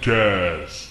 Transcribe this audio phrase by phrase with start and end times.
[0.00, 0.88] Nerdcast.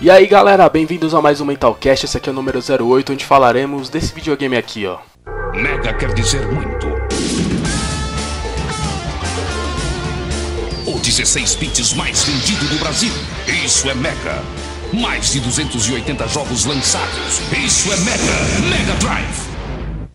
[0.00, 3.24] E aí galera, bem-vindos a mais um Mentalcast, esse aqui é o número 08, onde
[3.24, 4.98] falaremos desse videogame aqui, ó.
[5.54, 6.86] Mega quer dizer muito.
[10.86, 13.12] O 16 bits mais vendido do Brasil.
[13.64, 14.42] Isso é Mega.
[15.00, 17.40] Mais de 280 jogos lançados.
[17.52, 18.68] Isso é Mega.
[18.68, 19.54] Mega Drive.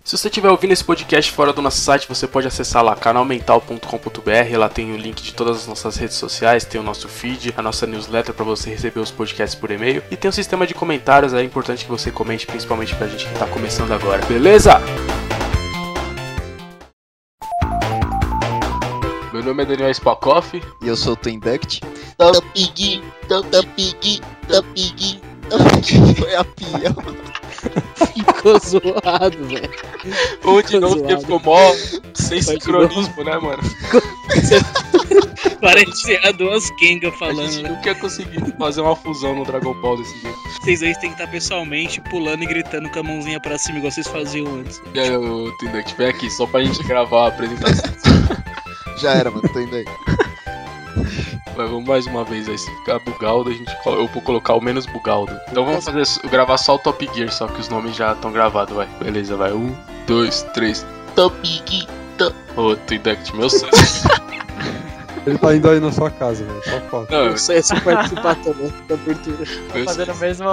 [0.06, 4.58] Se você estiver ouvindo esse podcast fora do nosso site, você pode acessar lá canalmental.com.br,
[4.58, 7.62] lá tem o link de todas as nossas redes sociais, tem o nosso feed, a
[7.62, 11.34] nossa newsletter para você receber os podcasts por e-mail e tem um sistema de comentários,
[11.34, 14.26] é importante que você comente, principalmente pra gente que tá começando agora.
[14.26, 14.82] Beleza?
[19.50, 20.62] Nome é Daniel Spakoff.
[20.82, 21.82] E eu sou o Twin Duct.
[22.18, 23.42] Tá pigui, tá
[23.76, 26.16] pigui, tá pigui, tá pigui.
[26.16, 26.96] Foi a pia.
[28.14, 29.70] Ficou zoado, velho.
[30.44, 31.74] Ou de novo, porque ficou mó
[32.14, 33.62] sem sincronismo, né, mano?
[35.62, 37.52] Parece duas Kenga A falando.
[37.52, 37.70] gente né?
[37.70, 40.38] nunca conseguiu fazer uma fusão no Dragon Ball desse jeito.
[40.62, 43.92] Vocês dois têm que estar pessoalmente pulando e gritando com a mãozinha pra cima, igual
[43.92, 44.82] vocês faziam antes.
[44.94, 47.90] E aí, ô, Tindek, vem aqui só pra gente gravar a apresentação.
[49.00, 49.48] Já era, mano.
[49.50, 49.86] Tô indo aí.
[51.56, 54.62] Mas vamos mais uma vez aí, se ficar bugaldo, a gente, eu vou colocar o
[54.62, 55.38] menos bugaldo.
[55.50, 58.74] Então vamos fazer gravar só o Top Gear, só que os nomes já estão gravados,
[58.74, 58.88] vai.
[59.02, 59.52] Beleza, vai.
[59.52, 59.76] Um,
[60.08, 60.86] dois, três.
[61.16, 61.86] Tá pigui.
[62.56, 63.72] Ô, Tindek, meu sonho.
[65.28, 66.64] Ele tá indo aí na sua casa, velho.
[66.64, 67.12] Só foto.
[67.12, 69.46] Não, Isso é se participar também da abertura.
[69.86, 70.20] fazer no sonho.
[70.20, 70.46] mesmo,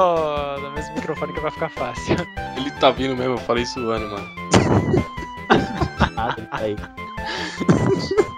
[0.61, 2.17] no mesmo microfone que vai ficar fácil.
[2.57, 4.29] Ele tá vindo mesmo, eu falei isso ano, mano.
[6.15, 6.77] Nada, aí.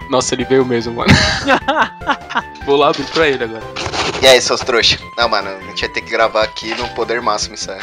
[0.09, 1.13] Nossa, ele veio mesmo, mano.
[2.65, 3.63] vou lá abrir pra ele agora.
[4.21, 4.97] E aí, seus trouxa?
[5.15, 7.79] Não, mano, a gente vai ter que gravar aqui no poder máximo isso aí.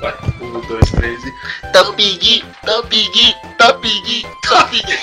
[0.00, 0.14] Vai.
[0.42, 1.32] Um, dois, três e.
[1.72, 4.98] Tá pigui, tá pigui, tá pigui, tá pigui.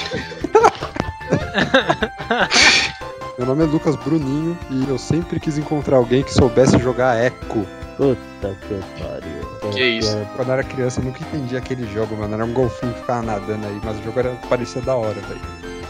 [3.37, 7.65] Meu nome é Lucas Bruninho e eu sempre quis encontrar alguém que soubesse jogar Echo.
[7.95, 9.71] Puta que pariu.
[9.73, 10.17] Que isso?
[10.35, 12.33] Quando eu era criança eu nunca entendi aquele jogo, mano.
[12.33, 15.41] Era um golfinho que ficava nadando aí, mas o jogo era, parecia da hora, velho.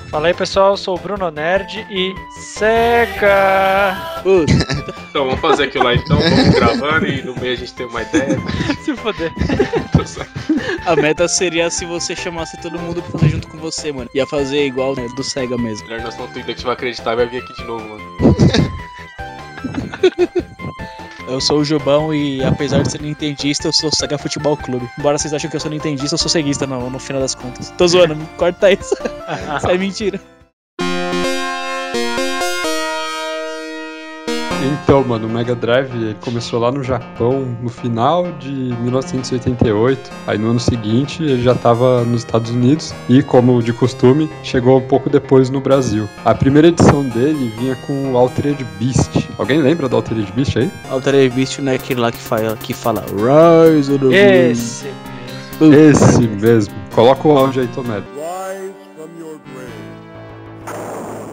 [0.09, 3.95] Fala aí pessoal, eu sou o Bruno Nerd e Sega!
[5.09, 8.01] Então vamos fazer aquilo lá então, vamos gravando e no meio a gente tem uma
[8.01, 8.37] ideia.
[8.83, 9.33] Se foder.
[10.85, 14.09] A meta seria se você chamasse todo mundo pra fazer junto com você, mano.
[14.13, 15.85] Ia fazer igual né, do Sega mesmo.
[15.87, 18.07] Melhor nós não Tindek vai acreditar e vai vir aqui de novo, mano.
[21.27, 24.89] Eu sou o Jubão e apesar de ser nintendista, eu sou Sega Futebol Clube.
[24.97, 27.69] Embora vocês achem que eu sou nintendista, eu sou ceguista no, no final das contas.
[27.77, 28.95] Tô zoando, corta isso.
[29.57, 30.21] Isso é mentira.
[34.83, 40.11] Então, mano, o Mega Drive ele começou lá no Japão no final de 1988.
[40.25, 44.77] Aí no ano seguinte ele já tava nos Estados Unidos e, como de costume, chegou
[44.77, 46.07] um pouco depois no Brasil.
[46.23, 49.27] A primeira edição dele vinha com o Altered Beast.
[49.37, 50.71] Alguém lembra do Altered Beast aí?
[50.89, 54.87] Altered Beast não é aquele lá que fala, que fala Rise of the Esse.
[55.59, 56.73] Esse mesmo.
[56.93, 58.01] Coloca o áudio aí, Tomé.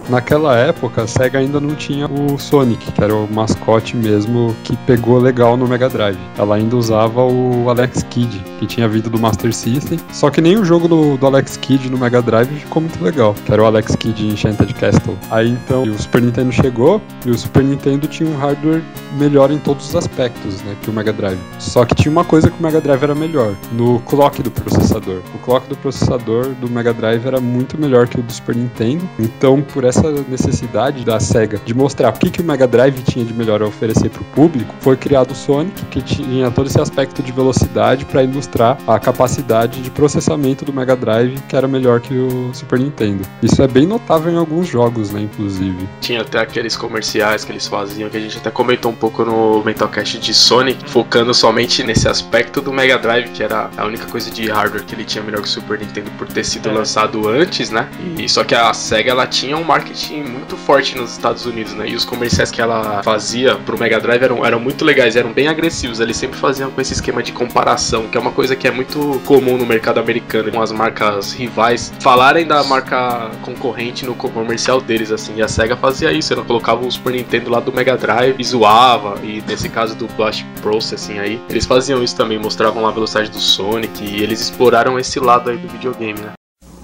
[0.09, 4.76] Naquela época, a SEGA ainda não tinha o Sonic, que era o mascote mesmo que
[4.78, 6.19] pegou legal no Mega Drive.
[6.37, 9.98] Ela ainda usava o Alex Kidd, que tinha vindo do Master System.
[10.12, 13.34] Só que nem o jogo do, do Alex Kidd no Mega Drive ficou muito legal,
[13.44, 15.16] que era o Alex Kidd Enchanted Castle.
[15.31, 18.82] Aí então o Super Nintendo chegou e o Super Nintendo tinha um hardware
[19.19, 21.38] melhor em todos os aspectos, né, que o Mega Drive.
[21.59, 25.21] Só que tinha uma coisa que o Mega Drive era melhor, no clock do processador.
[25.34, 29.09] O clock do processador do Mega Drive era muito melhor que o do Super Nintendo.
[29.19, 29.94] Então, por essa
[30.28, 33.66] necessidade da Sega de mostrar o que, que o Mega Drive tinha de melhor a
[33.66, 38.04] oferecer para o público, foi criado o Sonic, que tinha todo esse aspecto de velocidade
[38.04, 42.78] para ilustrar a capacidade de processamento do Mega Drive, que era melhor que o Super
[42.78, 43.25] Nintendo.
[43.43, 45.89] Isso é bem notável em alguns jogos, né, inclusive.
[46.01, 49.63] Tinha até aqueles comerciais que eles faziam, que a gente até comentou um pouco no
[49.65, 54.30] Mentalcast de Sonic, focando somente nesse aspecto do Mega Drive, que era a única coisa
[54.30, 56.72] de hardware que ele tinha melhor que o Super Nintendo por ter sido É.
[56.72, 57.89] lançado antes, né?
[58.18, 59.84] E só que a SEGA ela tinha um marketing
[60.22, 61.89] muito forte nos Estados Unidos, né?
[61.89, 65.48] E os comerciais que ela fazia pro Mega Drive eram, eram muito legais, eram bem
[65.48, 66.01] agressivos.
[66.01, 69.21] Eles sempre faziam com esse esquema de comparação, que é uma coisa que é muito
[69.25, 75.10] comum no mercado americano, com as marcas rivais falarem da marca concorrente no comercial deles,
[75.10, 75.36] assim.
[75.36, 78.45] E a SEGA fazia isso, ela colocava o Super Nintendo lá do Mega Drive e
[78.45, 82.92] zoava, e nesse caso do Blast Processing aí, eles faziam isso também, mostravam lá a
[82.92, 86.33] velocidade do Sonic, e eles exploraram esse lado aí do videogame, né?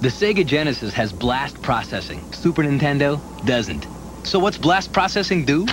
[0.00, 2.22] The Sega Genesis has blast processing.
[2.32, 3.86] Super Nintendo doesn't.
[4.24, 5.66] So what's blast processing do?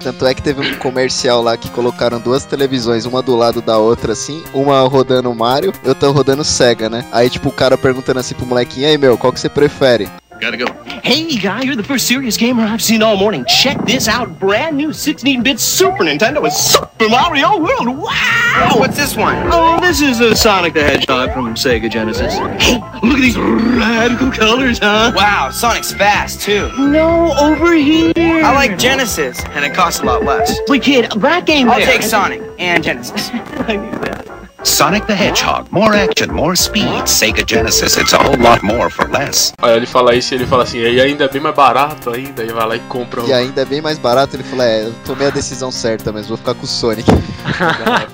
[0.00, 3.78] Tanto é que teve um comercial lá que colocaram duas televisões, uma do lado da
[3.78, 7.06] outra, assim, uma rodando Mario e outra rodando Sega, né?
[7.12, 10.10] Aí, tipo, o cara perguntando assim pro molequinho, aí, meu, qual que você prefere?
[10.42, 10.66] Gotta go.
[11.04, 13.44] Hey, guy, you're the first serious gamer I've seen all morning.
[13.44, 14.40] Check this out.
[14.40, 17.96] Brand new 16-bit Super Nintendo with Super Mario World.
[17.96, 18.72] Wow!
[18.76, 19.36] what's this one?
[19.52, 22.34] Oh, this is a Sonic the Hedgehog from Sega Genesis.
[22.34, 22.74] Hey,
[23.04, 25.12] look at these radical colors, huh?
[25.14, 26.72] Wow, Sonic's fast too.
[26.76, 28.12] No, over here.
[28.16, 30.58] I like Genesis, and it costs a lot less.
[30.66, 31.86] Wait, kid, that game I'll there.
[31.86, 33.30] take Sonic and Genesis.
[33.32, 34.41] I knew that.
[34.64, 35.70] Sonic the Hedgehog.
[35.70, 37.06] More action, more speed.
[37.06, 39.52] Sega Genesis, it's a whole lot more for less.
[39.60, 42.44] Aí ele fala isso e ele fala assim, e ainda é bem mais barato ainda,
[42.44, 43.26] e vai lá e compra um.
[43.26, 46.28] E ainda é bem mais barato, ele falou, é, eu tomei a decisão certa, mas
[46.28, 47.08] vou ficar com o Sonic.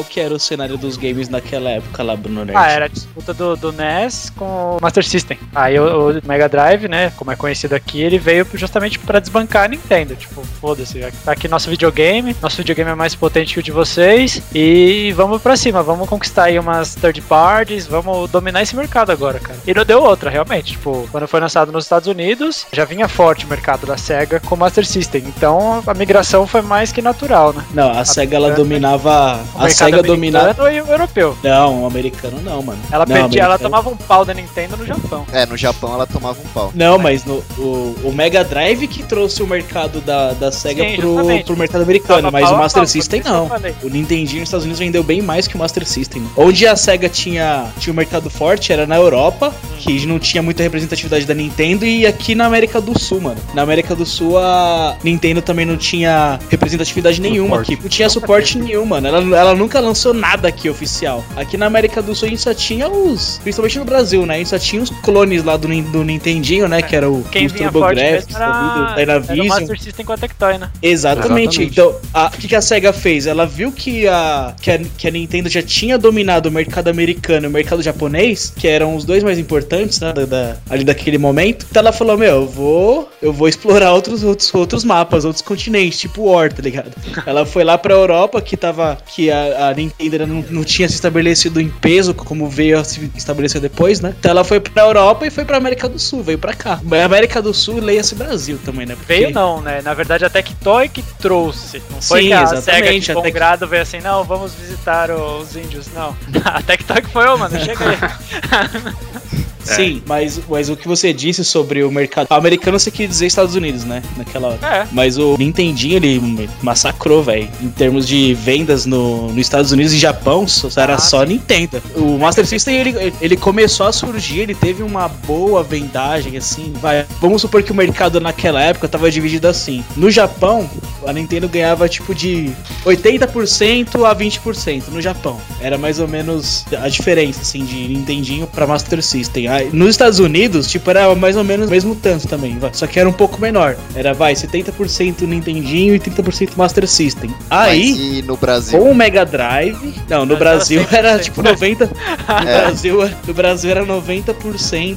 [0.00, 2.56] qual que era o cenário dos games naquela época lá, Bruno Nerd?
[2.56, 5.38] Ah, era a disputa do, do NES com o Master System.
[5.54, 9.64] Aí o, o Mega Drive, né, como é conhecido aqui, ele veio justamente pra desbancar
[9.64, 10.16] a Nintendo.
[10.16, 14.42] Tipo, foda-se, tá aqui nosso videogame, nosso videogame é mais potente que o de vocês
[14.54, 19.38] e vamos pra cima, vamos conquistar aí umas third parties, vamos dominar esse mercado agora,
[19.38, 19.58] cara.
[19.66, 20.72] E não deu outra, realmente.
[20.72, 24.54] Tipo, quando foi lançado nos Estados Unidos, já vinha forte o mercado da SEGA com
[24.54, 25.24] o Master System.
[25.26, 27.64] Então a migração foi mais que natural, né?
[27.74, 29.40] Não, a SEGA ela dominava.
[29.56, 30.44] A mercado SEGA dominava.
[30.46, 31.38] americano e o europeu.
[31.42, 32.78] Não, o americano não, mano.
[32.90, 35.26] Ela não, perdia, ela tomava um pau da Nintendo no Japão.
[35.32, 36.72] É, no Japão ela tomava um pau.
[36.74, 40.96] Não, mas no, o, o Mega Drive que trouxe o mercado da, da SEGA Sim,
[40.96, 41.44] pro, justamente.
[41.44, 43.50] pro mercado americano, Tava mas pau o Master pau, System não.
[43.82, 46.22] O Nintendinho nos Estados Unidos vendeu bem mais que o Master System.
[46.36, 50.62] Onde a SEGA tinha, tinha um mercado forte era na Europa, que não tinha muita
[50.62, 53.40] representatividade da Nintendo, e aqui na América do Sul, mano.
[53.54, 57.72] Na América do Sul a Nintendo também não tinha representatividade nenhuma Suporte.
[57.74, 57.82] aqui.
[57.82, 59.06] Não tinha suporte nenhum, mano.
[59.08, 61.24] Ela, ela nunca lançou nada aqui oficial.
[61.36, 63.38] Aqui na América do Sul a gente só tinha os.
[63.42, 64.34] Principalmente no Brasil, né?
[64.34, 66.82] A gente só tinha os clones lá do, do Nintendinho, né?
[66.82, 69.46] Que era o, Quem os TurboGrafx, era, do era o.
[69.48, 70.70] Master System com a Tectoy, né?
[70.82, 71.60] Exatamente.
[71.60, 71.62] Exatamente.
[71.64, 73.26] Então, o que, que a SEGA fez?
[73.26, 77.46] Ela viu que a, que, a, que a Nintendo já tinha dominado o mercado americano
[77.46, 81.18] e o mercado japonês, que eram os dois mais importantes, né, da, da- ali daquele
[81.18, 81.66] momento.
[81.70, 85.98] Então ela falou, meu, eu vou, eu vou explorar outros, outros, outros mapas, outros continentes,
[86.00, 86.90] tipo War, tá ligado?
[87.26, 90.94] Ela foi lá pra Europa, que tava, que a, a Nintendo não, não tinha se
[90.94, 94.14] estabelecido em peso, como veio a se estabelecer depois, né?
[94.18, 96.80] Então ela foi pra Europa e foi pra América do Sul, veio pra cá.
[97.04, 98.94] América do Sul, leia-se Brasil também, né?
[98.96, 99.80] Porque- Veio não, né?
[99.82, 101.82] Na verdade a Tectoy que trouxe.
[101.90, 105.10] Não foi Sim, que a exatamente, SEGA de bom grado veio assim, não, vamos visitar
[105.10, 105.86] os índios.
[105.94, 106.16] Não.
[106.44, 107.96] A Tectoy que foi, ô, mano, chega aí.
[109.64, 113.54] Sim, mas, mas o que você disse sobre o mercado americano, você queria dizer Estados
[113.54, 114.02] Unidos, né?
[114.16, 114.58] Naquela hora.
[114.66, 114.86] É.
[114.92, 117.48] Mas o Nintendinho, ele massacrou, velho.
[117.62, 121.82] Em termos de vendas no, nos Estados Unidos e Japão, só- era Ah, só Nintendo.
[121.96, 126.72] O Master System, ele, ele começou a surgir, ele teve uma boa vendagem, assim.
[126.80, 129.84] Vai, vamos supor que o mercado naquela época tava dividido assim.
[129.96, 130.68] No Japão,
[131.06, 132.50] a Nintendo ganhava tipo de
[132.84, 135.38] 80% a 20% no Japão.
[135.60, 139.48] Era mais ou menos a diferença, assim, de Nintendinho pra Master System.
[139.50, 142.70] Aí, nos Estados Unidos, tipo, era mais ou menos o mesmo tanto também, vai.
[142.72, 143.76] Só que era um pouco menor.
[143.94, 147.30] Era, vai, 70% Nintendinho e 30% Master System.
[147.50, 148.78] Aí, Mas e no Brasil?
[148.78, 149.76] com o Mega Drive.
[150.08, 151.22] Não, no Mas Brasil era era 100%.
[151.24, 151.90] tipo 90.
[152.30, 152.60] No, É.
[152.62, 154.96] Brasil, no Brasil era 90%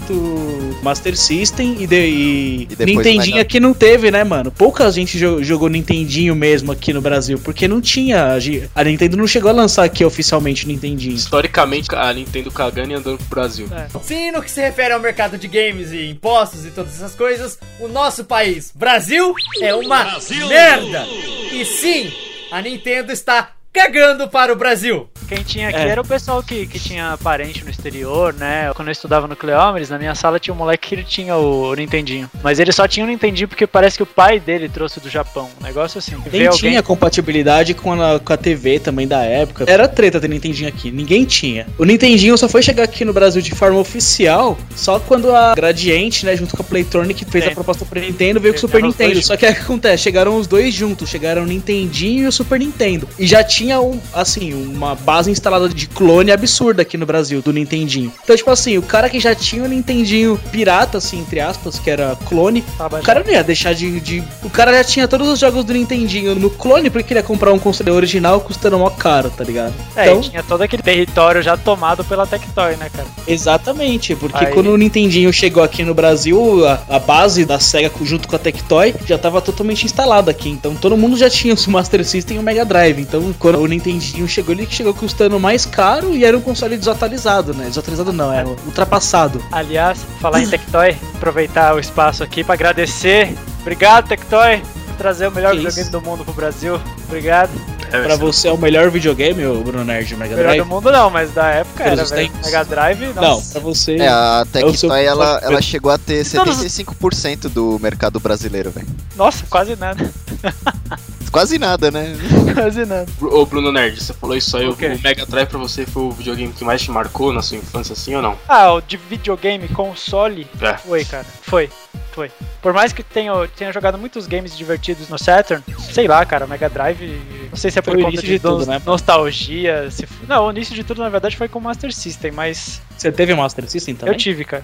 [0.84, 4.51] Master System e, de, e, E depois Nintendinho aqui não teve, né, mano?
[4.51, 8.38] Pouca gente jo- jogou Nintendinho mesmo aqui no Brasil, porque não tinha.
[8.75, 11.16] a Nintendo não chegou a lançar aqui oficialmente o Nintendinho.
[11.16, 13.68] Historicamente, a Nintendo cagando e andando pro Brasil.
[14.04, 17.58] Sim, no que se refere ao mercado de games e impostos e todas essas coisas,
[17.80, 21.06] o nosso país, Brasil, é uma merda.
[21.52, 22.14] E sim,
[22.52, 25.10] a Nintendo está cagando para o Brasil.
[25.27, 25.88] Quem tinha aqui É.
[25.88, 28.72] era o pessoal que, que tinha parente no exterior, né?
[28.75, 31.74] Quando eu estudava no Cleómenes, na minha sala tinha um moleque que ele tinha o
[31.74, 32.30] Nintendinho.
[32.44, 35.50] Mas ele só tinha o Nintendinho porque parece que o pai dele trouxe do Japão.
[35.60, 36.15] Um negócio assim.
[36.32, 39.65] Nem Ver tinha compatibilidade com a, com a TV também da época.
[39.68, 41.65] Era treta ter Nintendinho aqui, ninguém tinha.
[41.77, 46.25] O Nintendinho só foi chegar aqui no Brasil de forma oficial só quando a Gradiente,
[46.25, 47.51] né, junto com a Playtronic, fez Sim.
[47.51, 49.13] a proposta pro Nintendo, veio com o Super Nintendo.
[49.13, 50.03] dois Só que o que acontece?
[50.03, 53.08] Chegaram os dois juntos, chegaram o Nintendinho e o Super Nintendo.
[53.18, 57.53] E já tinha, um, assim, uma base instalada de clone absurda aqui no Brasil, do
[57.53, 58.12] Nintendinho.
[58.24, 61.89] Então, tipo assim, o cara que já tinha o Nintendinho pirata, assim, entre aspas, que
[61.89, 65.27] era clone, Tava o cara não ia deixar de, de- O cara já tinha todos
[65.27, 69.29] os jogos do Nintendinho no clone, porque queria comprar um console original custando mó caro,
[69.29, 69.74] tá ligado?
[69.96, 73.08] É, então, tinha todo aquele território já tomado pela Tectoy, né, cara?
[73.27, 77.91] exatamente, porque Aí- quando o Nintendinho chegou aqui no Brasil, a, a base da SEGA
[78.01, 80.50] junto com a Tectoy já tava totalmente instalada aqui.
[80.50, 83.00] Então todo mundo já tinha o Master System e o Mega Drive.
[83.01, 87.54] Então quando o Nintendinho chegou, ele chegou custando mais caro e era um console desatualizado,
[87.54, 87.66] né?
[87.68, 89.44] Desatualizado não, era ultrapassado.
[89.52, 93.36] Aliás, falar em Tectoy, aproveitar o espaço aqui pra agradecer.
[93.62, 96.80] Obrigado, Tectoy, por trazer o melhor videogame do mundo pro Brasil.
[97.08, 97.50] Obrigado.
[97.90, 100.64] Pra você é o melhor videogame, o Bruno Nerd, o Mega Melhor Drive?
[100.64, 102.40] do mundo não, mas da época Todos era, tempos.
[102.44, 103.52] Mega Drive, Não, nossa.
[103.52, 103.98] pra você.
[103.98, 108.88] É, a É Tectoy, ela, ela chegou a ter Todos- 75% do mercado brasileiro, velho.
[109.16, 110.10] Nossa, quase nada.
[111.34, 112.13] Quase nada, né?
[112.54, 113.08] quase nada.
[113.20, 116.12] Ô Bruno Nerd, você falou isso aí, O o, Mega Drive pra você foi o
[116.12, 118.38] videogame que mais te marcou na sua infância, assim ou não?
[118.48, 120.78] Ah, o de videogame, console, É.
[120.78, 121.25] foi, cara.
[121.42, 121.70] Foi,
[122.12, 122.32] foi.
[122.62, 126.48] Por mais que tenha, tenha jogado muitos games divertidos no Saturn, sei lá, cara, o
[126.48, 128.68] Mega Drive, não sei se é por Foi o conta início de, de tudo, nos-
[128.68, 128.80] né?
[128.86, 129.90] nostalgia.
[129.90, 133.12] Se, não, o início de tudo, na verdade, foi com o Master System, mas Você
[133.12, 134.13] teve o Master System também?
[134.13, 134.63] eu tive, cara.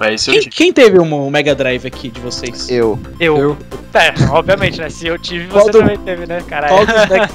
[0.00, 0.50] É eu Quem, tive.
[0.50, 2.68] quem teve um Mega Drive aqui de vocês?
[2.70, 2.98] Eu.
[3.18, 3.36] Eu.
[3.36, 3.56] Eu.
[3.92, 4.88] É, obviamente, né?
[4.88, 6.74] Se eu tive, Qual você do- também teve, né, caralho?
[6.74, 7.30] Qual dos, Mega...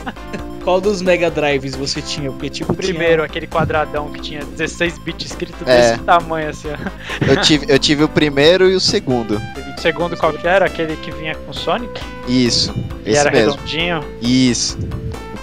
[0.63, 2.31] Qual dos Mega Drives você tinha?
[2.31, 5.91] Porque, tipo, O primeiro, aquele quadradão que tinha 16 bits escrito É.
[5.91, 7.25] desse tamanho, assim, ó.
[7.27, 9.39] Eu tive, eu tive o primeiro e o segundo.
[9.77, 10.65] O segundo qual que era?
[10.65, 12.01] Aquele que vinha com Sonic?
[12.27, 12.73] Isso.
[13.05, 13.51] E Esse era mesmo.
[13.51, 14.03] redondinho.
[14.21, 14.79] Isso.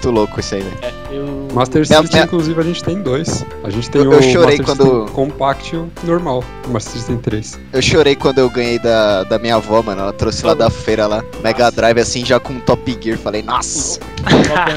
[0.02, 0.76] Muito louco isso aí, velho.
[0.80, 0.92] tinha...
[1.12, 1.48] Eu...
[1.54, 3.46] Master System, minha- inclusive, a gente tem dois.
[3.62, 6.42] A gente tem Eu- o eu chorei Master quando- System Compact e o normal.
[6.66, 7.60] O Master System 3.
[7.72, 10.00] Eu chorei quando eu ganhei da, da minha avó, mano.
[10.02, 11.22] Ela trouxe lá da feira lá.
[11.40, 13.16] Mega Drive assim, já com Top Gear.
[13.16, 14.00] Falei, nossa.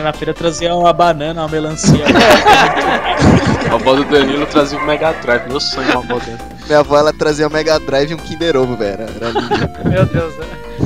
[0.03, 2.05] Na feira trazia uma banana, uma melancia.
[3.71, 6.45] A avó do Danilo trazia o Mega Drive, meu sonho uma avó dentro.
[6.67, 8.93] Minha avó, ela trazia o Mega Drive e um Kinder Ovo, velho.
[9.01, 9.89] Era, era lindo.
[9.89, 10.45] Meu Deus, né?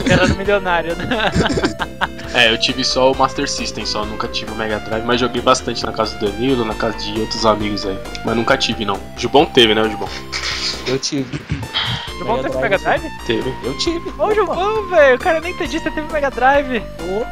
[0.10, 1.08] Era no milionário, né?
[2.34, 5.42] É, eu tive só o Master System, só nunca tive o Mega Drive, mas joguei
[5.42, 7.98] bastante na casa do Danilo, na casa de outros amigos aí.
[8.24, 9.00] Mas nunca tive, não.
[9.18, 10.10] Jubão teve, né, o Jubão?
[10.88, 11.42] Eu tive.
[12.16, 13.10] O Jubão teve Mega Drive?
[13.26, 13.54] Teve.
[13.64, 14.14] Eu tive.
[14.18, 16.84] Ô, Jubão, velho, o cara nem entendista teve Mega Drive.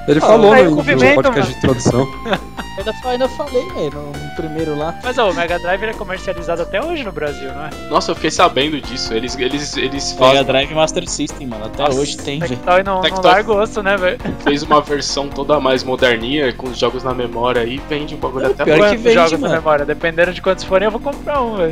[0.07, 2.07] Ele falou aí no, o no podcast de introdução.
[2.77, 4.93] Ainda, ainda falei, velho, primeiro lá.
[5.03, 7.69] Mas ó, o Mega Drive é comercializado até hoje no Brasil, não é?
[7.89, 9.13] Nossa, eu fiquei sabendo disso.
[9.13, 11.65] Eles, eles, eles Mega fazem, Drive e Master System, mano.
[11.65, 12.55] Até Nossa, hoje tem, velho.
[12.55, 13.25] Tectoy não, não Tectoy.
[13.31, 14.17] larga o osso, né, velho?
[14.43, 18.45] fez uma versão toda mais moderninha, com os jogos na memória e vende um bagulho
[18.45, 19.53] É, até pior que vende, jogos na mano.
[19.55, 19.85] memória.
[19.85, 21.71] Dependendo de quantos forem, eu vou comprar um, velho.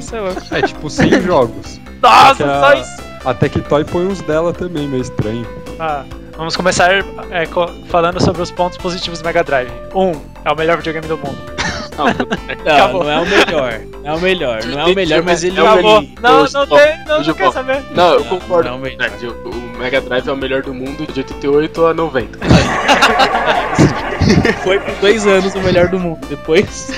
[0.51, 0.59] É.
[0.59, 1.79] É tipo 100 jogos.
[2.01, 3.03] Nossa, só isso!
[3.23, 5.47] A Tectoy põe uns dela também, meio estranho.
[5.79, 6.03] Ah,
[6.37, 7.03] vamos começar é,
[7.89, 9.71] falando sobre os pontos positivos do Mega Drive.
[9.95, 10.11] Um,
[10.43, 11.37] é o melhor videogame do mundo.
[11.97, 12.05] Não,
[12.65, 13.81] Não, não é o melhor.
[14.03, 14.65] Não é o melhor.
[14.65, 16.03] Não é o melhor, mas ele É o melhor.
[16.21, 17.83] Não, não tem, não, não eu quer saber.
[17.91, 18.69] Não, eu concordo.
[18.69, 18.97] não, melhor.
[18.97, 22.39] Nerd, o, o Mega Drive é o melhor do mundo de 88 a 90.
[24.63, 26.25] foi por dois anos o melhor do mundo.
[26.27, 26.91] Depois.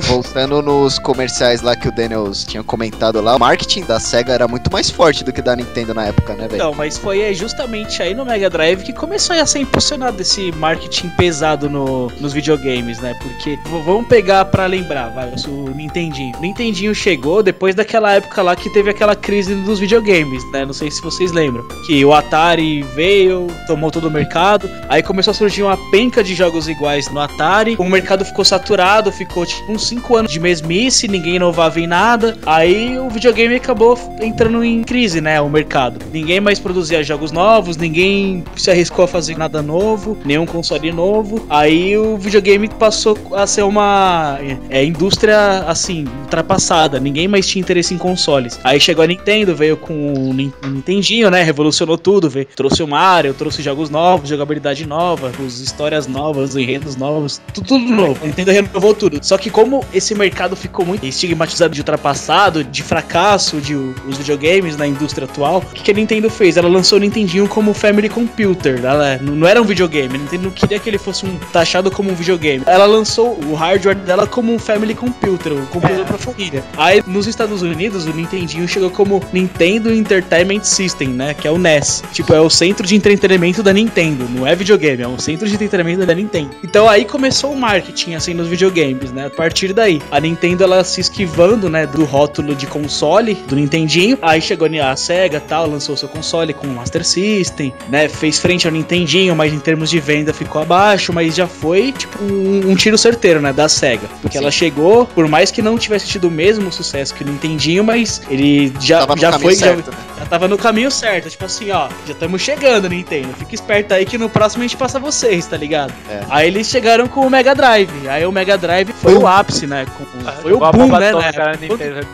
[0.00, 4.46] Voltando nos comerciais lá que o Daniels tinha comentado lá, o marketing da SEGA era
[4.46, 6.62] muito mais forte do que da Nintendo na época, né, velho?
[6.62, 10.52] Não, mas foi é, justamente aí no Mega Drive que começou a ser impulsionado esse
[10.52, 13.14] marketing pesado no, nos videogames, né?
[13.20, 16.36] Porque vamos pegar pra lembrar, vai, o Nintendinho.
[16.38, 20.64] O Nintendinho chegou depois daquela época lá que teve aquela crise dos videogames, né?
[20.64, 21.66] Não sei se vocês lembram.
[21.86, 26.34] Que o Atari veio, tomou todo o mercado, aí começou a surgir uma penca de
[26.38, 31.08] jogos iguais no Atari, o mercado ficou saturado, ficou tipo uns 5 anos de mesmice,
[31.08, 32.36] ninguém inovava em nada.
[32.46, 35.40] Aí o videogame acabou entrando em crise, né?
[35.40, 35.98] O mercado.
[36.12, 41.44] Ninguém mais produzia jogos novos, ninguém se arriscou a fazer nada novo, nenhum console novo.
[41.50, 44.38] Aí o videogame passou a ser uma
[44.70, 47.00] é, indústria assim, ultrapassada.
[47.00, 48.58] Ninguém mais tinha interesse em consoles.
[48.62, 51.42] Aí chegou a Nintendo, veio com o Nin- o Nintendinho, né?
[51.42, 56.96] Revolucionou tudo, veio, trouxe o Mario, trouxe jogos novos, jogabilidade nova, os histórias novas, enredos
[56.96, 58.18] novos, tudo, tudo novo.
[58.22, 59.18] A Nintendo renovou tudo.
[59.22, 64.76] Só que como esse mercado ficou muito estigmatizado de ultrapassado, de fracasso de os videogames
[64.76, 66.56] na indústria atual, o que, a Nintendo fez?
[66.56, 68.80] Ela lançou o Nintendinho como Family Computer.
[68.84, 70.14] Ela não era um videogame.
[70.14, 72.62] A Nintendo não queria que ele fosse um, taxado como um videogame.
[72.66, 76.62] Ela lançou o hardware dela como um Family Computer, um computador pra família.
[76.76, 81.34] Aí nos Estados Unidos o Nintendinho chegou como Nintendo Entertainment System, né?
[81.34, 82.02] Que é o NES.
[82.12, 84.28] Tipo, é o centro de entretenimento da Nintendo.
[84.28, 86.50] Não é videogame, é um centro de entretenimento da Nintendo.
[86.62, 89.26] Então aí começou o marketing, assim, nos videogames, né?
[89.26, 94.18] A partir daí, a Nintendo ela se esquivando, né, do rótulo de console do Nintendinho.
[94.20, 98.08] Aí chegou a Sega, tal, lançou seu console com o Master System, né?
[98.08, 102.22] Fez frente ao Nintendinho, mas em termos de venda ficou abaixo, mas já foi tipo
[102.22, 106.06] um, um tiro certeiro, né, da Sega, porque ela chegou, por mais que não tivesse
[106.06, 109.96] tido o mesmo sucesso que o Nintendinho, mas ele já já foi já, certo, né?
[110.18, 113.28] já tava no caminho certo, tipo assim, ó, já estamos chegando, Nintendo.
[113.38, 115.92] Fica esperto aí que no próximo a gente passa vocês, tá ligado?
[116.08, 116.20] É.
[116.30, 118.08] Aí eles chegaram com o Mega Drive.
[118.08, 119.84] Aí o Mega Drive foi o ápice, né?
[119.96, 120.04] Com-
[120.42, 121.08] foi o Igual a boom, bomba né?
[121.10, 121.52] atômica né?
[121.60, 122.06] Nintendo.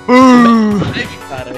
[0.93, 1.53] Drive, cara.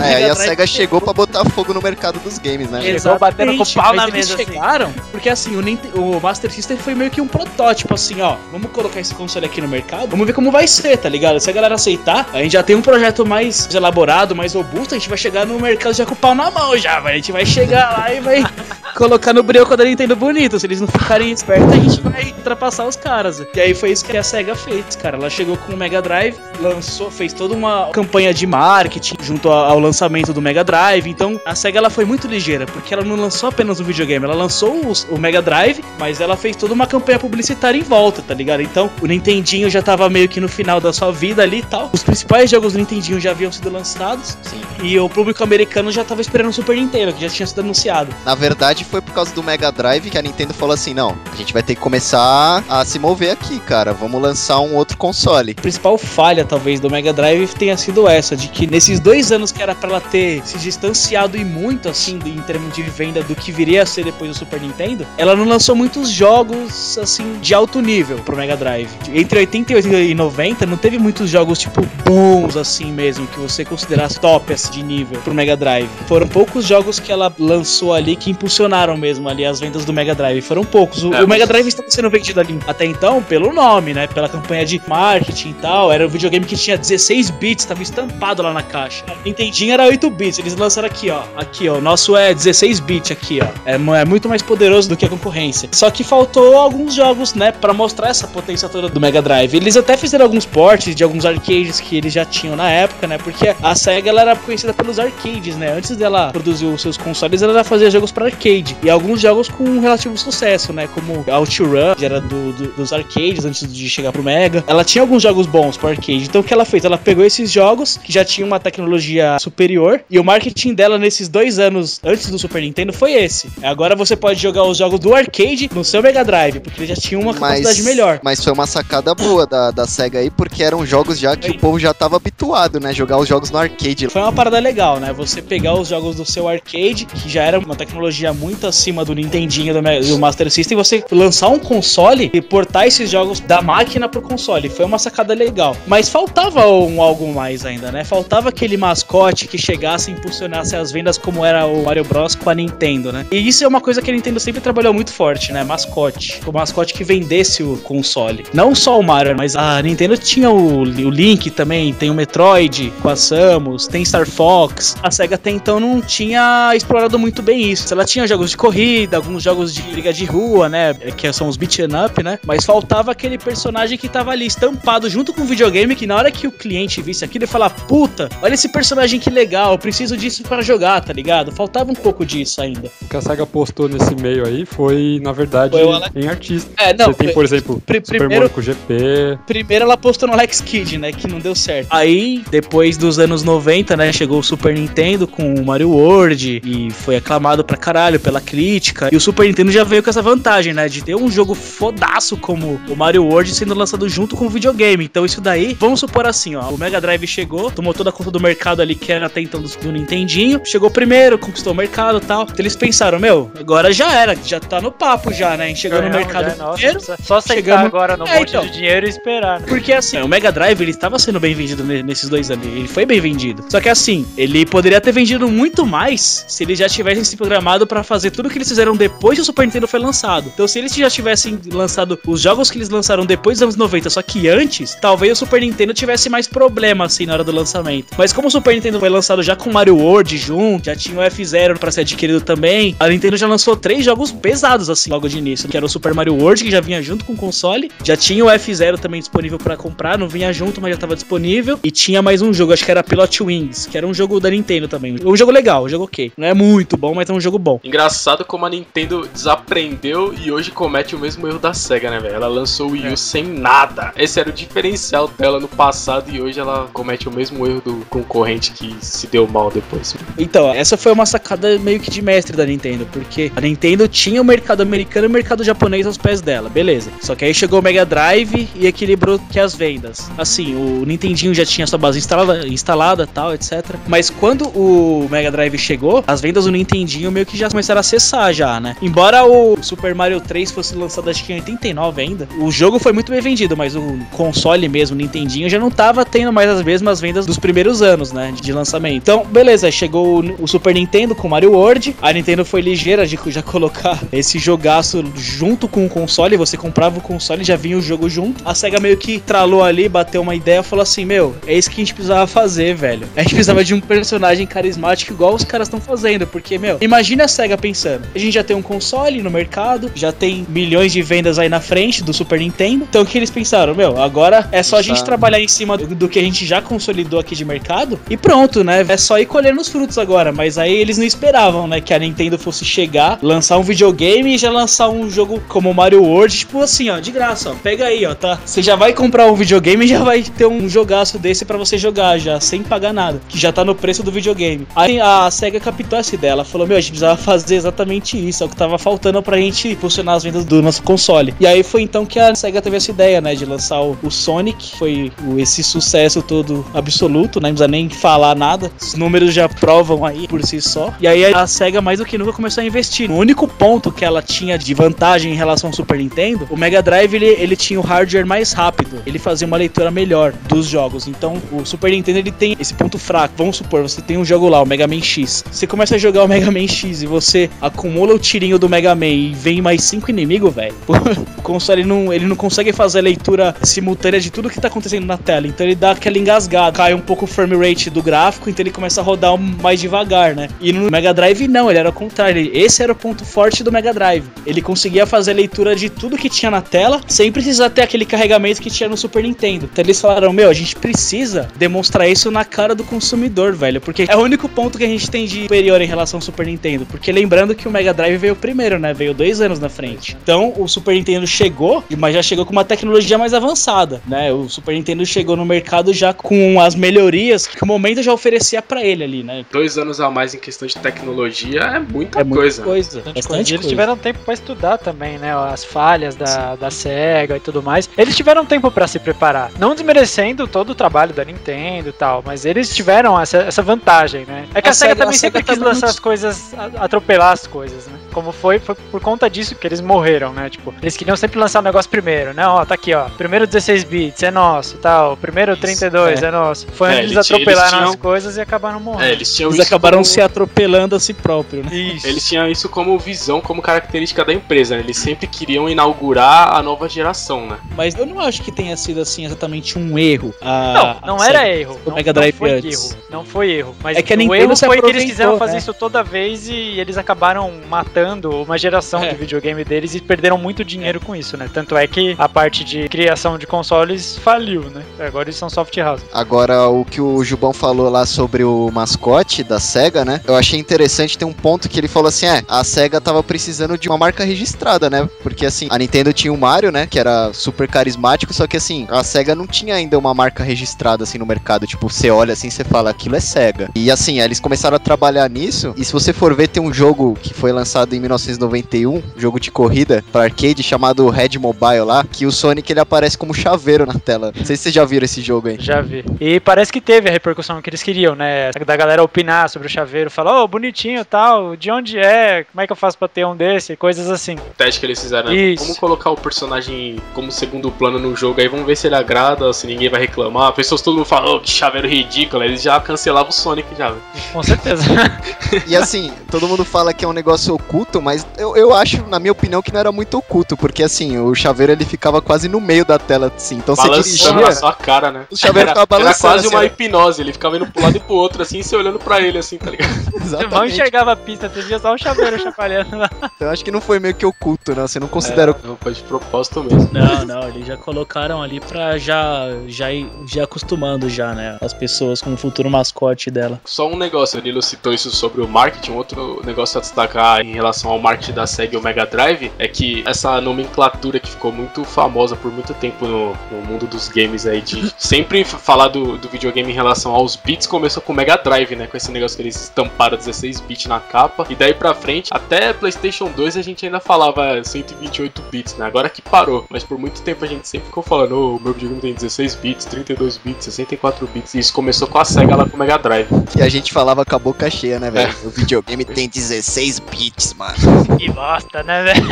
[0.00, 2.80] É, aí a SEGA chegou pra botar fogo no mercado dos games, né?
[2.82, 4.44] Chegou batendo com o pau na eles mesa, assim.
[4.44, 8.36] chegaram, porque assim, o, Nint- o Master System foi meio que um protótipo, assim, ó.
[8.50, 11.38] Vamos colocar esse console aqui no mercado, vamos ver como vai ser, tá ligado?
[11.40, 14.98] Se a galera aceitar, a gente já tem um projeto mais elaborado, mais robusto, a
[14.98, 17.14] gente vai chegar no mercado já com o pau na mão já, velho.
[17.14, 18.44] A gente vai chegar lá e vai
[18.96, 20.58] colocar no brioco da Nintendo bonito.
[20.58, 23.42] Se eles não ficarem espertos, a gente vai ultrapassar os caras.
[23.54, 25.16] E aí foi isso que a SEGA fez, cara.
[25.16, 29.78] Ela chegou com o Mega Drive, lançou, fez toda uma campanha de marketing junto ao
[29.82, 31.06] lançamento do Mega Drive.
[31.08, 34.34] Então a SEGA ela foi muito ligeira, porque ela não lançou apenas um videogame, ela
[34.34, 38.34] lançou os- o, Mega Drive, mas ela fez toda uma campanha publicitária em volta, tá
[38.34, 38.62] ligado?
[38.62, 41.90] Então o Nintendinho já tava meio que no final da sua vida ali e tal.
[41.92, 44.36] Os principais jogos do Nintendinho já haviam sido lançados.
[44.82, 48.14] E o público americano já tava esperando o Super Nintendo, que já tinha sido anunciado.
[48.24, 51.36] Na verdade, foi por causa do Mega Drive que a Nintendo falou assim: não, a
[51.36, 53.92] gente vai ter que começar a se mover aqui, cara.
[53.92, 55.54] Vamos lançar um outro console.
[55.56, 59.52] A principal falha, talvez, do Mega Drive tenha sido essa, de que nesses dois anos
[59.52, 63.34] que era pra ela ter se distanciado e muito, assim, em termos de venda do
[63.34, 67.54] que viria a ser depois do Super Nintendo, ela não lançou muitos jogos, assim, de
[67.54, 68.90] alto nível pro Mega Drive.
[69.12, 74.18] Entre 88 e 90, não teve muitos jogos, tipo, bons, assim mesmo, que você considerasse
[74.20, 75.88] top, assim, de nível pro Mega Drive.
[76.06, 80.14] Foram poucos jogos que ela lançou ali que impulsionaram mesmo ali as vendas do Mega
[80.14, 80.40] Drive.
[80.42, 81.02] Foram poucos.
[81.02, 84.06] O, É, o Mega Drive estava sendo vendido ali até então pelo nome, né?
[84.06, 85.92] Pela campanha de marketing e tal.
[85.92, 89.04] Era um videogame que tinha 16 bits, tava estampado lá na caixa.
[89.24, 89.28] O
[89.62, 90.38] Nintendinho era 8 bits.
[90.38, 91.22] Eles lançaram aqui, ó.
[91.36, 91.76] Aqui, ó.
[91.76, 93.46] O nosso é 16 bits aqui, ó.
[93.64, 95.68] É, é muito mais poderoso do que a concorrência.
[95.72, 97.52] Só que faltou alguns jogos, né?
[97.52, 99.54] Pra mostrar essa potência toda do Mega Drive.
[99.54, 103.18] Eles até fizeram alguns portes de alguns arcades que eles já tinham na época, né?
[103.18, 105.72] Porque a SEGA ela era conhecida pelos arcades, né?
[105.72, 108.76] Antes dela produzir os seus consoles, ela fazia jogos para arcade.
[108.82, 110.88] E alguns jogos com um relativo sucesso, né?
[110.94, 114.64] Como OutRun, que era do, do- dos arcades antes de chegar pro Mega.
[114.66, 116.24] Ela tinha alguns jogos bons pro arcade.
[116.24, 116.84] Então o que ela fez?
[116.84, 121.28] Ela pegou esses jogos que já tinham uma tecnologia superior e o marketing dela nesses
[121.28, 123.48] dois anos antes do Super Nintendo foi esse.
[123.62, 126.96] Agora você pode jogar os jogos do arcade no seu Mega Drive, porque ele já
[126.96, 128.20] tinha uma capacidade melhor.
[128.24, 131.58] Mas foi uma sacada boa da, da SEGA aí, porque eram jogos já que o
[131.58, 132.92] povo já tava habituado, né?
[132.94, 134.08] Jogar os jogos no arcade.
[134.08, 135.12] Foi uma parada legal, né?
[135.12, 139.14] Você pegar os jogos do seu arcade, que já era uma tecnologia muito acima do
[139.14, 143.60] Nintendinho do, Ma- do Master System, você lançar um console e portar esses jogos da
[143.60, 144.68] máquina pro console.
[144.70, 145.76] Foi uma sacada legal.
[145.86, 148.04] Mas faltava um algo mais ainda, né?
[148.04, 152.48] Faltava aquele mascote que chegasse e impulsionasse as vendas como era o Mario Bros com
[152.48, 153.26] a Nintendo, né?
[153.30, 155.62] E isso é uma coisa que a Nintendo sempre trabalhou muito forte, né?
[155.62, 156.40] Mascote.
[156.46, 158.44] O mascote que vendesse o console.
[158.54, 162.92] Não só o Mario, mas a Nintendo tinha o, o Link também, tem o Metroid
[163.02, 164.96] com a Samus, tem Star Fox.
[165.02, 167.92] A SEGA até então não tinha explorado muito bem isso.
[167.92, 170.94] Ela tinha jogos de corrida, alguns jogos de liga de rua, né?
[170.94, 172.38] Que são os beat'em up, né?
[172.46, 176.30] Mas faltava aquele personagem que tava ali estampado junto com o videogame, que na hora
[176.30, 180.16] que o cliente visse aquilo, ele falar: Puta, olha esse personagem que legal, eu preciso
[180.16, 181.50] disso para jogar, tá ligado?
[181.52, 182.90] Faltava um pouco disso ainda.
[183.02, 186.70] O que a SEGA postou nesse meio aí foi, na verdade, Foi Alex- em artista.
[186.78, 189.38] É, não, Você tem, por exemplo, pri- Super primeiro- Monaco GP.
[189.46, 191.12] Primeiro ela postou no Alex Kidd, né?
[191.12, 191.88] Que não deu certo.
[191.90, 194.12] Aí, depois dos anos 90, né?
[194.12, 199.08] Chegou o Super Nintendo com o Mario World e foi aclamado pra caralho pela crítica.
[199.12, 200.88] E o Super Nintendo já veio com essa vantagem, né?
[200.88, 205.04] De ter um jogo fodaço como o Mario World sendo lançado junto com o videogame.
[205.04, 206.68] Então, isso daí, vamos supor assim, ó.
[206.70, 209.60] O Mega Drive chegou, tomou toda a conta do mercado ali que era até então
[209.60, 210.60] do, do Nintendinho.
[210.64, 212.42] Chegou primeiro, conquistou o mercado e tal.
[212.42, 215.74] Então, eles pensaram, meu, agora já era, já tá no papo já, né?
[215.74, 218.64] Chegou no Ganhamos, mercado já, nossa, Só chegamos- agora no É, monte então.
[218.66, 219.60] de dinheiro e esperar.
[219.60, 219.66] né?
[219.68, 222.66] Porque assim, o Mega Drive ele estava sendo bem vendido ne- nesses dois anos.
[222.66, 223.64] Ele foi bem vendido.
[223.68, 227.86] Só que assim, ele poderia ter vendido muito mais se eles já tivessem se programado
[227.86, 230.50] para fazer tudo que eles fizeram depois que o Super Nintendo foi lançado.
[230.52, 234.10] Então, se eles já tivessem lançado os jogos que eles lançaram depois dos anos 90,
[234.10, 238.08] só que antes, talvez o Super Nintendo tivesse mais problema assim na hora do lançamento.
[238.16, 241.22] Mas como o Super Nintendo foi lançado já com Mario World junto, já tinha o
[241.22, 245.38] F0 para ser adquirido também, a Nintendo já lançou três jogos pesados assim logo de
[245.38, 248.16] início, que era o Super Mario World que já vinha junto com o console, já
[248.16, 251.90] tinha o F0 também disponível para comprar, não vinha junto, mas já tava disponível e
[251.90, 254.88] tinha mais um jogo, acho que era Pilot Wings, que era um jogo da Nintendo
[254.88, 255.16] também.
[255.24, 256.32] Um jogo legal, um jogo ok.
[256.36, 257.80] Não é muito bom, mas é um jogo bom.
[257.84, 262.34] Engraçado como a Nintendo desaprendeu e hoje comete o mesmo erro da SEGA, né, velho?
[262.34, 264.12] Ela lançou o Wii U sem nada.
[264.16, 268.06] Esse era o diferencial dela no passado e hoje ela comete o mesmo erro do
[268.08, 270.14] concorrente que se deu mal depois.
[270.38, 274.40] Então, essa foi uma sacada meio que de mestre da Nintendo, porque a Nintendo tinha
[274.40, 277.10] o mercado americano e o mercado japonês aos pés dela, beleza.
[277.20, 280.30] Só que aí chegou o Mega Drive e equilibrou que as vendas.
[280.36, 283.96] Assim, o Nintendinho já tinha sua base instalada, instalada tal, etc.
[284.06, 288.00] Mas quando o Mega Drive chegou, as vendas do Nintendinho meio que já começaram a
[288.00, 288.96] acessar já, né?
[289.00, 293.12] Embora o Super Mario 3 fosse lançado acho que em 89 ainda, o jogo foi
[293.12, 296.82] muito bem vendido, mas o console mesmo, o Nintendinho, já não tava tendo mais as
[296.82, 298.52] mesmas vendas dos primeiros anos, né?
[298.52, 298.81] De lançamento.
[299.16, 302.16] Então, beleza, chegou o- Super Nintendo com Mario World.
[302.22, 306.56] A Nintendo foi ligeira de já colocar esse jogaço junto com o console.
[306.56, 308.62] Você comprava o console e já vinha o jogo junto.
[308.66, 311.90] A SEGA meio que tralou ali, bateu uma ideia e falou assim: Meu, é isso
[311.90, 313.26] que a gente precisava fazer, velho.
[313.36, 316.46] A gente precisava de um personagem carismático igual os caras estão fazendo.
[316.46, 320.32] Porque, meu, imagina a SEGA pensando: a gente já tem um console no mercado, já
[320.32, 323.06] tem milhões de vendas aí na frente do Super Nintendo.
[323.08, 323.94] Então o que eles pensaram?
[323.94, 326.80] Meu, agora é só a gente trabalhar em cima do, do que a gente já
[326.80, 329.04] consolidou aqui de mercado e pronto, né?
[329.06, 330.52] É só ir colhendo os frutos agora.
[330.52, 332.00] Mas aí eles não esperavam, né?
[332.00, 336.22] Que a Nintendo fosse chegar, lançar um videogame e já lançar um jogo como Mario
[336.22, 337.74] World, tipo assim, ó, de graça, ó.
[337.74, 338.58] Pega aí, ó, tá?
[338.64, 341.98] Você já vai comprar um videogame e já vai ter um jogaço desse pra você
[341.98, 343.40] jogar já, sem pagar nada.
[343.48, 344.86] Que já tá no preço do videogame.
[344.94, 346.52] Aí a SEGA captou essa ideia.
[346.52, 348.62] Ela falou: Meu, a gente precisava fazer exatamente isso.
[348.62, 351.54] É o que tava faltando pra gente funcionar as vendas do nosso console.
[351.58, 353.54] E aí foi então que a SEGA teve essa ideia, né?
[353.54, 354.96] De lançar o, o Sonic.
[354.96, 357.68] Foi esse sucesso todo absoluto, né?
[357.68, 358.92] Não precisa nem falar nada.
[359.00, 361.12] Os números já provam aí por si só.
[361.20, 363.28] E aí a SEGA mais do que nunca começou a investir.
[363.28, 367.02] O único ponto que ela tinha de vantagem em relação ao Super Nintendo, o Mega
[367.02, 369.20] Drive ele, ele tinha o hardware mais rápido.
[369.26, 371.26] Ele fazia uma leitura melhor dos jogos.
[371.26, 373.54] Então o Super Nintendo ele tem esse ponto fraco.
[373.56, 375.64] Vamos supor, você tem um jogo lá, o Mega Man X.
[375.70, 379.14] Você começa a jogar o Mega Man X e você acumula o tirinho do Mega
[379.14, 380.94] Man e vem mais cinco inimigos, velho.
[381.56, 385.24] O console não, ele não consegue fazer a leitura simultânea de tudo que tá acontecendo
[385.24, 385.68] na tela.
[385.68, 388.90] Então ele dá aquela engasgada, cai um pouco o frame rate do gráfico, então ele
[388.90, 390.68] começa a rodar mais devagar, né?
[390.80, 392.70] E no Mega Drive não, ele era o contrário.
[392.72, 394.44] Esse era o ponto forte do Mega Drive.
[394.66, 398.24] Ele conseguia fazer a leitura de tudo que tinha na tela, sem precisar ter aquele
[398.24, 399.88] carregamento que tinha no Super Nintendo.
[399.90, 404.00] Então eles falaram: Meu, a gente precisa demonstrar isso na cara do consumidor, velho.
[404.00, 406.66] Porque é o único ponto que a gente tem de superior em relação ao Super
[406.66, 407.06] Nintendo.
[407.06, 409.12] Porque lembrando que o Mega Drive veio primeiro, né?
[409.12, 410.36] Veio dois anos na frente.
[410.42, 414.52] Então o Super Nintendo chegou, mas já chegou com uma tecnologia mais avançada, né?
[414.52, 418.82] O Super Nintendo chegou no mercado já com as melhorias que o momento já oferecia
[418.82, 419.64] pra ele ali, né?
[419.70, 422.82] Dois anos a mais em questão de tecnologia é muita É muita coisa.
[422.82, 423.16] coisa.
[423.20, 423.56] Bastante Bastante coisa.
[423.56, 423.88] E eles coisa.
[423.88, 425.54] tiveram tempo pra estudar também, né?
[425.72, 428.10] As falhas da, da SEGA e tudo mais.
[428.18, 429.70] Eles tiveram tempo pra se preparar.
[429.78, 434.44] Não desmerecendo todo o trabalho da Nintendo e tal, mas eles tiveram essa, essa vantagem,
[434.44, 434.66] né?
[434.74, 436.18] É que a, A SEGA, SEGA- também a sempre SEGA quis tava lançar muito- as
[436.20, 438.18] coisas, atropelar as coisas, né?
[438.32, 440.68] Como foi, foi por conta disso que eles morreram, né?
[440.70, 442.54] Tipo, eles queriam sempre lançar o negócio primeiro.
[442.54, 443.24] Não, ó, tá aqui, ó.
[443.30, 445.36] Primeiro 16 bits, é nosso, tal.
[445.36, 446.86] Primeiro 32, é, nosso.
[446.92, 449.24] Foi É, onde eles eles tinham- atropelaram eles tinham- as coisas e acabaram morrendo.
[449.28, 451.94] É, eles tinham Eles acabaram como- se atropelando a si próprio, né?
[451.94, 452.26] Isso.
[452.26, 454.96] Eles tinham isso como visão, como característica da empresa.
[454.96, 455.02] né?
[455.02, 457.76] Eles sempre queriam inaugurar a nova geração, né?
[457.96, 460.54] Mas eu não acho que tenha sido assim exatamente um erro.
[460.60, 461.98] a- Não, não a era erro.
[462.04, 463.10] o não, Mega não Drive foi antes.
[463.12, 463.22] erro.
[463.30, 463.94] Não foi erro.
[464.02, 465.78] Mas É que o erro foi que eles quiseram fazer né?
[465.78, 469.30] isso toda vez e eles acabaram matando uma geração É.
[469.30, 471.68] de videogame deles e perderam muito dinheiro com isso, né?
[471.72, 475.02] Tanto é que a parte de criação de consoles faliu, né?
[475.18, 476.22] Agora eles são soft house.
[476.32, 480.40] Agora, o que o Jubão falou lá sobre o mascote da SEGA, né?
[480.46, 483.96] Eu achei interessante, tem um ponto que ele falou assim: é, a SEGA tava precisando
[483.98, 485.28] de uma marca registrada, né?
[485.42, 487.06] Porque assim, a Nintendo tinha o Mario, né?
[487.06, 491.24] Que era super carismático, só que assim, a SEGA não tinha ainda uma marca registrada
[491.24, 491.86] assim no mercado.
[491.86, 493.90] Tipo, você olha assim, você fala, aquilo é SEGA.
[493.94, 495.94] E assim, eles começaram a trabalhar nisso.
[495.96, 499.70] E se você for ver, tem um jogo que foi lançado em 1991, jogo de
[499.70, 504.14] corrida para arcade chamado Red Mobile lá, que o Sonic ele aparece como chaveiro na
[504.14, 504.52] tela.
[504.54, 505.76] Não sei se vocês já viram esse jogo aí.
[505.78, 506.24] Já vi.
[506.40, 508.70] E parece que teve a repercussão que eles queriam, né?
[508.86, 512.64] Da galera opinar sobre o chaveiro, falar, ô, bonitinho tal, de onde é?
[512.64, 513.96] Como é que eu faço pra ter um desse?
[513.96, 514.54] Coisas assim.
[514.56, 515.56] O teste que eles fizeram, né?
[515.56, 515.84] Isso.
[515.84, 519.72] Vamos colocar o personagem como segundo plano no jogo aí, vamos ver se ele agrada,
[519.72, 520.72] se ninguém vai reclamar.
[520.72, 522.62] Pessoas todo mundo fala, oh, que chaveiro ridículo.
[522.62, 524.22] Eles já cancelavam o Sonic já, velho.
[524.52, 525.02] Com certeza.
[525.86, 529.38] E assim, todo mundo fala que é um negócio oculto, mas eu, eu acho, na
[529.38, 532.80] minha opinião, que não era muito oculto, porque assim, o chaveiro ele ficava quase no
[532.80, 533.76] meio da tela, assim.
[533.76, 534.66] Então você Balançando dirigia.
[534.66, 535.46] na sua cara, né?
[535.50, 536.84] O chaveiro era, ficava era balançando, quase assim, uma ó.
[536.84, 539.58] hipnose, ele ficava indo pro lado e pro outro, assim, e você olhando pra ele,
[539.58, 540.12] assim, tá ligado?
[540.32, 540.92] Você mal Exatamente.
[540.92, 543.30] enxergava a pista, você via só o chaveiro chapalhando lá.
[543.54, 545.06] Então eu acho que não foi meio que oculto, não.
[545.06, 545.76] Você não considera.
[545.84, 547.08] Não, foi de propósito mesmo.
[547.12, 551.78] Não, não, eles já colocaram ali pra já, já ir já acostumando já, né?
[551.80, 553.80] As pessoas com o futuro mascote dela.
[553.84, 556.12] Só um negócio, o Nilo citou isso sobre o marketing.
[556.12, 559.70] Um outro negócio a destacar em relação ao marketing da SEGA e o Mega Drive
[559.78, 564.28] é que essa nomenclatura que ficou muito famosa por muito tempo no, no mundo dos
[564.28, 568.36] games aí, de sempre falar do, do videogame em relação aos bits, começou com o
[568.36, 569.06] Mega Drive, né?
[569.06, 571.66] Com esse negócio que eles estamparam 16 bits na capa.
[571.68, 576.06] E daí pra frente, até PlayStation 2 a gente ainda falava 128 bits, né?
[576.06, 576.86] Agora que parou.
[576.88, 579.74] Mas por muito tempo a gente sempre ficou falando: "Ô, o meu videogame tem 16
[579.76, 581.74] bits, 32 bits, 64 bits.
[581.74, 583.48] E isso começou com a SEGA lá com o Mega Drive.
[583.76, 585.54] E a gente falava com a boca cheia, né, velho?
[585.64, 588.22] O videogame tem 16 bits, mano.
[588.42, 589.46] Que bosta, né, velho?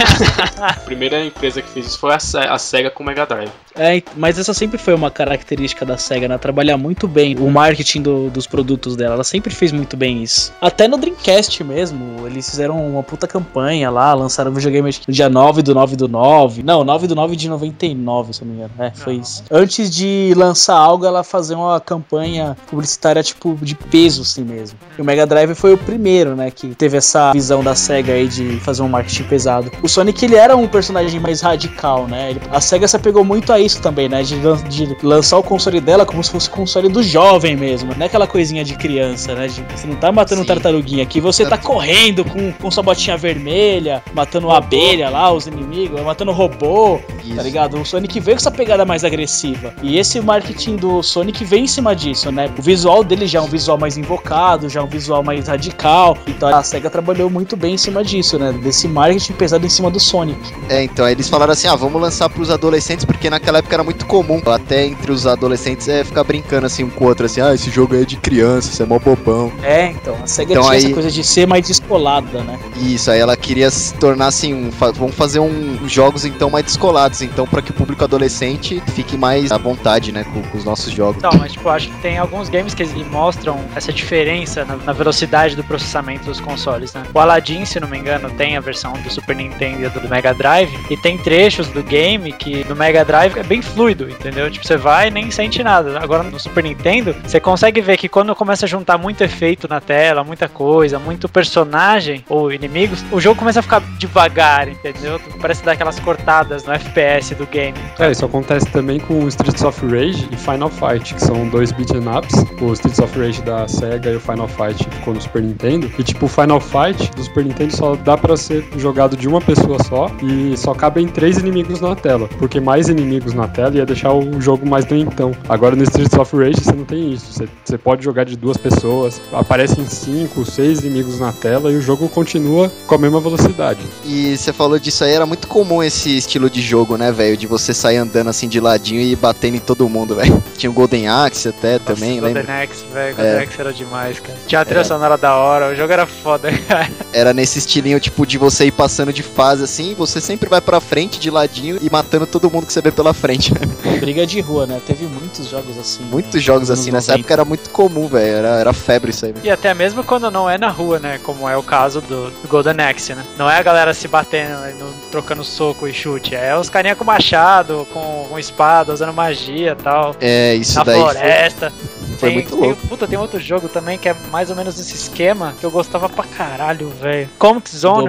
[0.60, 3.50] A primeira empresa que fez isso foi a, Se- a SEGA com o Mega Drive.
[3.76, 6.36] É, mas essa sempre foi uma característica da SEGA, né?
[6.38, 9.14] Trabalhar muito bem o marketing do- dos produtos dela.
[9.14, 10.52] Ela sempre fez muito bem isso.
[10.60, 15.28] Até no Dreamcast mesmo, eles fizeram uma puta campanha lá, lançaram o videogame no dia
[15.28, 16.62] 9 do 9 do 9.
[16.64, 18.74] Não, 9 do 9 de 99, se eu não me engano.
[18.78, 19.44] É, foi isso.
[19.50, 24.78] Antes de lançar algo, ela fazia uma campanha publicitária, tipo, de peso, assim mesmo.
[24.98, 28.28] E o Mega Drive foi o primeiro, né, que teve essa visão da SEGA aí
[28.28, 29.70] de fazer um marketing pesado.
[29.82, 32.30] O Sonic, ele era um personagem mais radical, né?
[32.30, 34.22] Ele- a SEGA se apegou muito a isso também, né?
[34.22, 34.36] De,
[34.68, 37.92] de lançar o console dela como se fosse o console do jovem mesmo.
[37.96, 39.46] Não é aquela coisinha de criança, né?
[39.48, 43.16] De- você não tá matando um tartaruguinha aqui, você tá correndo com, com sua botinha
[43.16, 46.98] vermelha, matando abelha lá, os inimigos, matando robô,
[47.36, 47.80] tá ligado?
[47.80, 49.72] O Sonic veio com essa pegada mais agressiva.
[49.82, 52.48] E esse marketing do Sonic vem em cima disso, né?
[52.58, 56.16] O visual dele já é um visual mais invocado, já é um visual mais radical.
[56.26, 58.52] Então a SEGA trabalhou muito bem em cima disso, né?
[58.52, 60.38] Desse marketing pesado em cima do Sonic.
[60.68, 63.84] É, então aí eles falaram assim: ah, vamos lançar pros adolescentes, porque naquela época era
[63.84, 67.40] muito comum, até entre os adolescentes, é ficar brincando assim um com o outro, assim,
[67.40, 69.52] ah, esse jogo aí é de criança, isso é mó bobão.
[69.62, 72.58] É, então, a SEGA Então tinha aí- essa coisa de ser mais descolada, né?
[72.76, 76.50] Isso, aí ela queria se tornar assim, um, fa- vamos fazer um, uns jogos então
[76.50, 80.58] mais descolados, então para que o público adolescente fique mais à vontade, né, com, com
[80.58, 81.16] os nossos jogos.
[81.18, 84.92] Então, mas tipo, acho que tem alguns games que eles mostram essa diferença na, na
[84.92, 87.02] velocidade do processamento dos consoles, né?
[87.12, 90.32] O Aladdin, se não me engano, tem a versão do Super Nintendo e do Mega
[90.32, 94.50] Drive, e tem trechos do game que no Mega Drive é bem fluido, entendeu?
[94.50, 95.98] Tipo, você vai e nem sente nada.
[96.00, 99.80] Agora no Super Nintendo, você consegue ver que quando começa a juntar muito efeito na
[99.80, 105.20] tela, muita coisa, muito personagem ou inimigos, o jogo começa a ficar devagar, entendeu?
[105.40, 107.76] Parece dar aquelas cortadas no FPS do game.
[107.98, 112.06] É, isso acontece também com Streets of Rage e Final Fight, que são dois beat'em
[112.08, 112.44] ups.
[112.60, 115.90] O Streets of Rage da SEGA e o Final Fight ficou no Super Nintendo.
[115.98, 119.40] E tipo, o Final Fight do Super Nintendo só dá pra ser jogado de uma
[119.40, 123.86] pessoa só e só cabem três inimigos na tela, porque mais inimigos na tela ia
[123.86, 125.32] deixar o jogo mais lentão.
[125.48, 127.32] Agora no Streets of Rage você não tem isso.
[127.32, 131.80] Você, você pode jogar de duas pessoas, aparecem cinco, seis inimigos na tela e o
[131.80, 133.80] jogo continua com a mesma velocidade.
[134.04, 137.34] E você falou disso aí, era muito comum esse estilo de jogo, né, velho?
[137.36, 140.42] De você sair andando assim de ladinho e batendo em todo mundo, velho.
[140.58, 142.62] Tinha o Golden Axe até também, Golden lembra?
[142.62, 143.14] Axe, velho, É.
[143.14, 144.38] Golden Axe era demais, cara.
[144.46, 144.84] Tinha a trilha É.
[144.84, 146.90] sonora da hora, o jogo era foda, cara.
[147.12, 150.80] Era nesse estilinho, tipo, de você ir passando de fase assim, você sempre vai pra
[150.80, 153.52] frente de ladinho e matando todo mundo que você vê pela frente.
[154.00, 154.80] Briga de rua, né?
[154.84, 156.02] Teve muitos jogos assim.
[156.04, 157.20] Muitos jogos nos assim, nessa 90.
[157.20, 158.36] época era muito comum, velho.
[158.36, 159.46] Era, era febre isso aí, velho.
[159.46, 161.18] E até mesmo quando não é na rua, né?
[161.22, 163.24] Como é o caso do, Golden Axe, né?
[163.38, 164.74] Não é a galera se batendo, né,
[165.10, 166.34] trocando soco e chute.
[166.34, 170.16] É os carinha com machado, com, com espada, usando magia e tal.
[170.20, 171.72] É, isso na daí foi- floresta.
[172.18, 172.86] foi tem, muito tem- louco.
[172.88, 176.08] puta, tem outro jogo também que é mais ou menos esse esquema que eu gostava
[176.08, 177.28] pra caralho, velho.
[177.60, 178.08] Comic Zone.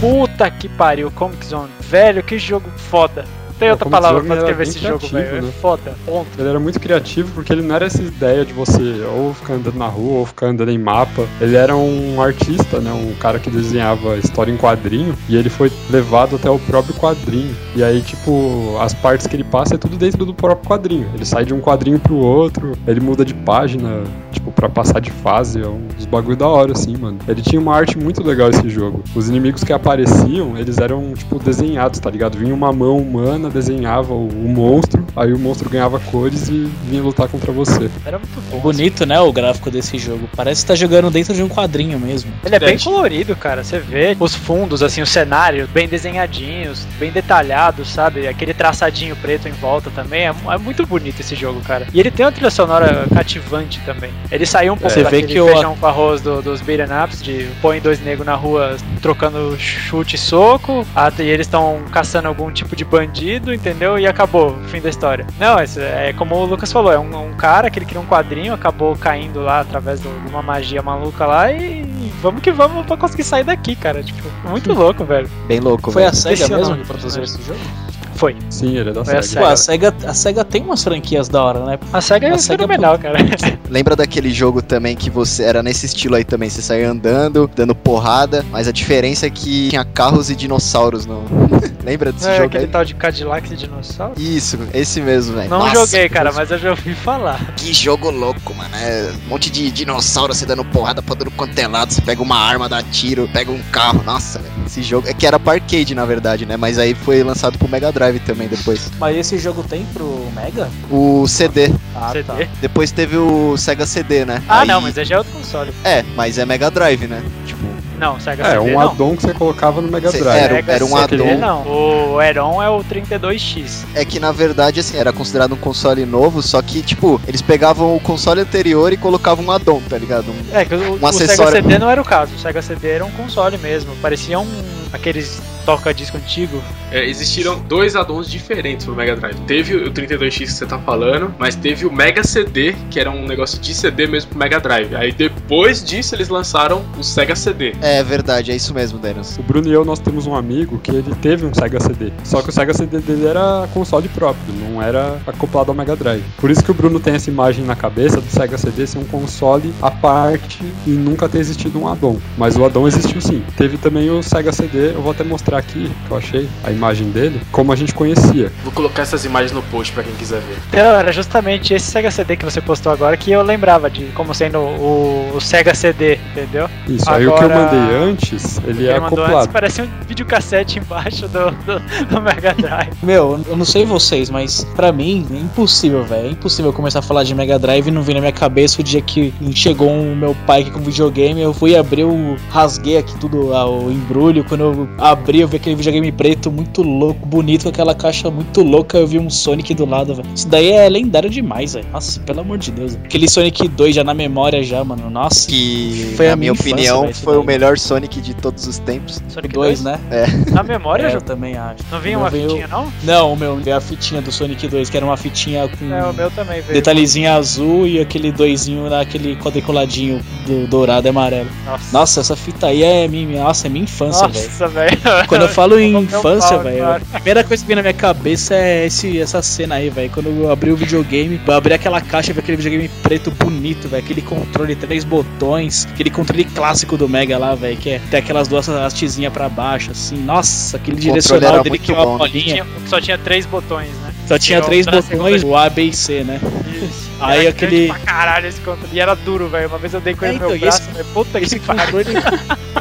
[0.00, 1.70] Puta que pariu, Comic Zone.
[1.80, 3.24] Velho, que jogo foda.
[3.60, 5.42] Tem outra palavra pra descrever esse jogo, velho.
[5.42, 5.48] né?
[5.48, 5.94] É foda.
[6.06, 6.26] Ponto.
[6.38, 9.76] Ele era muito criativo porque ele não era essa ideia de você ou ficar andando
[9.76, 11.26] na rua ou ficar andando em mapa.
[11.40, 12.90] Ele era um artista, né?
[12.90, 17.54] Um cara que desenhava história em quadrinho e ele foi levado até o próprio quadrinho.
[17.76, 21.06] E aí, tipo, as partes que ele passa é tudo dentro do próprio quadrinho.
[21.14, 25.10] Ele sai de um quadrinho pro outro, ele muda de página, tipo, pra passar de
[25.10, 25.60] fase.
[25.60, 27.18] É um dos bagulho da hora, assim, mano.
[27.28, 29.02] Ele tinha uma arte muito legal esse jogo.
[29.14, 32.38] Os inimigos que apareciam, eles eram, tipo, desenhados, tá ligado?
[32.38, 37.28] Vinha uma mão humana, desenhava o, monstro, aí o monstro ganhava cores e vinha lutar
[37.28, 37.90] contra você.
[38.04, 38.58] Era muito bom.
[38.60, 40.28] Bonito, né, o gráfico desse jogo.
[40.36, 42.32] Parece que tá jogando dentro de um quadrinho mesmo.
[42.44, 43.62] Ele é bem colorido, cara.
[43.64, 48.26] Você vê os fundos, assim, os cenários bem desenhadinhos, bem detalhados, sabe?
[48.26, 50.22] Aquele traçadinho preto em volta também.
[50.26, 51.86] É, é muito bonito esse jogo, cara.
[51.92, 54.10] E ele tem uma trilha sonora cativante também.
[54.30, 56.86] Ele saiu um pouco Você vê daquele que o- feijão com arroz do- dos beat'em
[57.04, 61.80] ups, de põe dois negros na rua trocando chute e soco, ah, e eles estão
[61.90, 63.98] caçando algum tipo de bandido, entendeu?
[63.98, 65.26] E acabou, fim da história.
[65.38, 68.06] Não, isso é como o Lucas falou, é um, um cara que ele criou um
[68.06, 71.82] quadrinho, acabou caindo lá através de uma magia maluca lá e
[72.20, 74.02] vamos que vamos pra conseguir sair daqui, cara.
[74.02, 75.28] Tipo, muito louco, velho.
[75.48, 76.12] Bem louco, Foi velho.
[76.12, 77.22] a SEGA mesmo que produziu personagem.
[77.22, 77.89] esse jogo?
[78.20, 78.36] Foi.
[78.50, 79.40] Sim, ele é da Foi a SEGA.
[79.40, 81.78] Pô, a SEGA, a SEGA tem umas franquias da hora, né?
[81.90, 83.16] A SEGA é A SEGA fenomenal, cara.
[83.70, 86.50] Lembra daquele jogo também que você era nesse estilo aí também?
[86.50, 91.24] Você saía andando, dando porrada, mas a diferença é que tinha carros e dinossauros, não.
[91.82, 92.70] Lembra desse É, jogo aquele aí?
[92.70, 94.12] tal de Cadillac e dinossauro.
[94.18, 95.48] Isso, esse mesmo, velho.
[95.48, 97.54] Não Nossa, joguei, cara, mas eu já ouvi falar.
[97.56, 98.74] Que jogo louco, mano.
[98.76, 101.90] É um monte de dinossauro você dando porrada pra todo quanto é lado.
[101.90, 104.02] Você pega uma arma, dá tiro, pega um carro.
[104.04, 104.52] Nossa, velho.
[104.66, 105.08] Esse jogo.
[105.08, 106.56] É que era pra arcade, na verdade, né?
[106.58, 108.90] Mas aí foi lançado pro Mega Drive também depois.
[108.98, 110.68] Mas esse jogo tem pro Mega?
[110.90, 111.70] O CD.
[111.94, 112.24] Ah, CD?
[112.24, 112.36] tá.
[112.60, 114.42] Depois teve o Sega CD, né?
[114.48, 115.70] Ah, Aí- não, mas aí já é outro console.
[115.84, 117.22] É, mas é Mega Drive, né?
[117.46, 117.60] Tipo.
[117.98, 118.80] Não, Sega É, CD um não.
[118.80, 120.26] addon que você colocava no Mega Drive.
[120.42, 121.36] era- Sega era um addon.
[121.36, 123.84] Não, o Heron é o 32X.
[123.94, 127.94] É que na verdade, assim, era considerado um console novo, só que, tipo, eles pegavam
[127.94, 130.30] o console anterior e colocavam um addon, tá ligado?
[130.30, 131.52] Um- É, que o, Um o Sega acessório.
[131.62, 132.34] CD não era o caso.
[132.34, 133.94] O Sega CD era um console mesmo.
[134.00, 134.48] Parecia um.
[134.92, 136.62] aqueles toca-disco antigo.
[136.90, 139.36] É, existiram dois addons diferentes pro Mega Drive.
[139.46, 143.26] Teve o 32X que você tá falando, mas teve o Mega CD, que era um
[143.26, 144.94] negócio de CD mesmo pro Mega Drive.
[144.96, 147.74] Aí depois disso eles lançaram o Sega CD.
[147.80, 149.38] É verdade, é isso mesmo, Denis.
[149.38, 152.12] O Bruno e eu, nós temos um amigo que ele teve um Sega CD.
[152.24, 156.24] Só que o Sega CD dele era console próprio, não era acoplado ao Mega Drive.
[156.38, 159.04] Por isso que o Bruno tem essa imagem na cabeça do Sega CD ser um
[159.04, 162.18] console à parte e nunca ter existido um addon.
[162.36, 163.44] Mas o addon existiu sim.
[163.56, 167.10] Teve também o Sega CD, eu vou até mostrar aqui, que eu achei, a imagem
[167.10, 168.50] dele, como a gente conhecia.
[168.62, 170.56] Vou colocar essas imagens no post pra quem quiser ver.
[170.68, 174.34] Então, era justamente esse Sega CD que você postou agora que eu lembrava de como
[174.34, 176.68] sendo o, o Sega CD, entendeu?
[176.88, 179.48] Isso, aí o que eu Agora, mandei antes, ele é mandou antes acoplado.
[179.52, 182.92] parecia um videocassete embaixo do, do, do Mega Drive.
[183.02, 186.28] Meu, eu não sei vocês, mas pra mim é impossível, velho.
[186.28, 188.84] É impossível começar a falar de Mega Drive e não vir na minha cabeça o
[188.84, 191.40] dia que chegou o meu pai aqui com videogame.
[191.40, 192.36] Eu fui abrir o.
[192.50, 194.44] rasguei aqui tudo, o embrulho.
[194.44, 198.62] Quando eu abri, eu vi aquele videogame preto muito louco, bonito, com aquela caixa muito
[198.62, 198.98] louca.
[198.98, 200.28] Eu vi um Sonic do lado, velho.
[200.34, 201.86] Isso daí é lendário demais, velho.
[201.92, 202.94] Nossa, pelo amor de Deus.
[203.04, 205.10] Aquele Sonic 2 já na memória, já, mano.
[205.10, 205.48] Nossa.
[205.48, 207.46] Que, Foi a na minha minha infância, opinião, esse foi o daí.
[207.46, 209.20] melhor Sonic de todos os tempos.
[209.28, 209.98] Sonic 2, né?
[210.10, 210.26] É.
[210.50, 211.82] Na memória, É, eu também acho.
[211.90, 212.92] Não vinha O uma veio- fitinha, não?
[213.04, 216.04] Não, o meu veio a fitinha do Sonic 2, que era uma fitinha com É,
[216.04, 216.74] o meu também veio.
[216.74, 221.48] detalhezinho azul e aquele doisinho naquele quadriculadinho do dourado e amarelo.
[221.64, 224.44] Nossa, Nossa, essa fita aí é minha, nossa, é minha infância, velho.
[224.46, 224.98] Nossa, velho.
[225.30, 228.54] Quando eu falo em um infância, velho, a primeira coisa que vem na minha cabeça
[228.54, 230.10] é esse, essa cena aí, velho.
[230.10, 233.88] Quando eu abri o videogame, eu abri aquela caixa e vi aquele videogame preto bonito,
[233.88, 234.02] velho.
[234.02, 238.48] Aquele controle, três botões, aquele controle clássico do Mega lá, velho, que é tem aquelas
[238.48, 240.16] duas hastezinhas pra baixo, assim.
[240.16, 242.66] Nossa, aquele direcional dele que é uma bom, bolinha.
[242.86, 244.12] Só tinha três botões, né?
[244.26, 246.40] Só tinha Tirou três botões, o A, B e C, né?
[246.82, 247.10] Isso.
[247.20, 248.88] Aí Era aquele- Pra caralho esse controle.
[248.92, 249.68] E era duro, velho.
[249.68, 251.08] Uma vez eu dei com ele É, no meu então, esse- braço, velho.
[251.12, 251.82] Puta Esse que pariu.
[251.84, 252.06] controle.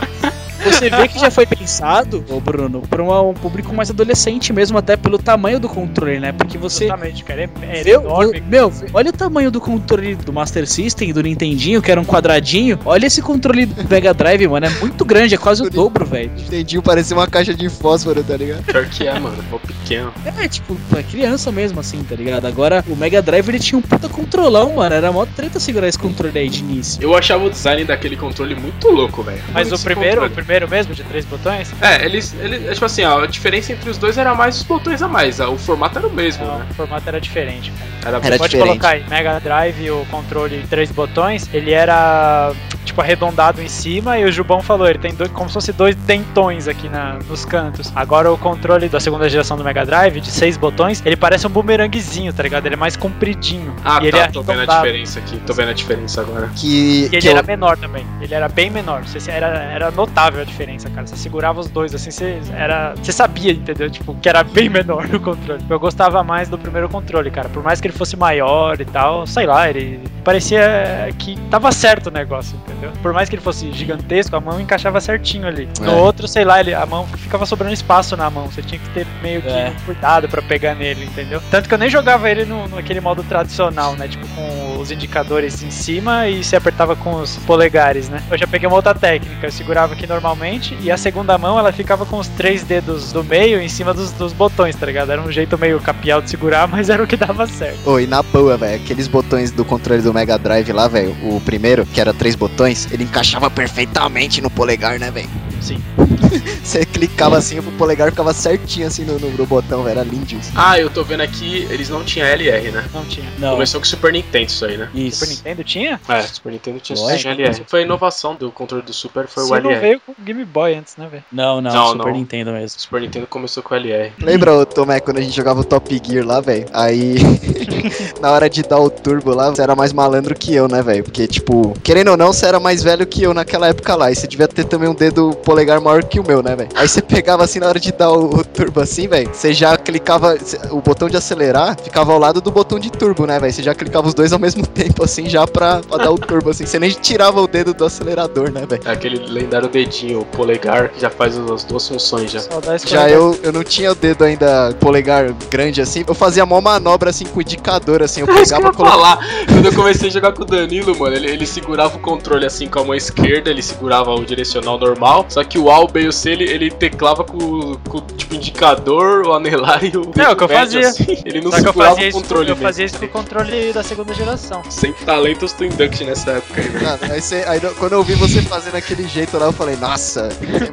[0.63, 4.97] Você vê que já foi pensado, ô Bruno, pra um público mais adolescente mesmo, até
[4.97, 6.31] pelo tamanho do controle, né?
[6.31, 6.85] Porque você.
[6.85, 7.41] Justamente, cara.
[7.43, 8.41] É, é Vê, enorme.
[8.41, 12.79] meu, olha o tamanho do controle do Master System, do Nintendinho, que era um quadradinho.
[12.83, 14.65] Olha esse controle do Mega Drive, mano.
[14.65, 16.31] É muito grande, é quase o dobro, velho.
[16.39, 18.63] Entendi, parecia uma caixa de fósforo, tá ligado?
[18.63, 19.37] Pior que é, mano.
[19.51, 20.11] Mó pequeno.
[20.25, 22.45] É, tipo, pra criança mesmo, assim, tá ligado?
[22.45, 24.95] Agora, o Mega Drive ele tinha um puta controlão, mano.
[24.95, 27.01] Era mó treta segurar esse controle aí de início.
[27.01, 29.41] Eu achava o design daquele controle muito louco, velho.
[29.53, 30.33] Mas o primeiro, o controle.
[30.33, 31.58] primeiro mesmo, de três botões?
[31.81, 32.65] É, eles, eles.
[32.67, 35.39] é Tipo assim, ó, a diferença entre os dois era mais os botões a mais.
[35.39, 36.65] ó, O formato era o mesmo, Não, né?
[36.69, 37.89] o formato era diferente, cara.
[38.17, 38.67] Era, Era Pode diferente.
[38.79, 42.53] colocar aí, Mega Drive, o controle três botões, ele era
[42.85, 45.95] tipo arredondado em cima e o Jubão falou, ele tem dois, como se fosse dois
[45.95, 47.91] dentões aqui na, nos cantos.
[47.95, 51.49] Agora o controle da segunda geração do Mega Drive, de seis botões, ele parece um
[51.49, 52.65] bumeranguezinho, tá ligado?
[52.65, 53.75] Ele é mais compridinho.
[53.83, 55.37] Ah, e ele tá, é tô vendo a diferença aqui.
[55.45, 56.49] Tô vendo a diferença agora.
[56.55, 58.05] Que, E ele que era eu- menor também.
[58.21, 59.03] Ele era bem menor.
[59.03, 61.05] Você, era, era notável a diferença, cara.
[61.05, 63.89] Você segurava os dois assim, você, era, você sabia, entendeu?
[63.89, 65.63] Tipo, que era bem menor o controle.
[65.69, 67.47] Eu gostava mais do primeiro controle, cara.
[67.47, 72.07] Por mais que ele fosse maior e tal, sei lá, ele parecia que tava certo
[72.07, 72.91] o negócio, entendeu?
[73.01, 75.69] Por mais que ele fosse gigantesco, a mão encaixava certinho ali.
[75.79, 75.95] No É.
[75.95, 78.47] outro, sei lá, ele, a mão ficava sobrando espaço na mão.
[78.47, 79.71] Você tinha que ter meio que É.
[79.85, 81.41] cuidado pra pegar nele, entendeu?
[81.49, 84.09] Tanto que eu nem jogava ele no, naquele modo tradicional, né?
[84.09, 88.23] Tipo, com os indicadores em cima e se apertava com os polegares, né?
[88.29, 89.47] Eu já peguei uma outra técnica.
[89.47, 93.23] Eu segurava aqui normalmente e a segunda mão ela ficava com os três dedos do
[93.23, 95.11] meio em cima dos, dos botões, tá ligado?
[95.11, 97.89] Era um jeito meio capial de segurar, mas era o que dava certo.
[97.89, 98.81] Oi, na boa, velho.
[98.81, 101.15] Aqueles botões do controle do Mega Drive lá, velho.
[101.23, 105.29] O primeiro, que era três botões, ele encaixava perfeitamente no polegar, né, velho?
[105.61, 105.81] Sim.
[106.63, 109.99] Você clicava assim, o polegar ficava certinho assim no, no, no botão, velho.
[109.99, 110.51] Era lindo isso.
[110.55, 112.85] Ah, eu tô vendo aqui, eles não tinham LR, né?
[112.93, 113.25] Não tinha.
[113.39, 114.89] Não, Começou com o Super Nintendo isso aí, né?
[114.93, 115.25] isso.
[115.25, 115.99] Super Nintendo tinha?
[116.07, 117.19] É, Super Nintendo tinha, Lógico.
[117.21, 117.63] tinha LR.
[117.67, 119.81] Foi a inovação do controle do Super, foi Se o não LR.
[119.81, 121.23] veio com o Game Boy antes, né, velho?
[121.31, 122.13] Não, não, Não, Super não.
[122.13, 122.79] Nintendo mesmo.
[122.79, 124.11] Super Nintendo começou com o LR.
[124.21, 126.67] Lembra, ô, Tomé, quando a gente jogava o Top Gear lá, velho?
[126.73, 127.15] Aí
[128.21, 131.03] na hora de dar o turbo lá, você era mais malandro que eu, né, velho?
[131.03, 134.11] Porque, tipo, querendo ou não, você era mais velho que eu naquela época lá.
[134.11, 136.69] E você devia ter também um dedo polegar maior que o meu, né, velho?
[136.75, 139.31] Aí você pegava assim na hora de dar o, o turbo assim, velho.
[139.33, 140.37] Você já clicava.
[140.69, 143.51] O botão de acelerar ficava ao lado do botão de turbo, né, velho?
[143.51, 146.51] Você já clicava os dois ao mesmo tempo, assim, já pra, pra dar o turbo,
[146.51, 146.67] assim.
[146.67, 148.83] Você nem tirava o dedo do acelerador, né, velho?
[148.85, 152.41] É aquele lendário dedinho, o polegar, que já faz as duas funções já.
[152.85, 156.03] Já eu, eu não tinha o dedo ainda polegar grande assim.
[156.07, 158.21] Eu fazia mó manobra assim com o indicador, assim.
[158.21, 159.17] Eu É que eu pegava ia falar.
[159.47, 162.67] Quando eu comecei a jogar com o Danilo, mano, ele, ele segurava o controle assim
[162.67, 165.25] com a mão esquerda, ele segurava o direcional normal.
[165.39, 168.35] Só que o A, o B e o C, ele, ele teclava com, com tipo
[168.35, 170.11] indicador, o anelar e o.
[170.19, 170.89] É, o que eu médio, fazia.
[170.89, 171.21] assim.
[171.25, 172.61] Ele não Só que eu segurava fazia o isso, controle eu mesmo.
[172.67, 174.61] fazia isso com o controle da segunda geração.
[174.69, 176.85] Sem talentos do Induct nessa época aí, velho.
[176.85, 180.27] Mano, aí, você- aí quando eu vi você fazendo aquele jeito lá, eu falei, nossa,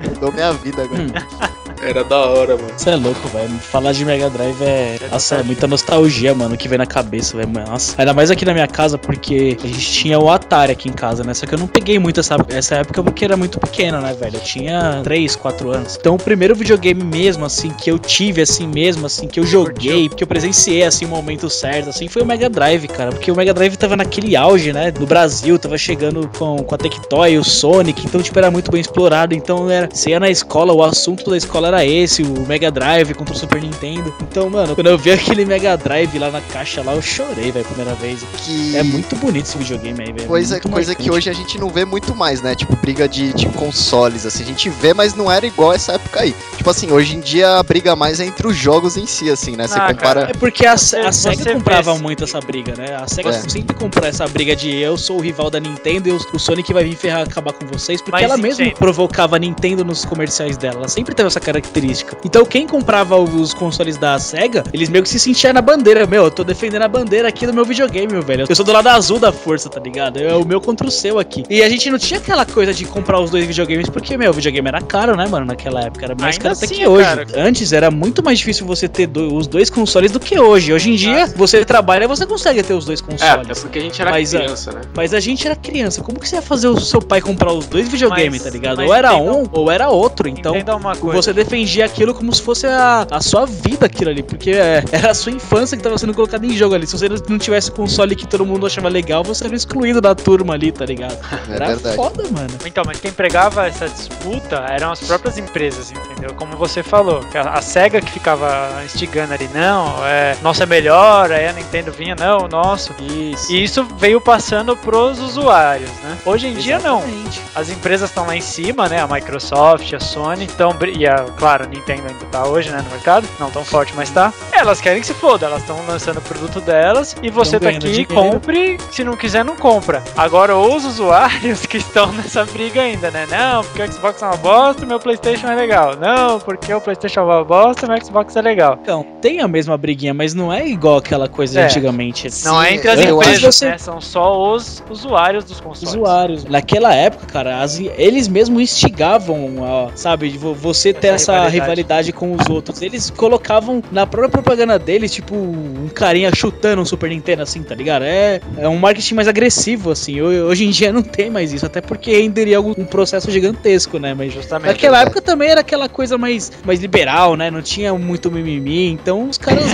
[0.09, 1.05] mudou minha vida agora.
[1.83, 2.72] Era da hora, mano.
[2.77, 3.51] Você é louco, velho.
[3.59, 4.99] Falar de Mega Drive é.
[5.11, 7.49] Nossa, é muita nostalgia, mano, que vem na cabeça, velho.
[7.49, 7.95] Nossa.
[7.99, 11.22] Ainda mais aqui na minha casa, porque a gente tinha o Atari aqui em casa,
[11.22, 11.35] né?
[11.35, 14.37] Só que eu não peguei muito essa, essa época porque era muito pequeno, né, velho?
[14.37, 15.97] Eu tinha 3, 4 anos.
[16.01, 20.09] Então o primeiro videogame mesmo, assim, que eu tive, assim mesmo, assim, que eu joguei,
[20.09, 23.11] que eu presenciei, assim, o momento certo, assim, foi o Mega Drive, cara.
[23.11, 24.93] Porque o Mega Drive tava naquele auge, né?
[24.99, 28.81] No Brasil, tava chegando com, com a Tectoy, o Sonic, então, tipo, era muito bem
[28.81, 29.35] explorado.
[29.35, 33.14] Então, era, você ia na escola, o assunto da escola era esse, o Mega Drive
[33.14, 34.14] contra o Super Nintendo.
[34.23, 37.64] Então, mano, quando eu vi aquele Mega Drive lá na caixa lá, eu chorei, velho,
[37.64, 38.21] primeira vez.
[38.39, 38.77] Que...
[38.77, 40.27] É muito bonito esse videogame aí, velho.
[40.27, 42.55] Coisa, muito coisa que hoje a gente não vê muito mais, né?
[42.55, 44.43] Tipo, briga de, de consoles, assim.
[44.43, 46.35] A gente vê, mas não era igual essa época aí.
[46.57, 49.57] Tipo assim, hoje em dia a briga mais é entre os jogos em si, assim,
[49.57, 49.67] né?
[49.67, 50.21] Você Ah, compara.
[50.31, 52.95] É porque a, Você- a SEGA você comprava vê- muito essa briga, né?
[52.97, 53.33] A SEGA É.
[53.33, 56.85] sempre comprou essa briga de eu sou o rival da Nintendo e o, Sonic vai
[56.85, 60.77] vir ferrar acabar com vocês, porque Mas ela mesma provocava a Nintendo nos comerciais dela.
[60.77, 62.17] Ela sempre teve essa característica.
[62.25, 66.07] Então quem comprava os consoles da SEGA, eles meio que se sentiam na bandeira.
[66.07, 68.45] Meu, eu tô defendendo a bandeira aqui do meu videogame, meu velho.
[68.49, 70.19] Eu sou do lado azul da força, tá ligado?
[70.19, 71.43] É o meu contra o seu aqui.
[71.49, 74.35] E a gente não tinha aquela coisa de comprar os dois videogames, porque, meu, o
[74.35, 75.47] videogame era caro, né, mano?
[75.47, 76.05] Naquela época.
[76.05, 77.09] Era mais Ainda caro até assim que é hoje.
[77.37, 80.73] Antes era muito mais difícil você ter do- os dois consoles do que hoje.
[80.73, 83.51] Hoje em dia, você trabalha e você consegue ter os dois É, consoles.
[83.51, 84.81] até porque a gente era Mas, é, criança, né?
[84.95, 86.03] Mas a gente era criança.
[86.03, 88.83] Como que você ia fazer o seu pai comprar os dois videogames, tá ligado?
[88.83, 90.29] Ou era um ou era outro.
[90.29, 90.55] Então,
[91.01, 94.23] você defendia aquilo como se fosse a, a sua vida aquilo ali.
[94.23, 96.87] Porque é, era a sua infância que tava sendo colocada em jogo ali.
[96.87, 100.55] Se você não tivesse console que todo mundo achava legal, você era excluído da turma
[100.55, 101.17] ali, tá ligado?
[101.49, 101.97] É Era verdade.
[101.97, 102.49] foda, mano.
[102.65, 106.35] Então, mas quem pregava essa disputa eram as próprias empresas, entendeu?
[106.35, 111.31] Como você falou, a, a SEGA que ficava instigando ali, não, é, nosso é melhor,
[111.31, 112.95] aí a Nintendo vinha, não, o nosso.
[113.01, 113.53] Isso.
[113.53, 116.19] E isso veio passando pros usuários, né?
[116.25, 116.99] Hoje em dia não.
[116.99, 117.43] Exatamente.
[117.55, 119.01] As empresas estão lá em cima, né?
[119.01, 123.26] A Microsoft, a Sony, então, e a, claro, Nintendo ainda tá hoje, né, no mercado,
[123.39, 124.32] não tão forte, mas tá.
[124.53, 127.76] Elas querem que se foda, elas estão lançando o produto delas e você Tão tá
[127.76, 128.14] aqui, dinheiro.
[128.14, 130.03] compre, se não quiser, não compra.
[130.16, 133.26] Agora, os usuários que estão nessa briga ainda, né?
[133.30, 135.97] Não, porque o Xbox é uma bosta, meu PlayStation é legal.
[135.97, 138.78] Não, porque o PlayStation é uma bosta, meu Xbox é legal.
[138.82, 141.64] Então, tem a mesma briguinha, mas não é igual aquela coisa de É.
[141.64, 142.28] antigamente.
[142.45, 143.78] Não é entre as eu acho empresas, né?
[143.78, 145.95] São só os usuários dos consoles.
[145.95, 146.45] usuários.
[146.45, 151.61] Naquela época, cara, as- eles mesmos instigavam, ó, sabe, você ter Essa essa, rivalidade.
[151.61, 152.12] rivalidade.
[152.12, 152.83] com os outros.
[152.83, 157.74] Eles colocavam na própria propaganda deles, tipo, um carinha chutando um Super Nintendo, assim, tá
[157.74, 158.03] ligado?
[158.05, 160.20] É, é um marketing mais agressivo, assim.
[160.20, 164.14] Ho- Hoje em dia não tem mais isso, até porque renderia um processo gigantesco, né?
[164.14, 164.68] Mas Justamente.
[164.68, 167.51] naquela época também era aquela coisa mais, mais liberal, né?
[167.51, 169.64] Não tinha muito mimimi, então os caras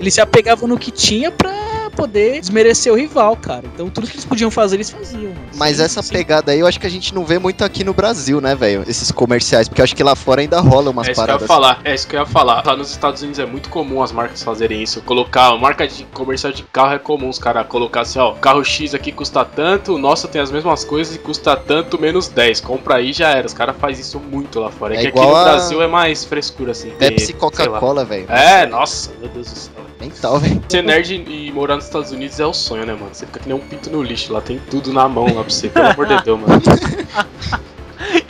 [0.00, 1.52] eles se apegavam no que tinha pra
[1.92, 3.62] poder desmerecer o rival, cara.
[3.74, 5.22] Então tudo que eles podiam fazer, eles faziam.
[5.30, 5.36] mano.
[5.54, 7.84] Mas Sem- essa sem- pegada aí eu acho que a gente não vê muito aqui
[7.84, 8.84] no Brasil, né, velho?
[8.86, 11.26] Esses comerciais, porque eu acho que lá fora ainda rola umas É isso que eu
[11.26, 11.42] paradas.
[11.42, 12.62] ia falar, é isso que eu ia falar.
[12.66, 15.00] Lá nos Estados Unidos é muito comum as marcas fazerem isso.
[15.02, 18.94] Colocar, marca de comercial de carro é comum os caras colocar assim, ó, carro X
[18.94, 22.60] aqui custa tanto, o nosso tem as mesmas coisas e custa tanto menos 10.
[22.60, 23.46] Compra aí já era.
[23.46, 24.94] Os caras fazem isso muito lá fora.
[24.94, 26.90] É, É que aqui igual no a- Brasil é mais frescura, assim.
[26.90, 27.34] Pepsi e.
[27.34, 28.26] Coca-Cola, velho.
[28.30, 29.72] É, nossa, meu Deus do céu.
[30.02, 30.60] Nem tal, velho.
[30.68, 33.10] Ser nerd e morar nos Estados Unidos é o sonho, né, mano?
[33.14, 34.32] Você fica que nem um pinto no lixo.
[34.32, 36.60] Lá tem tudo na mão lá pra você, pelo amor de Deus, mano.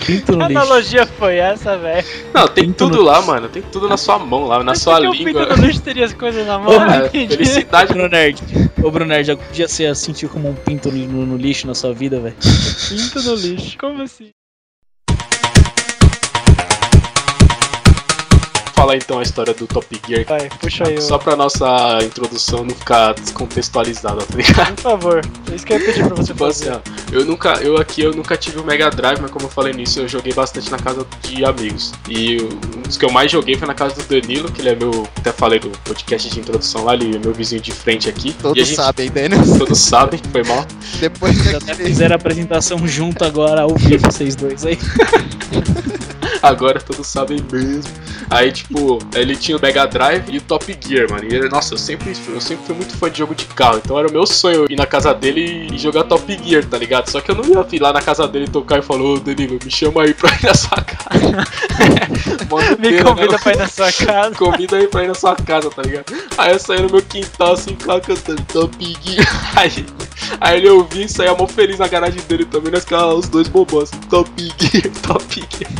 [0.07, 0.63] Pinto no Que lixo.
[0.63, 2.07] analogia foi essa, velho?
[2.35, 3.49] Não, tem Pinto tudo no- lá, mano.
[3.49, 5.47] Tem tudo na sua mão lá, na Mas sua que o língua.
[5.47, 6.73] pinto no lixo teria as coisas na mão?
[6.77, 7.37] Ô, entendi.
[7.37, 7.93] felicidade.
[7.95, 8.43] Bruno Nerd.
[8.83, 11.95] Ô, Bruno Nerd, algum dia você sentiu como um pinto no, no lixo na sua
[11.95, 12.35] vida, velho?
[12.89, 13.79] Pinto no lixo.
[13.79, 14.31] Como assim?
[18.83, 20.25] Falar então a história do Top Gear.
[20.27, 21.01] Vai, puxa aí.
[21.01, 24.75] Só pra nossa introdução não ficar descontextualizada, tá ligado?
[24.75, 25.21] Por favor,
[25.51, 26.81] é isso que eu ia pedir pra você Tipo assim, fazer.
[27.13, 29.73] ó, eu nunca, eu aqui eu nunca tive o Mega Drive, mas como eu falei
[29.73, 31.93] nisso, eu joguei bastante na casa de amigos.
[32.09, 32.39] E
[32.77, 35.07] um dos que eu mais joguei foi na casa do Danilo, que ele é meu,
[35.17, 38.29] até falei do podcast de introdução lá, ele é meu vizinho de frente aqui.
[38.29, 39.59] E a Todos gente- sabem, Daniel.
[39.59, 40.67] Todos sabem, foi mal.
[40.99, 44.77] Depois Já até fizeram a apresentação junto agora, ao vivo, vocês dois aí.
[46.53, 47.93] Agora todos sabem mesmo.
[48.31, 51.25] Aí, tipo, ele tinha o Mega Drive e o Top Gear, mano.
[51.25, 53.81] E, nossa, eu sempre, eu sempre fui muito fã de jogo de carro.
[53.83, 57.09] Então era o meu sonho ir na casa dele e jogar Top Gear, tá ligado?
[57.09, 59.59] Só que eu não ia ir lá na casa dele tocar e falar, ô Danilo,
[59.63, 61.47] me chama aí pra ir na sua casa.
[62.79, 63.39] Me convida né?
[63.39, 64.35] pra ir na sua casa.
[64.37, 66.13] Convida aí pra ir na sua casa, tá ligado?
[66.37, 69.53] Aí eu saí no meu quintal assim, ficava cantando Top Gear.
[69.57, 69.87] Aí,
[70.41, 73.49] aí ele ouvia e saía mó feliz na garagem dele também, nós ficávamos os dois
[73.49, 75.73] bobões assim, Top Gear, Top Gear.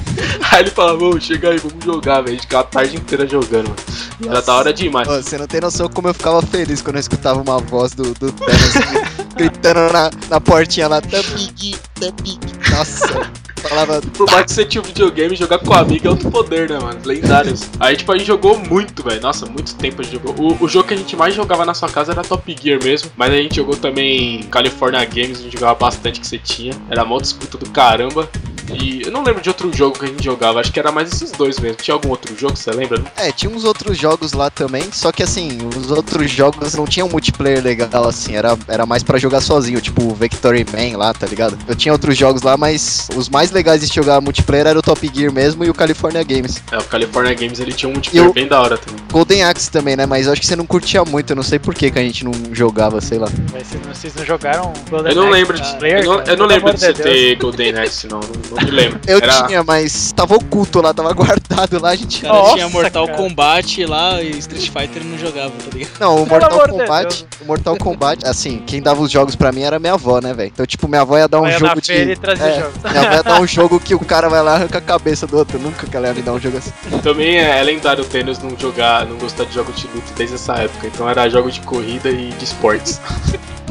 [0.53, 2.29] Aí ele falava, ô, chega aí, vamos jogar, velho.
[2.29, 3.77] A gente ficava a tarde inteira jogando, mano.
[4.21, 5.09] E Era da hora demais.
[5.09, 8.13] Ô, você não tem noção como eu ficava feliz quando eu escutava uma voz do,
[8.15, 12.39] do Thanos assim, gritando na, na portinha lá, Tapigui, Tapigui.
[12.71, 13.31] Nossa,
[13.63, 14.03] falava.
[14.15, 17.01] Por mais que você tinha um videogame, jogar com amigo é outro poder, né, mano?
[17.03, 17.71] Lendários.
[17.81, 19.23] Aí, tipo, a gente jogou muito, velho.
[19.23, 20.35] Nossa, muito tempo a gente jogou.
[20.39, 23.11] O, o jogo que a gente mais jogava na sua casa era Top Gear mesmo.
[23.17, 26.75] Mas a gente jogou também California Games, a gente jogava bastante que você tinha.
[26.91, 28.29] Era mó disputa do caramba.
[28.73, 31.13] E eu não lembro de outro jogo que a gente jogava, acho que era mais
[31.13, 31.77] esses dois mesmo.
[31.77, 33.03] Tinha algum outro jogo, você lembra?
[33.17, 37.09] É, tinha uns outros jogos lá também, só que assim, os outros jogos não tinham
[37.09, 41.27] multiplayer legal assim, era, era mais pra jogar sozinho, tipo o Victory Man lá, tá
[41.27, 41.59] ligado?
[41.69, 45.11] Eu tinha outros jogos lá, mas os mais legais de jogar multiplayer era o Top
[45.13, 46.63] Gear mesmo e o California Games.
[46.71, 49.01] É, o California Games ele tinha um multiplayer Eu- bem da hora também.
[49.13, 50.07] Golden Axe também, né?
[50.07, 52.03] Mas eu acho que você não curtia muito, eu não sei por que que a
[52.03, 53.29] gente não jogava, sei lá.
[53.53, 55.63] Mas vocês não, vocês não jogaram Golden Eu não Axe lembro de.
[55.63, 58.21] multiplayer, Eu não, eu não lembro de você ter Golden Axe, não.
[58.23, 58.29] Não,
[58.62, 59.01] não lembro.
[59.07, 62.23] Eu Era- tinha, mas tava oculto lá, tava guardado lá, a gente.
[62.23, 63.19] Cara Nossa, tinha Mortal cara.
[63.19, 65.91] Kombat lá e Street Fighter não jogava, tá ligado?
[66.01, 69.79] Não, o Mortal Kombat, o Mortal Kombat, assim, quem dava os jogos pra mim era
[69.79, 70.51] minha avó, né, velho?
[70.53, 71.93] Então, tipo, minha avó ia dar um Vai jogo de.
[71.93, 72.91] é, jogos.
[72.91, 75.27] Minha avó ia dar um jogo que o cara vai lá e arranca a cabeça
[75.27, 75.59] do outro.
[75.59, 76.71] Nunca que ela ia me dar um jogo assim.
[77.03, 80.35] Também é, é lendário o Tênis não jogar, não gostar de jogos de luta desde
[80.37, 80.87] essa época.
[80.87, 83.01] Então era jogo de corrida e de esportes.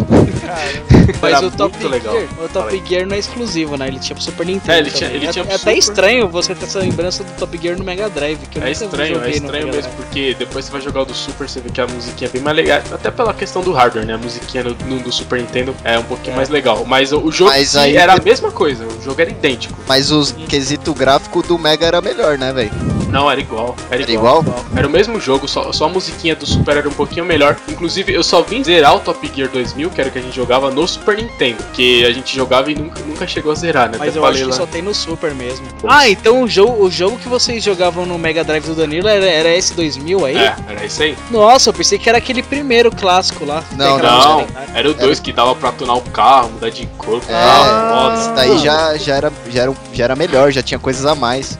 [1.21, 2.13] Mas o Top muito legal.
[2.13, 3.87] Gear, o Top Gear não é exclusivo, né?
[3.87, 4.71] Ele tinha pro Super Nintendo.
[4.73, 7.57] É, ele tinha- ele é, tinha é até estranho você ter essa lembrança do Top
[7.61, 9.95] Gear no Mega Drive, que eu É estranho, é estranho mesmo, Drive.
[9.95, 12.41] porque depois você vai jogar o do Super, você vê que a musiquinha é bem
[12.41, 12.81] mais legal.
[12.91, 14.13] Até pela questão do hardware, né?
[14.13, 16.83] A musiquinha no, no- do Super Nintendo é um pouquinho mais legal.
[16.85, 19.77] Mas o, o jogo Mas aí era a mesma coisa, o jogo era idêntico.
[19.87, 22.71] Mas os quesito gráfico do Mega era melhor, né, velho?
[23.09, 23.75] Não, era igual.
[23.89, 24.41] Era, Era igual.
[24.41, 24.65] igual?
[24.75, 27.57] Era o mesmo jogo, só, só a musiquinha do Super era um pouquinho melhor.
[27.67, 30.35] Inclusive, eu só vim zerar o Top Gear 2000, que era o que a gente
[30.35, 31.63] jogava no Super Nintendo.
[31.73, 33.97] Que a gente jogava e nunca, nunca chegou a zerar, né?
[33.99, 34.57] Mas Até eu falei acho que lá.
[34.57, 35.65] só tem no Super mesmo.
[35.87, 39.25] Ah, então o jogo, o jogo que vocês jogavam no Mega Drive do Danilo era,
[39.25, 40.37] era esse 2000 aí?
[40.37, 41.17] É, era isso aí.
[41.29, 43.63] Nossa, eu pensei que era aquele primeiro clássico lá.
[43.73, 47.31] Não, Não, era o 2 que dava pra tunar o carro, mudar de cor, É,
[47.31, 48.21] carro, moda.
[48.21, 51.57] isso daí já, já, era, já, era, já era melhor, já tinha coisas a mais.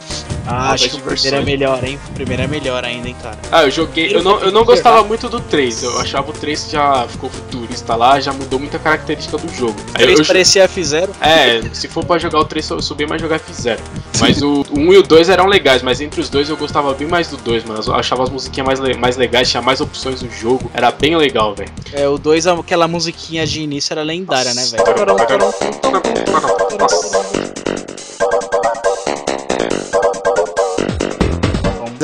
[0.47, 1.99] Ah, acho que o primeiro é melhor, hein?
[2.09, 3.37] O primeiro é melhor ainda, hein, cara.
[3.51, 4.13] Ah, eu joguei.
[4.15, 5.83] Eu não, eu não gostava muito do 3.
[5.83, 9.75] Eu achava o 3 que já ficou futurista lá, já mudou muita característica do jogo.
[9.89, 11.09] Eu, Três eu, parecia F0.
[11.21, 13.77] É, se for pra jogar o 3, eu sou bem mais jogar F0.
[14.19, 16.93] Mas o, o 1 e o 2 eram legais, mas entre os dois eu gostava
[16.93, 17.81] bem mais do 2, mano.
[17.85, 20.69] Eu achava as musiquinhas mais, le- mais legais, tinha mais opções no jogo.
[20.73, 21.71] Era bem legal, velho.
[21.93, 24.83] É, o 2, aquela musiquinha de início era lendária, né, velho?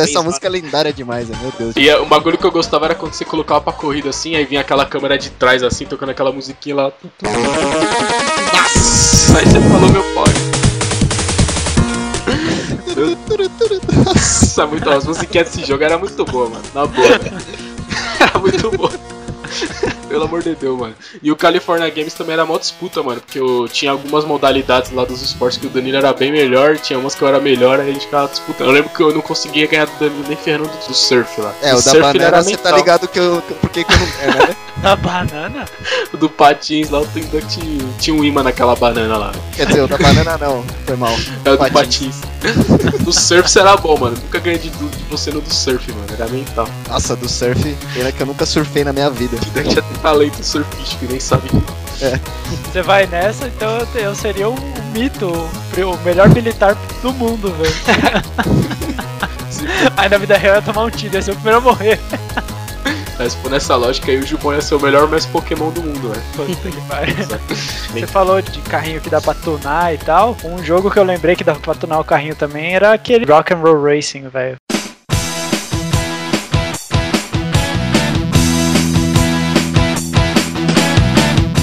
[0.04, 1.38] Essa música é lendária demais, né?
[1.42, 1.76] meu Deus.
[1.76, 4.46] E é, um bagulho que eu gostava era quando você colocava pra corrida assim, aí
[4.46, 6.92] vinha aquela câmera de trás assim, tocando aquela musiquinha lá.
[8.54, 10.34] Nossa, aí você falou meu pai.
[14.06, 16.64] Nossa, muito, as musiquinhas desse jogo era muito boa, mano.
[16.74, 17.08] Na boa.
[18.20, 18.92] era muito boa.
[20.18, 20.96] Pelo amor de Deus, mano.
[21.22, 23.22] E o California Games também era mó disputa, mano.
[23.22, 26.98] Porque eu tinha algumas modalidades lá dos esportes que o Danilo era bem melhor, tinha
[26.98, 28.68] umas que eu era melhor, aí a gente ficava disputando.
[28.68, 31.54] Eu lembro que eu não conseguia ganhar do Danilo nem ferrando do, surf lá.
[31.62, 33.42] É, o da surf banana era você tá ligado que eu.
[33.48, 34.56] que- Por que eu não ganho, né?
[34.82, 35.66] Na banana?
[36.14, 39.32] O do patins lá, o Tendão tinha, tinha um imã naquela banana lá.
[39.56, 41.16] Quer dizer, o da banana não, foi mal.
[41.44, 42.22] É o do Patins.
[42.22, 43.04] patins.
[43.04, 44.16] do surf você era bom, mano.
[44.22, 46.06] Nunca ganhei de, de você no do surf, mano.
[46.14, 46.70] Era mental.
[46.88, 49.38] Nossa, do surf, pena que eu nunca surfei na minha vida.
[49.54, 51.50] Tendão tinha talento surfístico e nem sabe.
[52.72, 54.56] Você vai nessa, então eu seria um
[54.94, 55.50] mito, o
[55.82, 57.74] o melhor militar do mundo, velho.
[59.98, 62.00] Aí na vida real eu ia tomar um tiro, ia ser o primeiro a morrer.
[63.18, 65.82] Mas se for nessa lógica aí, o Jubon ia ser o melhor mestre Pokémon do
[65.82, 66.24] mundo, né?
[67.92, 70.38] Você falou de carrinho que dá pra tunar e tal.
[70.44, 73.54] Um jogo que eu lembrei que dava pra tunar o carrinho também era aquele Rock
[73.54, 74.58] and Roll Racing, velho.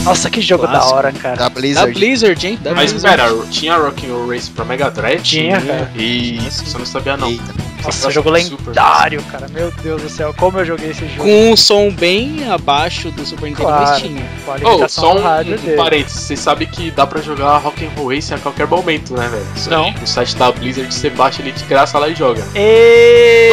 [0.05, 1.37] Nossa, que jogo da hora, cara.
[1.37, 1.93] Da Da Blizzard.
[1.95, 2.59] Blizzard, hein?
[2.63, 3.17] Da Mas Blizzard.
[3.17, 5.23] pera, tinha Rock'n'Roll Race pra Mega Drive?
[5.23, 5.91] Tinha, cara.
[5.97, 7.29] Isso, você não sabia não.
[7.31, 7.55] Eita.
[7.83, 8.69] Nossa, jogo acho super.
[8.69, 9.47] lendário, cara.
[9.49, 11.25] Meu Deus do céu, como eu joguei esse jogo.
[11.25, 14.03] Com um som bem abaixo do Super Nintendo, mas Claro.
[14.03, 14.25] tinha.
[14.45, 18.33] Com a Oh, só um, um parênteses, você sabe que dá pra jogar Rock'n'Roll Race
[18.33, 19.47] a qualquer momento, né, velho?
[19.69, 19.91] Não.
[19.93, 22.43] No site da Blizzard você baixa ele de graça lá e joga.
[22.55, 23.51] E...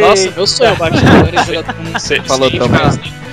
[0.00, 2.68] Nossa, meu sonho é baixar agora e jogar um Você Falou entra,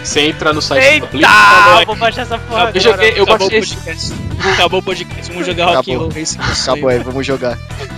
[0.03, 1.85] você entra no site da Eita, Blizzard.
[1.85, 3.75] vou baixar essa porra Eu joguei, eu Acabou o baixei esse.
[3.75, 4.13] podcast.
[4.53, 5.31] Acabou o podcast.
[5.31, 5.75] Vamos jogar Acabou.
[5.77, 6.37] Rock and Roll Racing.
[6.37, 6.61] com sonho.
[6.61, 7.57] Acabou aí, vamos jogar.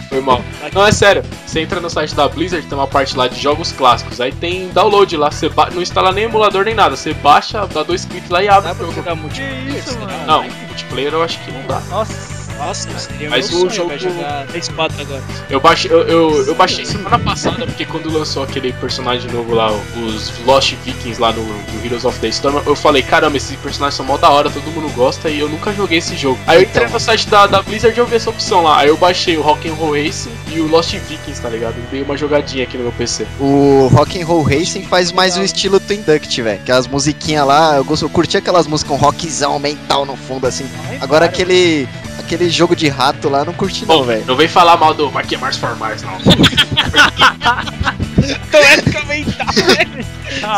[0.10, 0.42] Foi mal.
[0.74, 1.24] Não, é sério.
[1.46, 4.20] Você entra no site da Blizzard, tem uma parte lá de jogos clássicos.
[4.22, 5.32] Aí tem download lá.
[5.32, 6.96] Você ba- não instala nem emulador nem nada.
[6.96, 9.76] Você baixa, dá dois cliques lá e abre Dá o pra jogar multiplayer?
[9.78, 9.98] isso?
[10.28, 11.80] Não, multiplayer eu acho que não dá.
[11.90, 14.46] Nossa, Nossa, seria Mas meu o sonho, jogo- vai jogar
[14.76, 15.24] 4 agora.
[15.50, 19.72] Eu baixei, eu, eu, eu baixei semana passada, porque quando lançou aquele personagem novo lá,
[19.72, 23.96] os Lost Vikings lá no, no Heroes of the Storm, eu falei, caramba, esses personagens
[23.96, 26.40] são mó da hora, todo mundo gosta e eu nunca joguei esse jogo.
[26.48, 28.80] Aí eu entrei no site da, da Blizzard e eu vi essa opção lá.
[28.80, 31.76] Aí eu baixei o Rock'n'Roll Racing e o Lost Vikings, tá ligado?
[31.78, 33.26] E dei uma jogadinha aqui no meu PC.
[33.40, 36.60] O Rock'n'Roll Racing faz mais o estilo Twin Duct, velho.
[36.62, 40.66] Aquelas musiquinhas lá, eu, gosto, eu curti aquelas músicas com rockzão mental no fundo, assim.
[41.02, 41.88] Agora aquele
[42.26, 44.26] aquele jogo de rato lá, não curti não, Bom, velho.
[44.26, 46.14] não vem falar mal do Mark Mars for Mars, não.
[48.24, 49.48] Então é mental,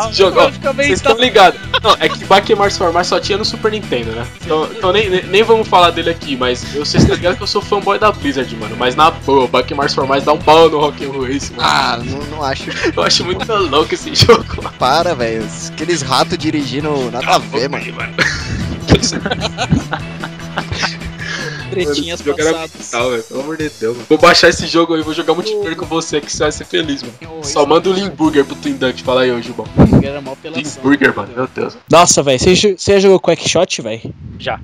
[0.09, 1.59] Esse jogo, ó, Vocês estão ligados?
[1.81, 4.25] Não, é que Back Mars for Mars só tinha no Super Nintendo, né?
[4.43, 7.43] Então, então nem, nem, nem vamos falar dele aqui, mas eu, vocês estão ligados que
[7.43, 8.75] eu sou fanboy da Blizzard, mano.
[8.77, 11.67] Mas na boa, Back Mars for Mars dá um pau no Rock'n'Roll Race, mano.
[11.67, 12.65] Ah, não, não acho.
[12.95, 14.73] Eu acho muito louco esse jogo, mano.
[14.77, 15.45] Para, velho.
[15.73, 17.85] Aqueles ratos dirigindo, nada a ver, mano.
[21.83, 23.25] Tretinhas passadas.
[23.27, 24.05] Pelo amor de Deus, mano.
[24.07, 27.03] Vou baixar esse jogo aí, vou jogar multiplayer com você, que você vai ser feliz,
[27.03, 27.43] mano.
[27.43, 29.65] Só manda o Limburger pro Twin Duct, fala aí, ô Gilbão.
[30.55, 31.77] Limburger, mano, meu Deus.
[31.91, 34.13] Nossa, velho, você, já jogou Quackshot, velho?
[34.39, 34.59] Já.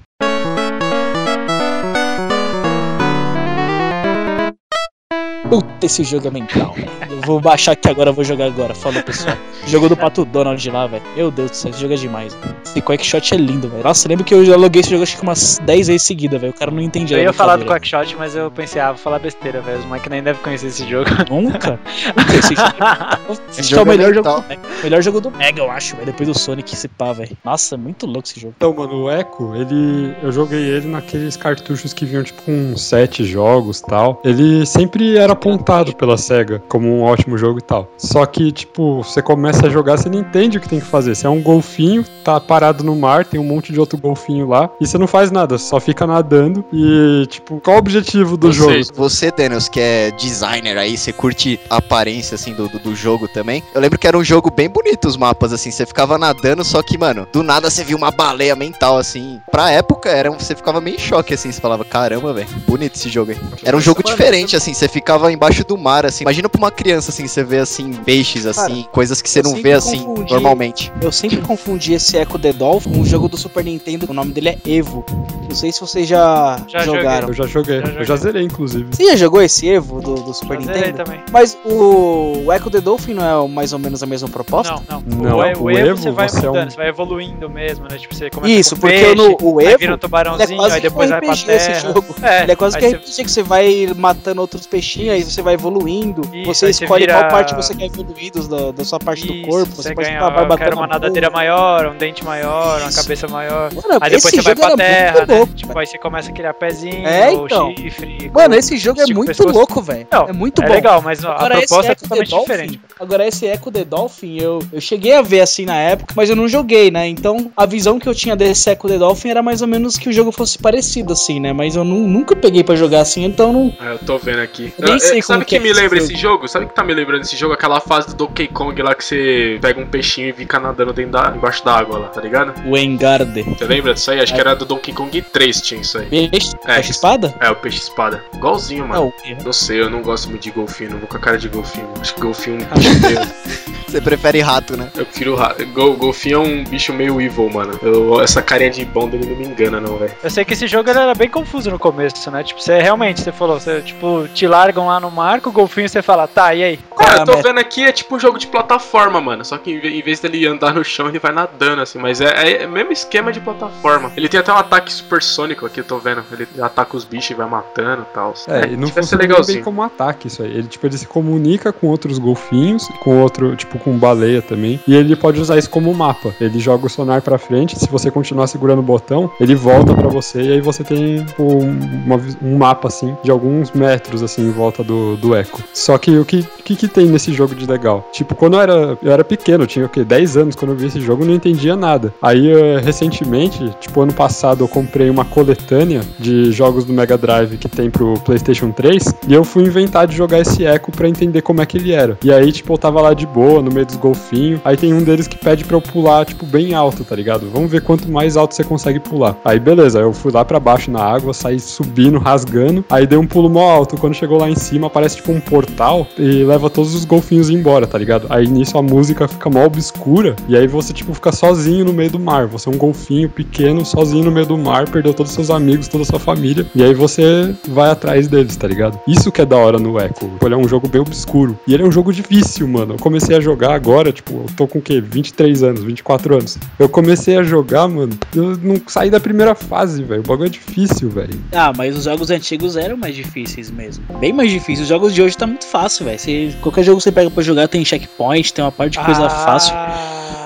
[5.52, 6.90] Puta, esse jogo é mental, velho.
[7.10, 8.74] Eu vou baixar aqui agora, eu vou jogar agora.
[8.74, 9.36] Falou, pessoal.
[9.68, 11.04] jogo do Pato Donald lá, velho.
[11.14, 12.34] Meu Deus do céu, esse jogo é demais.
[12.34, 12.56] velho.
[12.66, 13.84] Esse Quackshot é lindo, velho.
[13.84, 16.54] Nossa, lembro que eu já loguei esse jogo acho que umas 10 vezes seguida, velho.
[16.54, 17.18] O cara não entendia.
[17.18, 17.66] Eu ia falar do.
[17.66, 19.80] Quackshot, mas eu pensei, ah, vou falar besteira, velho.
[19.80, 21.10] Os moleques nem devem conhecer esse jogo.
[21.30, 21.78] Nunca.
[22.16, 23.42] Nunca esse jogo.
[23.50, 24.42] Esse Acho que é o jogo é melhor jogo, mental.
[24.42, 24.62] do Mega.
[24.84, 26.06] melhor jogo do Mega, eu acho, velho.
[26.06, 27.38] Depois do Sonic, esse pá, velho.
[27.44, 28.54] Nossa, muito louco esse jogo.
[28.56, 30.16] Então, mano, o Echo, ele.
[30.24, 34.22] Eu joguei ele naqueles cartuchos que vinham, tipo, com sete jogos e tal.
[34.24, 37.88] Ele sempre era apontado pela SEGA como um ótimo jogo e tal.
[37.98, 41.16] Só que, tipo, você começa a jogar, você não entende o que tem que fazer.
[41.16, 44.70] Você é um golfinho, tá parado no mar, tem um monte de outro golfinho lá,
[44.80, 46.64] e você não faz nada, só fica nadando.
[46.72, 48.72] E, tipo, qual o objetivo do jogo?
[48.72, 52.96] Vocês, Você, Daniels, que é designer aí, você curte a aparência, assim, do, do, do
[52.96, 53.64] jogo também.
[53.74, 56.84] Eu lembro que era um jogo bem bonito os mapas, assim, você ficava nadando, só
[56.84, 59.40] que, mano, do nada você viu uma baleia mental, assim.
[59.52, 62.96] Pra época, era, um- você ficava meio em choque, assim, você falava, caramba, velho, bonito
[62.96, 63.38] esse jogo aí.
[63.64, 66.24] Era um jogo diferente, assim, você ficava embaixo do mar, assim.
[66.24, 69.74] Imagina pra uma criança, assim, você vê, assim, peixes, assim, coisas que você não vê,
[69.74, 70.92] assim, confundi- normalmente.
[71.02, 74.06] Eu sempre confundi esse Echo the Dolphin com um jogo do Super Nintendo.
[74.10, 75.06] O nome dele é Evo.
[75.48, 77.28] Não sei se vocês já, Já jogaram.
[77.30, 78.88] Eu já joguei, Já eu já zerei, inclusive.
[78.92, 81.04] Você já jogou esse Evo do, do Super zerei Nintendo?
[81.04, 81.20] também.
[81.32, 84.76] Mas o, o Echo the Dolphin não é mais ou menos a mesma proposta?
[84.90, 85.22] Não, não.
[85.24, 87.50] Não, o, o o Evo, Evo, você vai você é um- mudando, você vai evoluindo
[87.50, 87.98] mesmo, né?
[87.98, 89.78] Tipo, você começa Isso, com porque peixe, no, o Evo.
[89.78, 92.16] vira um é tubarãozinho, quase aí depois um vai pra esse jogo.
[92.22, 95.42] É, Ele é quase que você- RPG que você vai matando outros peixinhos, aí você
[95.42, 96.22] vai evoluindo.
[96.34, 99.42] Isso, você escolhe vira- qual parte você quer evoluir dos- da, da sua parte Isso,
[99.42, 99.76] do corpo.
[99.76, 101.38] Você, você pode ganha, vai eu batendo quero uma na nadadeira boca.
[101.38, 103.02] maior, um dente maior, uma Isso.
[103.02, 103.74] cabeça maior.
[103.74, 105.38] Mano, Aí depois esse você vai jogo pra terra, muito né?
[105.38, 107.74] louco, Tipo, aí você começa a criar pezinho, É, então.
[107.78, 108.32] chifre.
[108.34, 110.08] Mano, esse jogo é estica o muito louco, velho.
[110.28, 110.74] É muito é bom.
[110.74, 112.82] legal, mas a Agora, esse proposta é totalmente Dolphin, diferente.
[113.00, 116.36] Agora, esse Echo the Dolphin, eu, eu cheguei a ver assim na época, mas eu
[116.36, 117.08] não joguei, né?
[117.08, 120.10] Então, a visão que eu tinha desse Echo the Dolphin era mais ou menos que
[120.10, 121.52] o jogo fosse parecido, assim, né?
[121.54, 123.74] Mas eu nu- nunca peguei pra jogar assim, então não.
[123.80, 124.74] Ah, eu tô vendo aqui.
[124.78, 126.48] Eu nem Ah, sei Sabe que que é me esse lembra esse jogo?
[126.48, 127.54] Sabe que tá me lembrando esse jogo?
[127.54, 131.12] Aquela fase do Donkey Kong lá que você pega um peixinho e fica nadando dentro
[131.12, 132.54] da, embaixo da água lá, tá ligado?
[132.68, 133.44] O Engarde.
[133.44, 134.20] Você lembra disso aí?
[134.20, 136.30] Acho que era do Donkey Kong 3 tinha isso aí.
[136.30, 136.56] Peixe?
[136.66, 137.36] É, Peixe espada?
[137.40, 138.24] É, o peixe espada.
[138.34, 139.14] Igualzinho, mano.
[139.26, 141.50] Não, Não sei, eu não gosto muito de golfinho, não vou com a cara de
[141.50, 141.88] golfinho.
[142.00, 143.81] Acho que golfinho é um.
[143.92, 144.90] Você prefere rato, né?
[144.96, 145.66] Eu prefiro rato.
[145.68, 147.78] Gol, golfinho é um bicho meio evil, mano.
[147.82, 150.14] Eu- essa carinha de bom dele não me engana, não, velho.
[150.24, 152.44] Eu sei que esse jogo era bem confuso no começo, né?
[152.44, 155.90] Tipo, você realmente, você falou, você, tipo, te largam lá no mar com o golfinho
[155.90, 156.80] você fala, tá, e aí?
[156.98, 157.48] Cara, é eu a tô meta?
[157.50, 159.44] vendo aqui, é tipo um jogo de plataforma, mano.
[159.44, 162.00] Só que em ve- em vez dele andar no chão, ele vai nadando, assim.
[162.00, 164.12] Mas é, é o mesmo esquema de plataforma.
[164.16, 166.24] Ele tem até um ataque supersônico aqui, eu tô vendo.
[166.32, 168.34] Ele ataca os bichos e vai matando e tal.
[168.48, 169.64] É, e não funciona nem bem legalzinho.
[169.64, 170.50] como um ataque isso aí.
[170.52, 174.80] Ele, tipo, ele se comunica com outros golfinhos, com outro, tipo, com baleia também.
[174.88, 176.34] E ele pode usar isso como mapa.
[176.40, 180.08] Ele joga o sonar pra frente, se você continuar segurando o botão, ele volta pra
[180.08, 181.60] você e aí você tem um,
[182.06, 185.62] uma vi- um mapa assim de alguns metros assim em volta do, do eco.
[185.74, 188.08] Só que o que, que que tem nesse jogo de legal?
[188.12, 190.04] Tipo, quando eu era, eu era pequeno, eu tinha o quê?
[190.04, 192.14] 10 anos quando eu vi esse jogo, eu não entendia nada.
[192.22, 197.58] Aí, eh, recentemente, tipo, ano passado, eu comprei uma coletânea de jogos do Mega Drive
[197.58, 201.42] que tem pro PlayStation 3 e eu fui inventar de jogar esse eco pra entender
[201.42, 202.18] como é que ele era.
[202.24, 204.60] E aí, tipo, eu tava lá de boa, no meio dos golfinhos.
[204.64, 207.50] Aí tem um deles que pede pra eu pular, tipo, bem alto, tá ligado?
[207.52, 209.38] Vamos ver quanto mais alto você consegue pular.
[209.44, 212.84] Aí, beleza, eu fui lá pra baixo na água, saí subindo, rasgando.
[212.90, 213.98] Aí dei um pulo mó alto.
[213.98, 217.88] Quando chegou lá em cima, aparece tipo um portal e leva todos os golfinhos embora,
[217.88, 218.28] tá ligado?
[218.30, 220.36] Aí nisso a música fica mó obscura.
[220.48, 222.48] E aí você, tipo, fica sozinho no meio do mar.
[222.48, 225.88] Você é um golfinho pequeno, sozinho no meio do mar, perdeu todos os seus amigos,
[225.88, 226.66] toda a sua família.
[226.76, 229.00] E aí você vai atrás deles, tá ligado?
[229.08, 230.30] Isso que é da hora no Echo.
[230.42, 231.58] Ele é um jogo bem obscuro.
[231.68, 232.96] E ele é um jogo difícil, mano.
[232.96, 235.02] Eu comecei a jogar agora, tipo, eu tô com o quê?
[235.02, 236.58] 23 anos, 24 anos.
[236.80, 238.18] Eu comecei a jogar, mano.
[238.36, 240.22] Eu não saí da primeira fase, velho.
[240.22, 241.40] O bagulho é difícil, velho.
[241.52, 244.04] Ah, mas os jogos antigos eram mais difíceis mesmo.
[244.20, 244.82] Bem mais difíceis.
[244.82, 246.20] Os jogos de hoje tá muito fácil, velho.
[246.62, 249.74] Qualquer jogo que você pega pra jogar tem checkpoint, tem uma parte de coisa fácil.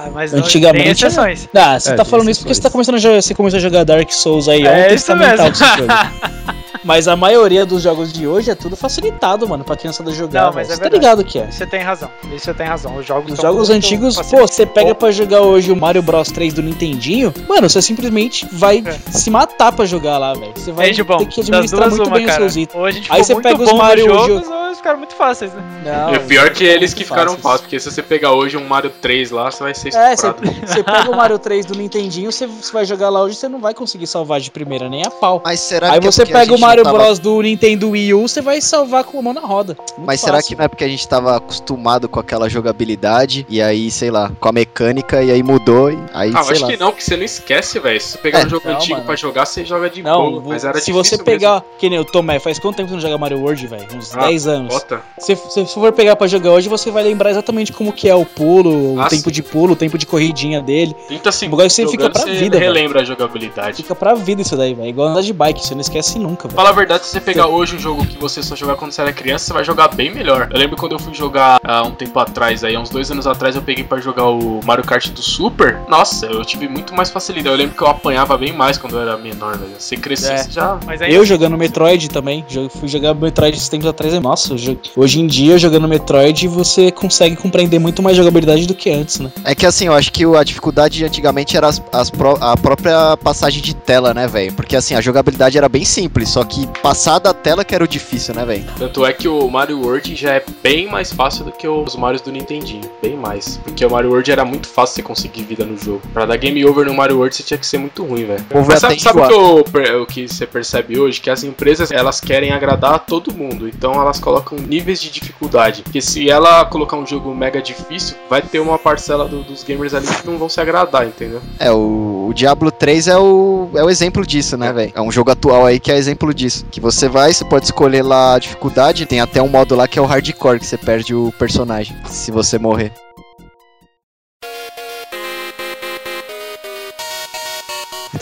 [0.05, 1.05] Ah, mas não- tem Antigamente.
[1.05, 1.49] exceções.
[1.55, 3.57] Ah, você É, tá tem falando isso porque você tá começando a jogar, você começou
[3.57, 5.65] a jogar Dark Souls aí É ontem, isso tá mental mesmo.
[5.87, 6.55] com.
[6.85, 10.43] Mas a maioria dos jogos de hoje é tudo facilitado, mano, pra criançada jogar.
[10.43, 11.49] Não, mas é você tá ligado que é.
[11.49, 12.11] Você tem razão.
[12.31, 12.95] Isso você tem razão.
[12.97, 16.53] Os jogos Os jogos antigos, pô, você pega pra jogar hoje o Mario Bros 3
[16.53, 20.51] do Nintendinho, mano, você simplesmente vai se matar pra jogar lá, velho.
[20.55, 20.93] Você vai É.
[20.93, 22.41] Gibão, ter que administrar muito uma, bem os cara.
[22.43, 22.79] seus itens.
[22.79, 24.27] Hoje a gente Aí você pega os Mario hoje.
[24.33, 25.63] jogos, hoje ficaram muito fáceis, né?
[25.83, 27.41] Não, E o pior é que eles que ficaram fáceis.
[27.41, 30.33] fáceis, porque se você pegar hoje um Mario 3 lá, você vai ser É, você,
[30.65, 33.59] você pega o Mario 3 do Nintendinho, você, você vai jogar lá hoje, você não
[33.59, 35.41] vai conseguir salvar de primeira nem a pau.
[35.43, 38.13] Mas será Aí que é você a pega o Mario tava- Bros do Nintendo Wii
[38.13, 39.75] U, você vai salvar com a mão na roda.
[39.97, 40.49] Muito Mas será fácil.
[40.49, 44.31] que não é porque a gente tava acostumado com aquela jogabilidade e aí, sei lá,
[44.39, 46.67] com a mecânica e aí mudou e aí, Ah, eu sei acho lá.
[46.71, 47.99] que não, que você não esquece, velho.
[48.01, 48.45] Se você pegar É.
[48.45, 49.05] um jogo Não, antigo mano.
[49.05, 50.43] pra jogar, você joga de Não, boa.
[50.47, 51.25] Mas era se você mesmo.
[51.25, 53.85] pegar, que nem o Tomé, faz quanto tempo você não joga Mario World, velho?
[53.95, 54.73] Uns Ah, 10 anos.
[54.73, 55.01] bota.
[55.19, 58.25] Se, se for pegar pra jogar hoje, você vai lembrar exatamente como que é o
[58.25, 59.31] pulo, o Ah, tempo sim.
[59.31, 60.95] de pulo, o tempo de corridinha dele.
[61.07, 61.73] 30 segundos.
[61.73, 63.77] Você fica pra você vida, relembra a jogabilidade.
[63.77, 64.89] Fica pra vida isso daí, velho.
[64.89, 66.55] Igual andar de bike, você não esquece nunca, velho.
[66.55, 69.01] Fala a verdade, se você pegar hoje um jogo que você só jogava quando você
[69.01, 70.49] era criança, você vai jogar bem melhor.
[70.51, 73.27] Eu lembro quando eu fui jogar há um tempo atrás, aí, há uns dois anos
[73.27, 75.79] atrás, eu peguei pra jogar o Mario Kart do Super.
[75.87, 77.49] Nossa, eu tive muito mais facilidade.
[77.49, 79.71] Eu lembro que eu apanhava bem mais quando eu era menor, velho.
[79.77, 80.37] Você crescia, É.
[80.37, 80.79] você já.
[81.07, 82.43] Eu jogando Metroid também,
[82.79, 84.13] fui jogar Metroid esses tempos atrás.
[84.13, 84.55] é- Nossa,
[84.95, 89.31] hoje em dia jogando Metroid você consegue compreender muito mais jogabilidade do que antes, né?
[89.43, 92.55] É que assim, eu acho que a dificuldade de antigamente era as, as pró- a
[92.55, 94.53] própria passagem de tela, né, velho?
[94.53, 97.87] Porque assim, a jogabilidade era bem simples, só que passar da tela que era o
[97.87, 98.65] difícil, né, velho?
[98.77, 102.21] Tanto é que o Mario World já é bem mais fácil do que os Marios
[102.21, 102.89] do Nintendinho.
[103.01, 103.57] Bem mais.
[103.63, 106.01] Porque o Mario World era muito fácil você conseguir vida no jogo.
[106.13, 108.45] Pra dar game over no Mario World, você tinha que ser muito ruim, velho.
[108.53, 109.33] Mas sabe, sabe o, que
[109.77, 111.19] eu o que você percebe hoje?
[111.19, 113.67] Que as empresas, elas querem agradar a todo mundo.
[113.67, 115.81] Então elas colocam níveis de dificuldade.
[115.83, 119.93] Porque se ela colocar um jogo mega difícil, vai ter uma parcela do- dos gamers
[119.93, 121.41] ali que não vão se agradar, entendeu?
[121.59, 124.91] É, o, o Diablo 3 é o, é o exemplo disso, né, velho?
[124.93, 126.65] É um jogo atual aí que é exemplo disso.
[126.69, 129.97] Que você vai, você pode escolher lá a dificuldade, tem até um modo lá que
[129.97, 132.91] é o hardcore, que você perde o personagem se você morrer.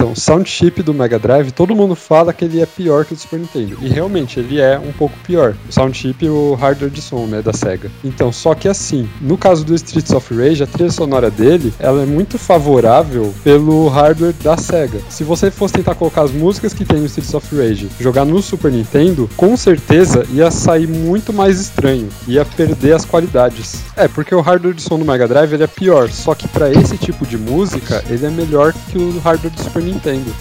[0.04, 3.16] Então, sound chip do Mega Drive, todo mundo fala que ele é pior que o
[3.16, 3.78] do Super Nintendo.
[3.82, 5.56] E realmente, ele é um pouco pior.
[5.70, 7.90] O sound chip e o hardware de som, né, da SEGA.
[8.04, 12.04] Então, só que assim, no caso do Streets of Rage, a trilha sonora dele, ela
[12.04, 15.00] é muito favorável pelo hardware da SEGA.
[15.08, 18.42] Se você fosse tentar colocar as músicas que tem no Streets of Rage, jogar no
[18.42, 22.10] Super Nintendo, com certeza ia sair muito mais estranho.
[22.28, 23.84] Ia perder as qualidades.
[23.96, 26.10] É, porque o hardware de som do Mega Drive ele é pior.
[26.10, 29.82] Só que para esse tipo de música, ele é melhor que o hardware do Super
[29.82, 29.93] Nintendo.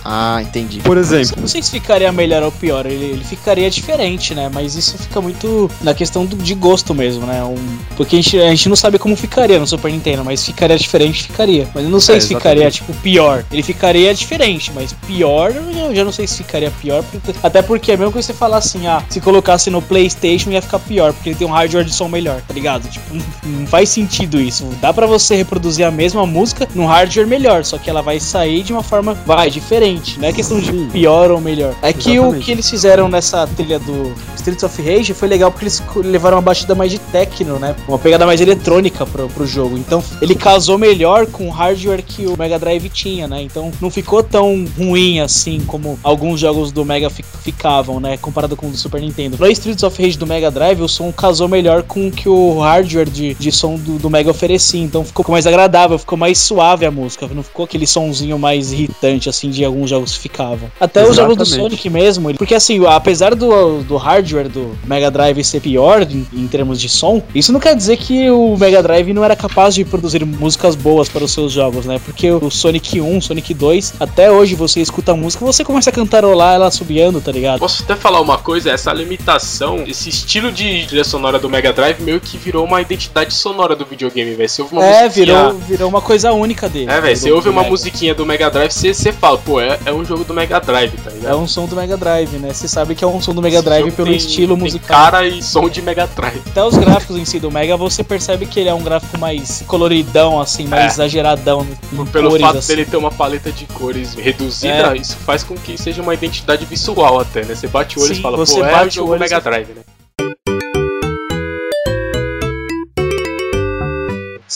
[0.04, 0.80] Ah, entendi.
[0.80, 4.50] Por exemplo, Não sei se ficaria melhor ou pior, ele, ele ficaria diferente, né?
[4.52, 7.42] Mas isso fica muito na questão do- de gosto mesmo, né?
[7.44, 7.56] Um,
[7.96, 11.22] porque a gente, a gente não sabe como ficaria no Super Nintendo, mas ficaria diferente,
[11.24, 11.68] ficaria.
[11.74, 13.44] Mas eu não sei É, se ficaria, tipo, pior.
[13.50, 17.02] Ele ficaria diferente, mas pior, eu já- não sei se ficaria pior.
[17.10, 20.62] porque- Até porque é mesmo que você falar assim, ah, se colocasse no PlayStation ia
[20.62, 22.88] ficar pior, porque ele tem um hardware de som melhor, tá ligado?
[22.88, 24.64] Tipo, não, faz sentido isso.
[24.80, 28.62] Dá pra você reproduzir a mesma música num hardware melhor, só que ela vai sair
[28.62, 30.18] de uma forma, vai, diferente.
[30.18, 31.74] Não é questão de pior ou melhor.
[31.82, 32.44] É que o Exatamente.
[32.44, 36.42] que eles fizeram nessa trilha do Streets of Rage foi legal porque eles levaram uma
[36.42, 37.74] batida mais de techno, né?
[37.88, 39.78] Uma pegada mais eletrônica pro, pro jogo.
[39.78, 43.42] Então ele casou melhor com o hardware que o Mega Drive tinha, né?
[43.42, 48.16] Então não ficou tão ruim assim como alguns jogos do Mega fi- ficavam, né?
[48.16, 49.36] Comparado com o do Super Nintendo.
[49.38, 52.58] No Streets of Rage do Mega Drive, o som casou melhor com o que o
[52.60, 54.80] hardware de, de som do, do Mega oferecia.
[54.82, 57.28] Então ficou mais agradável, ficou mais suave a música.
[57.32, 60.70] Não ficou aquele sonzinho mais irritante, assim, de alguns jogos que ficavam.
[60.80, 61.70] Até os jogos do Exatamente.
[61.70, 62.34] Sonic mesmo.
[62.34, 66.88] Porque assim, apesar do, do hardware do Mega Drive ser pior em, em termos de
[66.88, 70.74] som, isso não quer dizer que o Mega Drive não era capaz de produzir músicas
[70.74, 72.00] boas para os seus jogos, né?
[72.04, 75.92] Porque o Sonic 1, Sonic 2, até hoje você escuta a música, você começa a
[75.92, 77.58] cantarolar ela subiando, tá ligado?
[77.60, 82.00] Posso até falar uma coisa, essa limitação, esse estilo de trilha sonora do Mega Drive
[82.00, 84.42] meio que virou uma identidade sonora do videogame, velho.
[84.42, 86.90] É, musiquinha- virou, virou uma coisa única dele.
[86.90, 87.70] É, velho, você ouve uma Mega.
[87.70, 90.92] musiquinha do Mega Drive, você, você fala, pô, é, é um jogo do Mega Drive,
[90.98, 91.32] tá ligado?
[91.32, 92.52] É um som do Mega Drive, né?
[92.52, 94.88] Você sabe que é um som do Mega Esse Drive pelo tem- estilo tem musical.
[95.10, 96.42] cara e som de Mega Drive.
[96.46, 99.62] Até os gráficos em si do Mega, você percebe que ele é um gráfico mais
[99.66, 100.86] coloridão, assim, mais É.
[100.86, 101.66] exageradão
[102.12, 102.68] Pelo cores, fato assim.
[102.76, 104.96] dele ter uma paleta de cores reduzida, É.
[104.96, 107.54] isso faz com que seja uma identidade visual até, né?
[107.54, 109.82] Você bate o olho Sim, e fala, pô, é o jogo Mega Drive, né?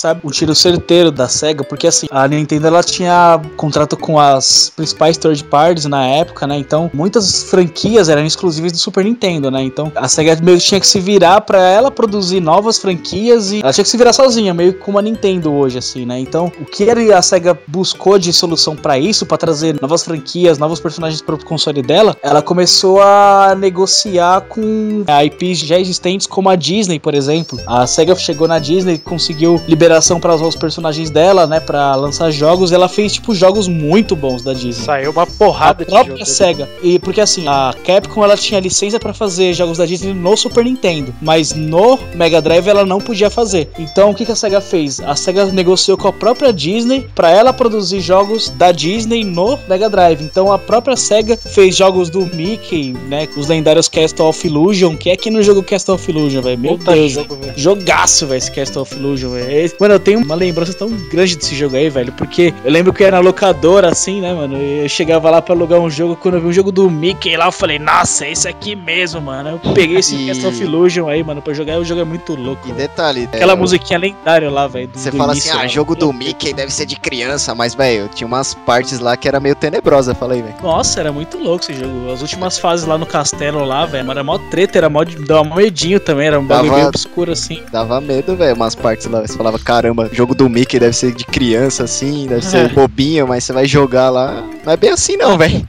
[0.07, 0.20] Sabe?
[0.24, 5.16] Um tiro certeiro da SEGA, porque assim, a Nintendo ela tinha contrato com as principais
[5.16, 6.57] third parties na época, né?
[6.57, 9.62] Então, muitas franquias eram exclusivas do Super Nintendo, né?
[9.62, 13.61] Então, a SEGA meio que tinha que se virar pra ela produzir novas franquias e
[13.61, 16.18] ela tinha que se virar sozinha, meio como a Nintendo hoje, assim, né?
[16.18, 20.78] Então, o que a SEGA buscou de solução pra isso, pra trazer novas franquias, novos
[20.78, 27.00] personagens pro console dela, ela começou a negociar com IPs já existentes como a Disney,
[27.00, 27.59] por exemplo.
[27.66, 29.61] A SEGA chegou na Disney, conseguiu
[29.97, 32.72] liberação para usar os personagens dela, né, Pra lançar jogos.
[32.72, 34.84] Ela fez tipo jogos muito bons da Disney.
[34.84, 36.24] Saiu uma porrada a própria.
[36.24, 36.68] SEGA.
[36.82, 40.64] E porque assim, a Capcom ela tinha licença pra fazer jogos da Disney no Super
[40.64, 43.70] Nintendo, mas no Mega Drive ela não podia fazer.
[43.78, 45.01] Então o que, que a SEGA fez?
[45.01, 49.88] A SEGA negociou com a própria Disney pra ela produzir jogos da Disney no Mega
[49.88, 50.22] Drive.
[50.22, 53.28] Então a própria SEGA fez jogos do Mickey, né?
[53.36, 56.59] Os lendários Castle of Illusion, que é aqui no jogo Castle of Illusion, velho.
[56.59, 57.55] Meu Puta Deus, jogo, velho.
[57.57, 59.51] Jogaço, velho, esse Castle of Illusion, velho.
[59.79, 63.03] Mano, eu tenho uma lembrança tão grande desse jogo aí, velho, porque eu lembro que
[63.03, 66.16] eu era na locadora, assim, né, mano, e eu chegava lá pra alugar um jogo,
[66.16, 69.20] quando eu vi um jogo do Mickey lá, eu falei, nossa, é esse aqui mesmo,
[69.20, 69.61] mano.
[69.64, 72.35] Eu peguei esse E- Castle of Illusion aí, mano, pra jogar, o jogo é muito
[72.35, 72.62] louco.
[72.64, 72.89] E velho.
[72.89, 74.89] detalhe, Aquela é, musiquinha lendária lá, velho.
[74.95, 78.27] Você fala início, assim, ah, jogo do Mickey deve ser de criança, mas, velho, tinha
[78.27, 80.55] umas partes lá que era meio tenebrosa, falei, velho.
[80.62, 82.11] Nossa, era muito louco esse jogo.
[82.12, 86.01] As últimas fases lá no castelo lá, velho, era mó treta, era mó, dava medinho
[86.01, 87.62] também, era um bagulho bem obscuro assim.
[87.70, 89.20] Dava medo, velho, umas partes lá.
[89.20, 92.69] Você falava, caramba, jogo do Mickey deve ser de criança, assim, deve ser É.
[92.69, 94.45] bobinho, mas você vai jogar lá.
[94.64, 95.67] Não é bem assim, não, velho.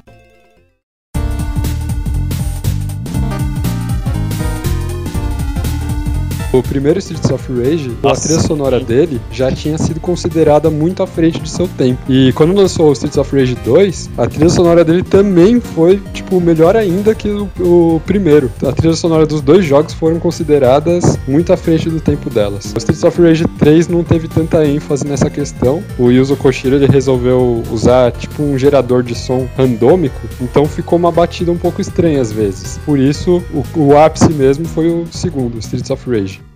[6.57, 8.85] O primeiro Streets of Rage, a Nossa, trilha sonora sim.
[8.85, 12.01] dele já tinha sido considerada muito à frente de seu tempo.
[12.09, 16.41] E quando lançou o Streets of Rage 2, a trilha sonora dele também foi, tipo,
[16.41, 18.51] melhor ainda que o, o primeiro.
[18.65, 22.73] A trilha sonora dos dois jogos foram consideradas muito à frente do tempo delas.
[22.73, 25.83] O Streets of Rage 3 não teve tanta ênfase nessa questão.
[25.99, 31.11] O Yuzo Koshiro ele resolveu usar, tipo, um gerador de som randômico, então ficou uma
[31.11, 32.79] batida um pouco estranha às vezes.
[32.83, 36.46] Por isso, o, o ápice mesmo foi o segundo, Streets of Rage.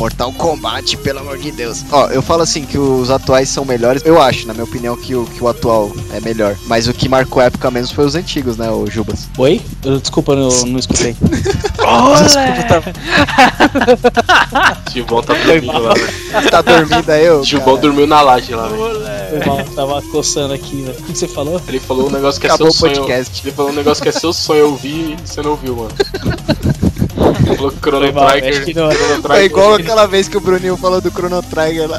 [0.00, 1.84] Mortal Kombat, pelo amor de Deus.
[1.92, 4.02] Ó, eu falo assim que os atuais são melhores.
[4.02, 6.56] Eu acho, na minha opinião, que o, que o atual é melhor.
[6.66, 9.28] Mas o que marcou a época mesmo foi os antigos, né, o Jubas?
[9.36, 9.60] Oi?
[9.84, 11.14] Eu, desculpa, eu não escutei.
[11.80, 12.80] Olé!
[12.80, 12.92] Desculpa,
[14.22, 14.76] tá...
[14.90, 16.12] Gilbão tá dormindo lá, velho.
[16.32, 17.44] Você tá dormindo aí, ô?
[17.44, 19.64] Gilbão dormiu na laje lá, velho.
[19.76, 20.98] Tava coçando aqui, velho.
[20.98, 21.60] O que você falou?
[21.68, 23.06] Ele falou um negócio que é Acabou seu o sonho.
[23.06, 23.46] podcast.
[23.46, 25.90] Ele falou um negócio que é seu sonho ouvir e você não ouviu, mano.
[27.56, 28.06] Falou Chrono
[28.40, 28.64] Trigger.
[29.22, 31.98] Trigger- igual aquela vez que o Bruninho falou do Chrono Trigger lá.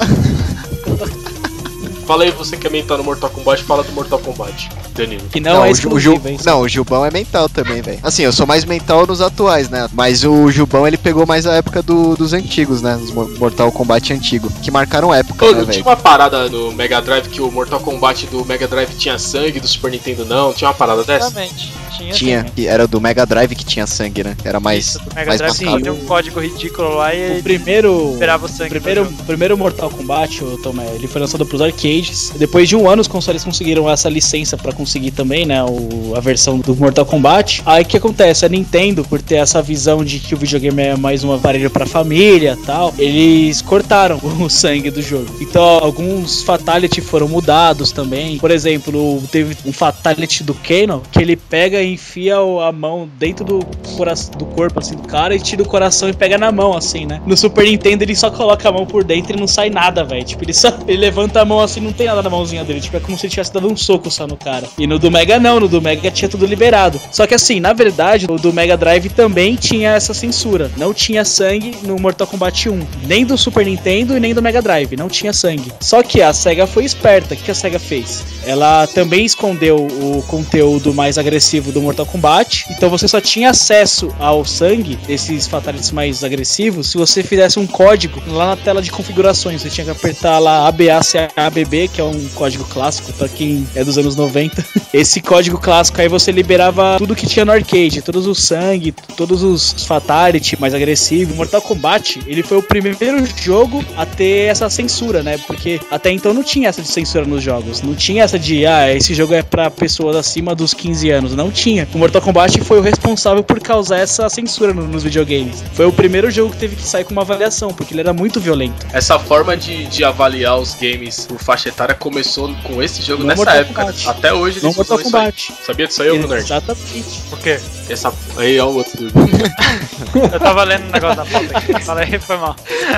[2.11, 5.21] Fala aí, você que é mental no Mortal Kombat, fala do Mortal Kombat, Danilo.
[5.31, 6.37] Que não, é o, Ju- o Ju- exclusivo, hein?
[6.45, 7.99] não, o Jubão é mental também, velho.
[8.03, 9.87] Assim, eu sou mais mental nos atuais, né?
[9.93, 12.99] Mas o Jubão ele pegou mais a época do- dos antigos, né?
[13.13, 14.51] Mo- Mortal Kombat antigo.
[14.61, 17.79] Que marcaram época, Ô, né, não tinha uma parada no Mega Drive que o Mortal
[17.79, 20.51] Kombat do Mega Drive tinha sangue, do Super Nintendo não?
[20.51, 21.27] Tinha uma parada dessa?
[21.27, 21.71] Exatamente.
[21.97, 24.35] Tinha, Tinha, que era do Mega Drive que tinha sangue, né?
[24.43, 24.87] Era mais.
[24.87, 28.11] Isso, do Mega mais Drive tinha um código ridículo lá e O primeiro.
[28.13, 28.69] liberava o sangue.
[28.71, 29.23] Primeiro, pro jogo.
[29.25, 32.33] primeiro Mortal Kombat, o Tomé, ele foi lançado pros arcades arcades.
[32.35, 35.63] Depois de um ano, os consoles conseguiram essa licença pra conseguir também, né?
[35.63, 37.61] O, a versão do Mortal Kombat.
[37.65, 38.45] Aí o que acontece?
[38.45, 41.85] A Nintendo, por ter essa visão de que o videogame é mais um aparelho pra
[41.85, 45.27] família tal, eles cortaram o sangue do jogo.
[45.39, 48.37] Então, alguns Fatality foram mudados também.
[48.37, 53.45] Por exemplo, teve um Fatality do Kano que ele pega e enfia a mão dentro
[53.45, 57.05] do, do corpo assim do cara e tira o coração e pega na mão, assim,
[57.05, 57.21] né?
[57.25, 60.23] No Super Nintendo ele só coloca a mão por dentro e não sai nada, velho.
[60.23, 62.81] Tipo, ele só ele levanta a mão assim, não tem nada na mãozinha dele.
[62.81, 64.67] Tipo, é como se ele tivesse dado um soco só no cara.
[64.77, 66.99] E no do Mega não, no do Mega tinha tudo liberado.
[67.11, 70.71] Só que assim, na verdade, o do Mega Drive também tinha essa censura.
[70.77, 72.87] Não tinha sangue no Mortal Kombat 1.
[73.05, 74.95] Nem do Super Nintendo e nem do Mega Drive.
[74.95, 75.71] Não tinha sangue.
[75.79, 77.33] Só que a SEGA foi esperta.
[77.33, 78.23] O que a SEGA fez?
[78.45, 82.65] Ela também escondeu o conteúdo mais agressivo do Mortal Kombat.
[82.69, 87.67] Então você só tinha acesso ao sangue desses fatalities mais agressivos se você fizesse um
[87.67, 89.61] código lá na tela de configurações.
[89.61, 93.97] Você tinha que apertar lá ABACABB, que é um código clássico para quem é dos
[93.97, 94.63] anos 90.
[94.93, 99.41] Esse código clássico aí você liberava tudo que tinha no arcade, todos os sangue, todos
[99.43, 101.35] os fatality mais agressivos.
[101.35, 105.37] Mortal Kombat, ele foi o primeiro jogo a ter essa censura, né?
[105.47, 107.81] Porque até então não tinha essa de censura nos jogos.
[107.81, 111.35] Não tinha essa de, ah, esse jogo é pra pessoas acima dos 15 anos.
[111.35, 111.87] Não tinha.
[111.93, 115.63] O Mortal Kombat foi o responsável por causar essa censura no- nos videogames.
[115.73, 118.39] Foi o primeiro jogo que teve que sair com uma avaliação, porque ele era muito
[118.39, 118.85] violento.
[118.93, 123.29] Essa forma de, de avaliar os games por faixa etária começou com esse jogo No
[123.29, 123.81] nessa época.
[123.81, 124.09] Kombat.
[124.09, 125.21] Até hoje eles Mortal usam isso aí.
[125.23, 125.53] Kombat.
[125.65, 126.35] Sabia disso aí, ô Bruno?
[126.35, 127.21] Exatamente.
[127.29, 127.59] Por quê?
[127.89, 128.13] Essa...
[128.37, 128.93] Aí, ó o outro.
[130.33, 131.83] Eu tava lendo um negócio da pauta aqui.
[131.83, 132.55] Fala aí, foi mal.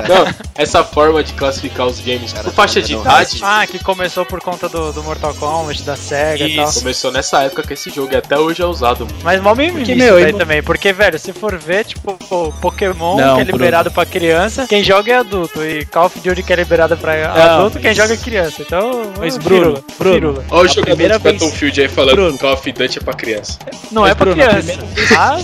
[0.08, 4.40] Não, essa forma de classificar os games por faixa de idade Ah, que começou por
[4.40, 6.68] conta do, do Mortal Kombat, da SEGA e tal.
[6.68, 9.06] isso, começou nessa época que esse jogo e até hoje é usado.
[9.22, 10.62] Mas mal mimimi Porque, isso meu, ele- também.
[10.62, 14.82] Porque, velho, se for ver, tipo, o Pokémon Não, que é liberado pra criança, quem
[14.82, 15.62] joga é adulto.
[15.64, 18.53] E Call of Duty que é liberado pra adulto, quem mas- joga é criança.
[18.58, 20.44] Então, Mas, é Bruno, firula, Bruno, firula.
[20.50, 22.32] Olha o A jogador primeira de Battlefield aí falando Bruno.
[22.32, 23.58] que Call of Duty é pra criança.
[23.90, 24.84] Não Mas, é pra Bruno, a criança.
[25.16, 25.36] Ah,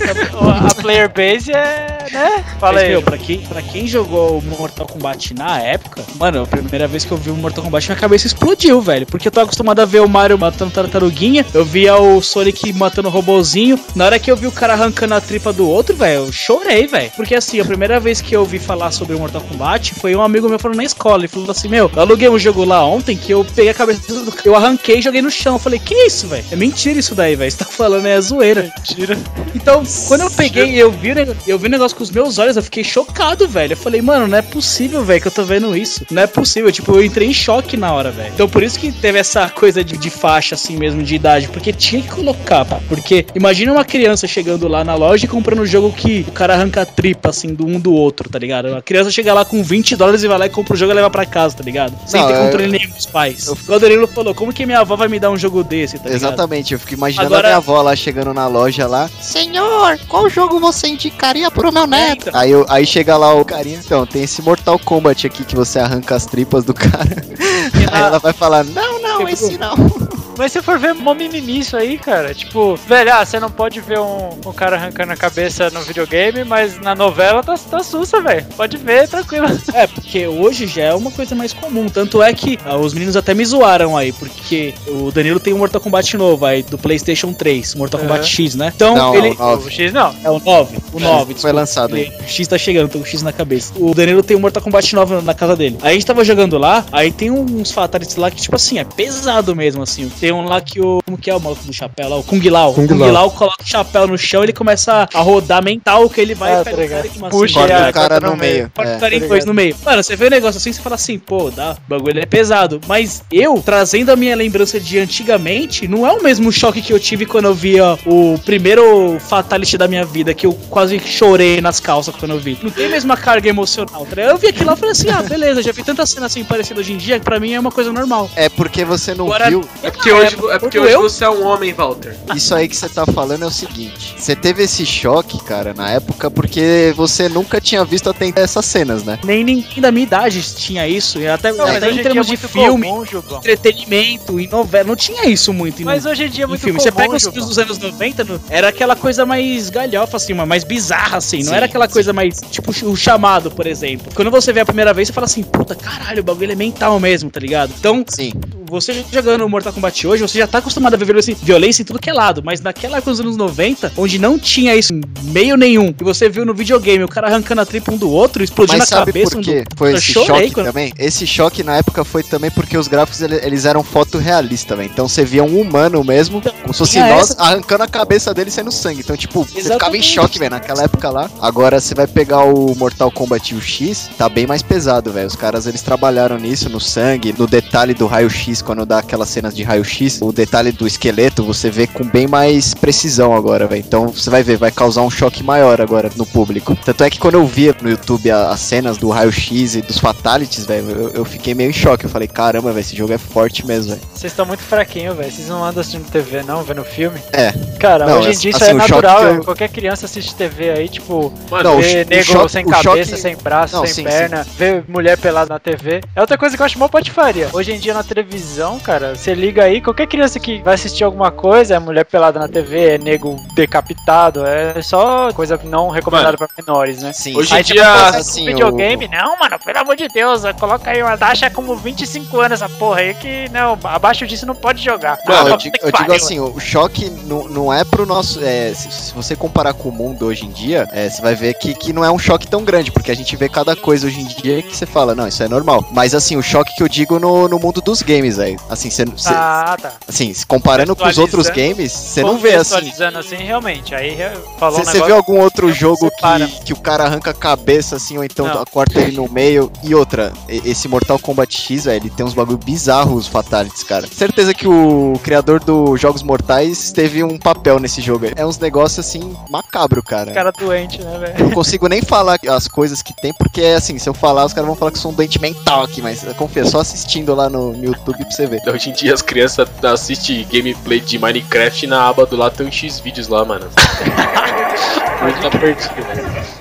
[0.64, 2.44] a, a player base é, né?
[2.58, 2.88] Fala Mas, aí.
[2.90, 7.04] meu, pra quem, pra quem jogou o Mortal Kombat na época, mano, a primeira vez
[7.04, 9.06] que eu vi o Mortal Kombat, minha cabeça explodiu, velho.
[9.06, 13.08] Porque eu tô acostumado a ver o Mario matando tartaruguinha, eu via o Sonic matando
[13.08, 13.78] o robozinho.
[13.94, 16.86] Na hora que eu vi o cara arrancando a tripa do outro, velho, eu chorei,
[16.86, 17.10] velho.
[17.16, 20.22] Porque assim, a primeira vez que eu ouvi falar sobre o Mortal Kombat foi um
[20.22, 21.18] amigo meu falando na escola.
[21.22, 24.00] Ele falou assim: Meu, eu aluguei um jogo lá ontem que eu peguei a cabeça
[24.12, 24.32] do.
[24.44, 25.54] Eu arranquei e joguei no chão.
[25.54, 26.44] Eu falei: Que isso, velho?
[26.50, 27.50] É mentira isso daí, velho.
[27.50, 28.72] Você tá falando, é zoeira.
[28.76, 29.18] Mentira.
[29.54, 31.10] Então, quando eu peguei e eu vi,
[31.46, 33.72] eu vi o negócio com os meus olhos, eu fiquei chocado, velho.
[33.72, 36.04] Eu falei, mano, não é possível, velho, que eu tô vendo isso.
[36.10, 36.70] Não é possível.
[36.72, 38.30] Tipo, eu entrei em choque na hora, velho.
[38.34, 41.48] Então, por isso que teve essa coisa de, de faixa, assim mesmo, de idade.
[41.48, 42.80] Porque tinha que colocar, pá.
[42.88, 46.54] Porque imagina uma criança chegando lá na loja e comprando um jogo que o cara
[46.54, 48.74] arranca a tripa, assim, do um do outro, tá ligado?
[48.74, 50.94] A criança chega lá com 20 dólares e vai lá e compra o jogo e
[50.94, 51.94] leva pra casa, tá ligado?
[52.06, 53.48] Sem Não, ter é- controle nenhum dos pais.
[53.48, 56.10] O Danilo falou, como que minha avó vai me dar um jogo desse, tá?
[56.10, 59.08] Exatamente, eu fico imaginando Agora- a minha avó lá chegando na loja lá.
[59.20, 62.28] Senhor, qual jogo você indicaria pro meu neto?
[62.28, 62.40] então.
[62.40, 65.78] Aí, eu- aí chega lá o carinha, então, tem esse Mortal Kombat aqui que você
[65.78, 66.90] arranca as tripas do cara.
[67.92, 69.74] Aí ela vai falar, não, não, esse não.
[70.38, 73.78] Mas se for ver mó mimimi isso aí, cara, tipo, velho, ah, você não pode
[73.82, 78.22] ver um, um cara arrancando a cabeça no videogame, mas na novela tá, tá sussa,
[78.22, 78.46] velho.
[78.56, 79.46] Pode ver, tranquilo.
[79.74, 81.90] É, porque hoje já é uma coisa mais comum.
[81.90, 85.58] Tanto é que ah, os meninos até me zoaram aí, porque o Danilo tem um
[85.58, 88.08] Mortal Kombat novo aí, do PlayStation 3, Mortal Aham.
[88.08, 88.72] Kombat X, né?
[88.74, 89.28] Então, Não, ele.
[89.38, 89.56] é o.
[89.58, 90.14] O X não.
[90.24, 91.34] É o 9, o 9.
[91.34, 92.12] Foi lançado aí.
[92.20, 93.72] O X tá chegando, tô com o X na cabeça.
[93.76, 95.76] O Danilo tem um Mortal Kombat 9 na casa dele.
[95.82, 98.84] Aí a gente tava jogando lá, aí tem uns fatalities lá que, tipo assim, é
[98.84, 100.08] pesado mesmo, assim.
[100.20, 101.00] Tem um lá que o.
[101.04, 102.16] Como que é o maluco do chapéu lá?
[102.16, 102.72] O Kung Lao.
[102.74, 103.12] Kung o Kung Lao.
[103.12, 106.64] Lao coloca o chapéu no chão ele começa a rodar mental que ele vai Ah,
[106.64, 108.52] tá o cara e Puxa, Corta é, o cara corta no meio.
[108.54, 108.70] meio.
[108.70, 108.94] Pode É.
[108.94, 109.76] ficar em tá dois no meio.
[109.84, 112.69] Mano, você vê um negócio assim, você fala assim, pô, dá, o bagulho é pesado.
[112.86, 117.00] Mas eu, trazendo a minha lembrança de antigamente, não é o mesmo choque que eu
[117.00, 121.80] tive quando eu via o primeiro Fatality da minha vida, que eu quase chorei nas
[121.80, 122.58] calças quando eu vi.
[122.62, 124.04] Não tem a mesma carga emocional.
[124.06, 124.30] tá ligado?
[124.30, 126.80] Eu vi aquilo lá e falei assim, ah, beleza, já vi tanta cena assim parecida
[126.80, 128.30] hoje em dia, que pra mim é uma coisa normal.
[128.36, 129.64] É porque você não Agora- viu.
[129.82, 132.16] É porque hoje, é porque hoje eu- você é um homem, Walter.
[132.34, 134.14] Isso aí que você tá falando é o seguinte.
[134.18, 139.04] Você teve esse choque, cara, na época, porque você nunca tinha visto até essas cenas,
[139.04, 139.18] né?
[139.24, 141.18] Nem ninguém da minha idade tinha isso.
[141.18, 143.04] E até, Não, até em termos dia de é muito filme, comum,
[143.38, 145.82] entretenimento, em novela, não tinha isso muito.
[145.82, 146.78] em- Mas hoje em dia é muito filme.
[146.78, 150.32] comum, Você pega os filmes dos anos 90, no- era aquela coisa mais galhofa, assim,
[150.32, 151.38] uma mais bizarra, assim.
[151.38, 152.40] Não Sim, era aquela coisa mais.
[152.50, 154.12] Tipo o chamado, por exemplo.
[154.14, 156.98] Quando você vê a primeira vez, você fala assim, puta caralho, o bagulho é mental
[157.00, 157.72] mesmo, tá ligado?
[157.78, 158.32] Então, Sim.
[158.70, 161.98] Você jogando Mortal Kombat hoje, você já tá acostumado a ver violência, violência em tudo
[161.98, 165.56] que é lado, mas naquela época dos anos 90, onde não tinha isso em meio
[165.56, 168.78] nenhum, e você viu no videogame o cara arrancando a tripa um do outro, explodindo
[168.78, 169.64] Mas a sabe cabeça por um quê?
[169.68, 170.92] do Foi esse choque quando- também.
[170.98, 174.90] Esse choque na época foi também porque os gráficos ele- eles eram fotorrealistas, velho.
[174.92, 178.50] Então você via um humano mesmo, como se fosse nós, essa- arrancando a cabeça dele
[178.50, 179.00] saindo sangue.
[179.00, 180.06] Então, tipo, você ficava em Exatamente.
[180.14, 181.30] choque, velho, naquela época lá.
[181.40, 185.26] Agora você vai pegar o Mortal Kombat o X, tá bem mais pesado, velho.
[185.26, 189.54] Os caras eles trabalharam nisso, no sangue, no detalhe do raio-x, quando dá aquelas cenas
[189.54, 193.80] de raio-x, o detalhe do esqueleto você vê com bem mais precisão agora, velho.
[193.86, 196.76] Então você vai ver, vai causar um choque maior agora no público.
[196.84, 199.98] Tanto é que quando eu via no YouTube a- as cenas do raio-x e dos
[199.98, 202.04] fatalities, velho, eu, eu fiquei meio em choque.
[202.04, 204.02] Eu falei, caramba, velho, esse jogo é forte mesmo, velho.
[204.14, 205.30] Vocês estão muito fraquinhos, velho.
[205.30, 207.18] Vocês não andam assistindo TV, não, vendo filme.
[207.32, 207.52] É.
[207.78, 209.44] Cara, Não, hoje em assim, dia isso assim, é o choque natural, eu- velho.
[209.44, 213.16] Qualquer criança assiste TV aí, tipo, Mano, vê o- o nego choque- sem cabeça, choque-
[213.16, 216.00] sem braço, Não, sem sim, perna, vê mulher pelada na TV.
[216.14, 217.48] É outra coisa que eu acho mó patifaria.
[217.52, 218.30] Hoje em dia na televisão,
[218.78, 222.48] cara, você liga aí, qualquer criança que vai assistir alguma coisa, é mulher pelada na
[222.48, 227.12] TV, é nego decapitado, é só coisa não recomendada pra menores, né?
[227.12, 231.16] Sim, Hoje em dia, assim, videogame, não, mano, pelo amor de Deus, coloca aí uma
[231.16, 235.18] taxa como 25 anos essa porra aí que, não, abaixo disso não pode jogar.
[235.26, 238.40] Não, Ah, eu puta digo, eu digo assim, o choque não, não é pro nosso.
[238.42, 241.54] é, se, se você comparar com o mundo hoje em dia, é, você vai ver
[241.54, 244.20] que, que não é um choque tão grande, porque a gente vê cada coisa hoje
[244.20, 245.84] em dia que você fala, não, isso é normal.
[245.92, 248.60] Mas assim, o choque que eu digo no, no mundo dos games, velho.
[248.68, 249.04] Assim, você.
[249.26, 249.92] Ah, tá.
[250.08, 252.92] Assim, comparando com os outros games, você não vê assim.
[253.18, 253.94] Assim, realmente.
[253.94, 254.16] Aí
[254.58, 257.96] falou um Você negócio viu algum outro jogo que, que o cara arranca a cabeça
[257.96, 258.64] assim, ou então Não.
[258.64, 259.70] corta ele no meio?
[259.82, 264.06] E outra, esse Mortal Kombat X, velho, ele tem uns bagulho bizarros, Fatalities, cara.
[264.06, 268.32] Certeza que o criador dos Jogos Mortais teve um papel nesse jogo aí.
[268.36, 270.32] É uns negócios assim, macabro, cara.
[270.32, 271.44] cara doente, né, velho?
[271.44, 274.66] Não consigo nem falar as coisas que tem, porque assim, se eu falar, os caras
[274.66, 277.72] vão falar que eu sou um doente mental aqui, mas confia, só assistindo lá no,
[277.72, 278.62] no YouTube pra você ver.
[278.72, 282.66] Hoje em dia as crianças assistem gameplay de Minecraft e na aba do lado tem
[282.66, 283.68] um X vídeos lá, mano.
[285.20, 286.59] Muito tá perdido, velho.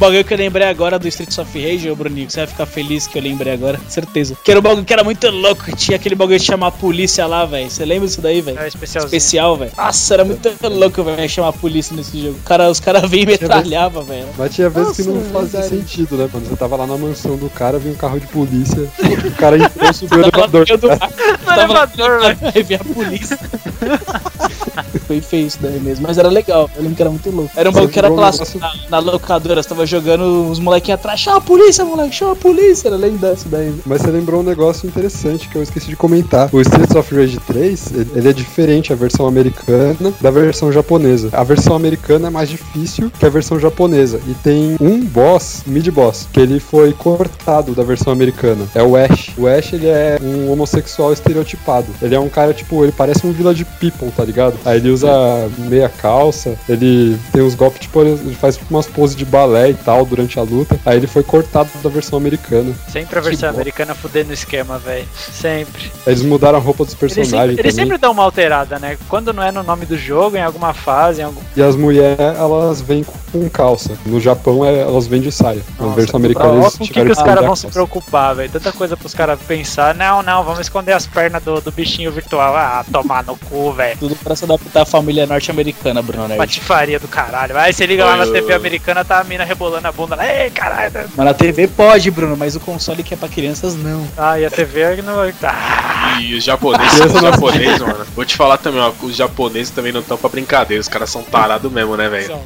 [0.00, 2.46] O bagulho que eu lembrei agora do Streets of Rage, ô Bruninho, que você vai
[2.46, 4.34] ficar feliz que eu lembrei agora, certeza.
[4.42, 6.70] Que era um bagulho que era muito louco, que tinha aquele bagulho de chamar a
[6.70, 7.70] polícia lá, velho.
[7.70, 8.58] Você lembra disso daí, velho?
[8.58, 9.08] É especialzinho.
[9.08, 9.72] Especial, velho.
[9.76, 12.38] Nossa, era muito louco, velho, chamar a polícia nesse jogo.
[12.46, 14.26] Cara, os caras vinham e metralhavam, velho.
[14.38, 16.30] Mas tinha vezes que não fazia sentido, né?
[16.32, 18.88] Quando você tava lá na mansão do cara, vinha um carro de polícia,
[19.26, 20.66] o cara entrou, subiu o elevador.
[20.66, 22.38] no elevador, velho.
[22.54, 23.38] Aí vinha a polícia.
[25.06, 26.70] Foi feio isso daí mesmo, mas era legal.
[26.76, 27.50] Eu lembro que era muito louco.
[27.56, 28.58] Era um bagulho que era clássico.
[28.58, 31.20] Na, na locadora, você tava jogando os molequinhos atrás.
[31.20, 32.88] Chama a polícia, moleque, chama a polícia.
[32.88, 33.74] Era lendário isso daí.
[33.84, 36.48] Mas você lembrou um negócio interessante que eu esqueci de comentar.
[36.52, 41.28] O Streets of Rage 3, ele, ele é diferente a versão americana da versão japonesa.
[41.32, 44.20] A versão americana é mais difícil que a versão japonesa.
[44.26, 48.66] E tem um boss, mid-boss, que ele foi cortado da versão americana.
[48.74, 49.30] É o Ash.
[49.36, 51.88] O Ash, ele é um homossexual estereotipado.
[52.00, 54.56] Ele é um cara, tipo, ele parece um Village People, tá ligado?
[54.64, 55.10] Aí ele usa
[55.58, 59.74] meia calça, ele tem uns golpes, tipo, ele faz tipo, umas poses de balé e
[59.84, 60.78] tal durante a luta.
[60.84, 62.72] Aí ele foi cortado da versão americana.
[62.88, 65.06] Sempre a versão Que americana fudendo o esquema, velho.
[65.32, 65.90] Sempre.
[66.06, 67.86] Eles mudaram a roupa dos Eles personagens sempre, eles também.
[67.86, 68.96] sempre dão uma alterada, né?
[69.08, 71.40] Quando não é no nome do jogo, em alguma fase, em algum.
[71.56, 73.96] E as mulheres, elas vêm com calça.
[74.06, 75.62] No Japão, é- elas vêm de saia.
[75.78, 77.56] Na Nossa, versão Ó, americana, eles com o que, tiveram que os que caras vão
[77.56, 78.50] se preocupar, velho?
[78.50, 79.94] Tanta coisa pros caras pensar.
[79.94, 82.56] Não, não, vamos esconder as pernas do, do bichinho virtual.
[82.56, 83.96] Ah, tomar no cu, velho.
[83.98, 86.38] Tudo pra se adaptar à família norte-americana, Bruno Nerd.
[86.38, 87.56] Patifaria do caralho.
[87.56, 90.26] Aí você liga lá na TV americana, tá a mina rebolando a bunda lá.
[90.26, 90.92] Ei, caralho.
[91.16, 94.06] Mas na TV pode, Bruno, mas o console que é pra crianças não.
[94.16, 95.34] Ah, e a TV é que não vai.
[95.42, 98.04] Ah, E os japoneses, os não japoneses, mano.
[98.14, 98.92] Vou te falar também, ó.
[99.02, 100.80] Os japoneses também não estão pra brincadeira.
[100.80, 102.38] Os caras são tarados mesmo, né, velho?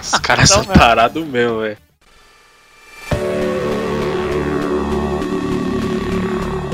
[0.00, 0.80] Os caras São são mesmo.
[0.82, 1.76] tarados mesmo, velho.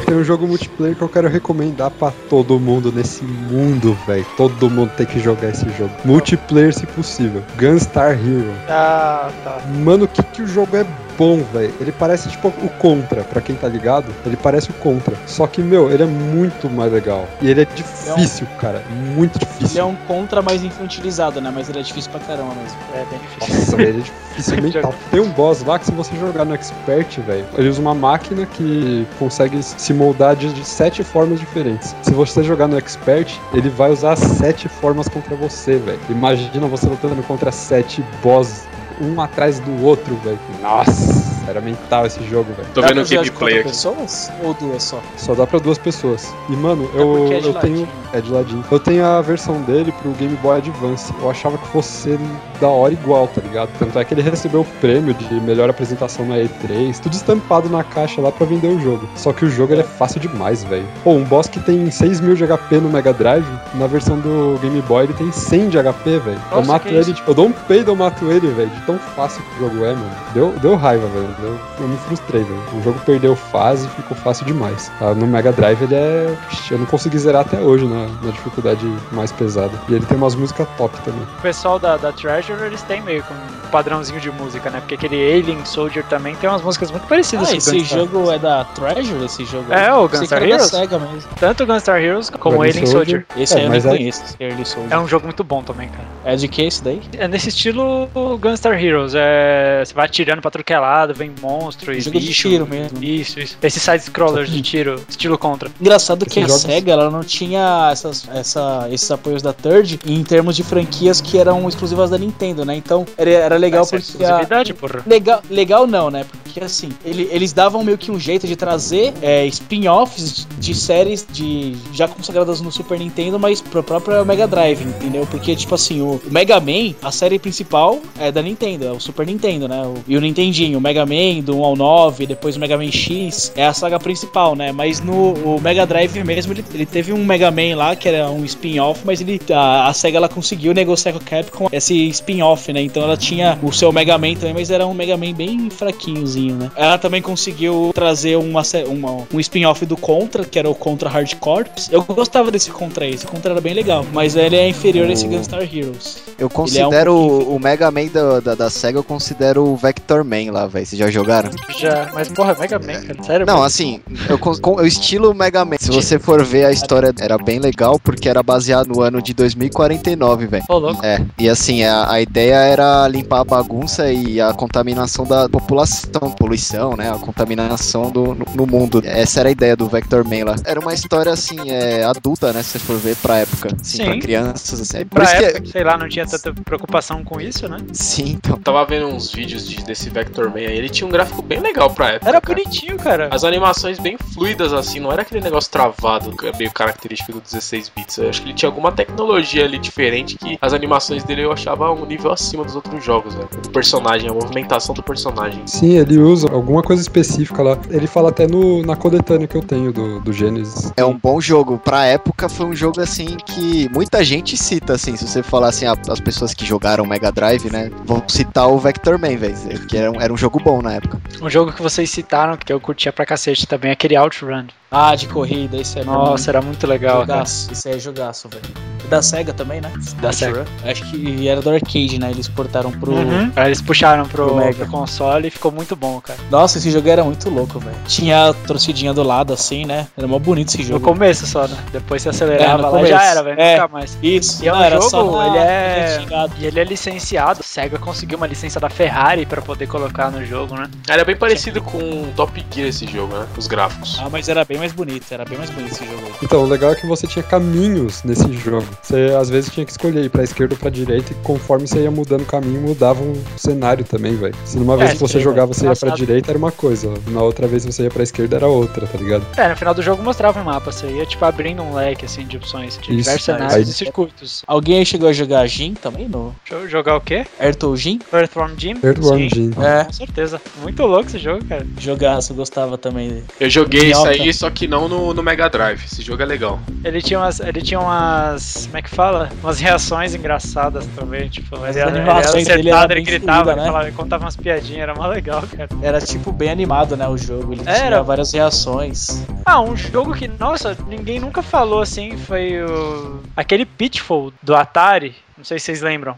[0.08, 4.24] Tem um jogo multiplayer que eu quero recomendar pra todo mundo nesse mundo, velho.
[4.38, 5.90] Todo mundo tem que jogar esse jogo.
[6.02, 7.42] Multiplayer, se possível.
[7.58, 8.50] Gunstar Hero.
[8.70, 9.60] Ah, tá.
[9.84, 10.86] Mano, o que, que o jogo é
[11.18, 11.74] bom, velho.
[11.80, 14.06] Ele parece tipo o Contra, pra quem tá ligado.
[14.24, 15.16] Ele parece o Contra.
[15.26, 17.26] Só que, meu, ele é muito mais legal.
[17.42, 18.82] E ele é difícil, cara.
[19.14, 19.80] Muito Ele difícil.
[19.80, 21.50] é um contra mais infantilizado, né?
[21.54, 22.78] Mas ele é difícil pra caramba mesmo.
[22.94, 23.54] É bem difícil.
[23.58, 24.94] Nossa, velho, ele é difícil mental.
[25.10, 28.46] Tem um boss lá que se você jogar no Expert, velho, ele usa uma máquina
[28.46, 31.94] que consegue se moldar de, de sete formas diferentes.
[32.02, 35.98] Se você jogar no Expert, ele vai usar as sete formas contra você, velho.
[36.08, 38.62] Imagina você lutando contra sete boss,
[39.00, 40.38] um atrás do outro, velho.
[40.62, 41.28] Nossa!
[41.48, 42.68] Era mental esse jogo, velho.
[42.74, 43.68] Tô Dá vendo o gameplay aqui.
[43.68, 44.30] pessoas?
[44.42, 45.00] Ou duas só?
[45.16, 46.30] Só dá pra duas pessoas.
[46.50, 47.54] E, mano, eu, é eu tenho.
[47.54, 47.88] ladinho.
[48.12, 48.64] É de ladinho.
[48.70, 51.10] Eu tenho a versão dele pro Game Boy Advance.
[51.18, 52.18] Eu achava que fosse
[52.60, 53.70] da hora igual, tá ligado?
[53.78, 56.98] Tanto é que ele recebeu o prêmio de melhor apresentação na E3.
[57.00, 59.08] Tudo estampado na caixa lá pra vender o jogo.
[59.16, 60.86] Só que o jogo ele é fácil demais, velho.
[61.02, 64.58] Pô, um boss que tem 6 mil de HP no Mega Drive, na versão do
[64.60, 66.40] Game Boy ele tem 100 de HP, velho.
[66.52, 68.70] Eu mato ele, tipo, eu dou um peido, eu mato ele, velho.
[68.88, 70.10] Tão fácil que o jogo é, mano.
[70.32, 71.28] Deu, deu raiva, velho.
[71.40, 72.62] Deu- Eu me frustrei, velho.
[72.72, 74.90] O jogo perdeu fase e ficou fácil demais.
[75.00, 76.34] Ah, No Mega Drive ele é.
[76.70, 79.72] Eu não consegui zerar até hoje na, na dificuldade mais pesada.
[79.90, 81.20] E ele tem umas músicas top também.
[81.38, 84.80] O pessoal da, da Treasure, eles têm meio que um padrãozinho de música, né?
[84.80, 87.98] Porque aquele Alien Soldier também tem umas músicas muito parecidas Ah, com esse Gunstar.
[87.98, 89.70] jogo é da Treasure, esse jogo?
[89.70, 90.62] É, o Gunstar Heroes.
[90.70, 91.22] Sega mesmo.
[91.38, 93.26] Tanto o Gunstar Heroes como o Alien Alien Soldier.
[93.28, 93.42] Soldier.
[93.42, 94.92] Esse É, aí eu nem mas é- conheço, esse Early Soldier.
[94.94, 96.08] É um jogo muito bom também, cara.
[96.24, 97.02] É de que esse daí?
[97.18, 98.08] É nesse estilo
[98.40, 99.12] Gunstar Heroes.
[99.14, 102.48] É, você vai atirando pra tudo que é lado, vem monstro e Jogo de bicho.
[102.48, 103.02] tiro mesmo.
[103.02, 103.56] Isso, isso.
[103.62, 105.70] Esses side-scrollers de tiro, estilo contra.
[105.80, 109.98] Engraçado que a Esses jogos- SEGA ela não tinha essas, essa, esses apoios da Third
[110.06, 112.74] em termos de franquias que eram exclusivas da Nintendo, né?
[112.76, 114.12] Então era, era legal Essa é porque.
[114.24, 114.26] A...
[114.26, 115.02] exclusividade, porra.
[115.06, 116.24] Legal, legal não, né?
[116.44, 121.26] Porque assim, ele- eles davam meio que um jeito de trazer é, spin-offs de séries
[121.30, 125.26] de já consagradas no Super Nintendo, mas pro próprio Mega Drive, entendeu?
[125.30, 129.26] Porque, tipo assim, o Mega Man, a série principal é da Nintendo, é o Super
[129.26, 129.82] Nintendo, né?
[129.82, 132.90] O- e o Nintendinho, o Mega Man do 1 ao 9, depois o Mega Man
[132.90, 134.72] X, é a saga principal, né?
[134.72, 138.28] Mas no o Mega Drive mesmo, ele, ele teve um Mega Man lá, que era
[138.30, 142.72] um spin-off, mas ele, a, a SEGA ela conseguiu negociar com a Capcom esse spin-off,
[142.72, 142.82] né?
[142.82, 146.56] Então ela tinha o seu Mega Man também, mas era um Mega Man bem fraquinhozinho,
[146.56, 146.70] né?
[146.76, 151.34] Ela também conseguiu trazer uma, uma- um spin-off do Contra, que era o Contra Hard
[151.36, 151.88] Corps.
[151.90, 155.12] Eu gostava desse Contra aí, esse Contra era bem legal, mas ele é inferior a
[155.12, 156.18] esse Gunstar Heroes.
[156.26, 159.64] Eu Ele é um considero o, o Mega Man da, da, da SEGA, eu considero
[159.64, 160.84] o Vector Man lá, velho.
[160.84, 161.50] Vocês já jogaram?
[161.78, 163.22] Já, mas porra, Mega Man, cara.
[163.22, 163.46] Sério?
[163.46, 163.66] Não, mano?
[163.66, 168.28] assim, eu, estilo Mega Man, se você for ver a história, era bem legal, porque
[168.28, 170.64] era baseado no ano de 2049, velho.
[170.68, 171.04] Ô, louco.
[171.04, 176.30] É, e assim, a, a ideia era limpar a bagunça e a contaminação da população,
[176.36, 177.10] poluição, né?
[177.10, 179.00] A contaminação do, no, no mundo.
[179.04, 180.56] Essa era a ideia do Vector Man lá.
[180.64, 182.62] Era uma história, assim, é, adulta, né?
[182.62, 183.68] Se você for ver pra época.
[183.80, 184.04] Assim, Sim.
[184.04, 184.98] pra crianças, assim.
[185.06, 187.78] Por Pra isso que é- época, sei lá, não tinha tanta preocupação com isso, né?
[187.92, 191.60] Sim, tava vendo uns vídeos de- desse Vector Man aí, ele tinha um gráfico bem
[191.60, 192.28] legal pra época.
[192.28, 192.54] Era cara.
[192.54, 193.28] bonitinho, cara.
[193.30, 197.40] As animações bem fluidas, assim, não era aquele negócio travado, que é meio característico do
[197.40, 198.18] 16 bits.
[198.18, 201.90] Eu acho que ele tinha alguma tecnologia ali diferente que as animações dele eu achava
[201.92, 203.48] um nível acima dos outros jogos, velho.
[203.62, 205.62] Do personagem, a movimentação do personagem.
[205.66, 207.78] Sim, ele usa alguma coisa específica lá.
[207.90, 210.92] Ele fala até no, na coletânea que eu tenho do, do Genesis.
[210.96, 211.78] É um bom jogo.
[211.78, 215.16] Pra época foi um jogo assim que muita gente cita, assim.
[215.16, 217.90] Se você falar assim, as pessoas que jogaram Mega Drive, né?
[218.04, 219.86] Vão citar o Vector Man, velho.
[219.86, 221.20] Que era um, era um jogo bom na época.
[221.40, 224.66] Um jogo que vocês citaram, que eu curtia pra cacete também, aquele Outrun.
[224.90, 227.26] Ah, de corrida, esse é Nossa, era muito legal, cara.
[227.40, 227.70] jogaço.
[227.72, 228.62] Esse é jogaço, velho.
[229.10, 229.90] Da SEGA também, né?
[230.20, 230.66] Da Sega.
[230.84, 232.30] Acho que era do arcade, né?
[232.30, 233.12] Eles exportaram pro.
[233.12, 233.50] Uhum.
[233.56, 234.74] Aí eles puxaram pro, pro Mega.
[234.84, 236.38] pro console e ficou muito bom, cara.
[236.50, 237.96] Nossa, esse jogo era muito louco, velho.
[238.06, 240.06] Tinha a torcidinha do lado, assim, né?
[240.16, 241.00] Era mó bonito esse No jogo.
[241.06, 241.76] começo só, né?
[241.90, 243.08] Depois você É, acelerava no lá começo.
[243.08, 243.58] já era, velho.
[243.60, 243.76] É.
[243.76, 244.18] Nunca mais.
[244.22, 246.18] Isso, E é não, um era jogo, só ele é.
[246.58, 247.62] E ele é licenciado.
[247.62, 250.86] Sega conseguiu uma licença da Ferrari pra poder colocar no jogo, né?
[251.08, 253.46] Era bem parecido com Top Gear esse jogo, né?
[253.56, 254.18] Os gráficos.
[254.22, 256.22] Ah, mas era bem mais bonito, era bem mais bonito esse jogo.
[256.42, 258.86] Então, o legal é que você tinha caminhos nesse jogo.
[259.02, 262.00] Você às vezes tinha que escolher ir pra esquerda ou pra direita, e conforme você
[262.02, 264.54] ia mudando o caminho, mudava o cenário também, velho.
[264.64, 267.12] Se numa vez É, que você jogava, você ia pra direita, era uma coisa.
[267.28, 269.44] Na outra vez você ia pra esquerda, era outra, tá ligado?
[269.56, 270.90] É, no final do jogo mostrava o mapa.
[270.92, 272.94] Você ia, tipo, abrindo um leque, assim, de opções.
[272.98, 273.16] De Isso.
[273.16, 274.62] diversos cenários Aí- e circuitos.
[274.66, 276.28] Alguém aí chegou a jogar Jin também?
[276.28, 277.46] No Jo- Jogar o quê?
[277.58, 278.18] Ayrton Jin?
[278.32, 278.94] Earthworm Jim?
[279.02, 279.70] Earthworm Jim.
[279.82, 280.60] É, Com certeza.
[280.82, 281.86] Muito louco esse jogo, cara.
[281.98, 283.44] jogaço, eu gostava também dele.
[283.60, 286.04] Eu joguei isso aí, só que não no, no Mega Drive.
[286.04, 286.80] Esse jogo é legal.
[287.04, 287.60] Ele tinha umas.
[287.60, 288.86] Ele tinha umas.
[288.86, 289.48] Como é que fala?
[289.62, 291.48] Umas reações engraçadas também.
[291.48, 293.86] Tipo, As ele, ele animações dele acertado, era ele bem gritava, fluida, ele, né?
[293.86, 295.88] falava, ele contava umas piadinhas, era mó legal, cara.
[296.02, 297.28] Era tipo bem animado, né?
[297.28, 297.72] O jogo.
[297.72, 298.22] Ele tinha Era.
[298.22, 299.44] várias reações.
[299.64, 303.40] Ah, um jogo que, nossa, ninguém nunca falou assim foi o.
[303.56, 305.34] aquele Pitfall do Atari.
[305.56, 306.36] Não sei se vocês lembram.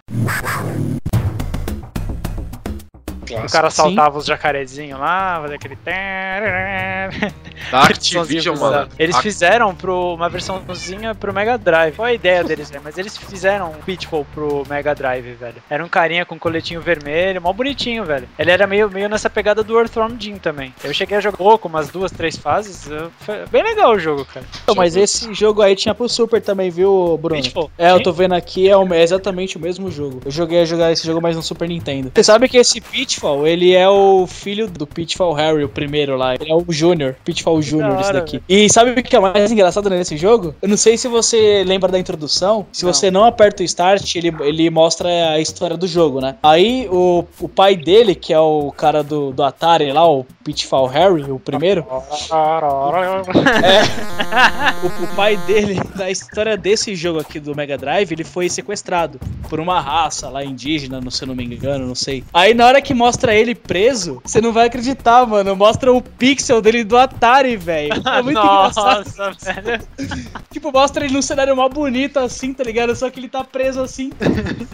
[3.35, 5.77] O cara saltava os jacarezinhos lá, fazia aquele.
[7.70, 8.89] Da Activision, mano.
[8.98, 11.94] Eles Ac- fizeram pro, uma versãozinha pro Mega Drive.
[11.97, 12.81] Qual a ideia deles, né?
[12.82, 15.57] Mas eles fizeram um Pitfall pro Mega Drive, velho.
[15.69, 18.28] Era um carinha com coletinho vermelho, mó bonitinho, velho.
[18.39, 20.74] Ele era meio, meio nessa pegada do Earthworm Jim também.
[20.82, 22.89] Eu cheguei a jogar pouco, umas duas, três fases.
[23.20, 24.44] Foi bem legal o jogo, cara.
[24.62, 27.40] Então, mas esse jogo aí tinha pro Super também, viu, Bruno?
[27.43, 27.70] Pitfall.
[27.78, 28.02] É, eu Sim.
[28.02, 30.20] tô vendo aqui, é, o- é exatamente o mesmo jogo.
[30.24, 32.11] Eu joguei a jogar esse jogo mais no Super Nintendo.
[32.15, 36.17] Você sabe que esse Pitfall Pitfall, ele é o filho do Pitfall Harry, o primeiro
[36.17, 36.35] lá.
[36.35, 38.43] Ele é o Júnior, Pitfall Júnior, esse daqui.
[38.49, 40.55] E sabe o que é mais engraçado nesse jogo?
[40.63, 42.67] Eu não sei se você lembra da introdução.
[42.73, 42.93] Se Não.
[42.93, 46.37] você não aperta o start, ele, ele mostra a história do jogo, né?
[46.43, 50.87] Aí o, o pai dele, que é o cara do, do Atari lá, o Pitfall
[50.87, 51.85] Harry, o primeiro.
[53.63, 53.81] É.
[54.83, 59.21] O, o pai dele, na história desse jogo aqui do Mega Drive, ele foi sequestrado
[59.49, 62.25] por uma raça lá indígena, não se eu não me engano, não sei.
[62.33, 65.55] Aí na hora que mostra ele preso, você não vai acreditar, mano.
[65.57, 67.91] Mostra o pixel dele do Atari, velho.
[68.11, 69.05] É muito engraçado.
[69.07, 69.81] Nossa, velho.
[70.51, 72.95] Tipo, mostra ele num cenário mó bonito assim, tá ligado?
[72.97, 74.11] Só que ele tá preso assim.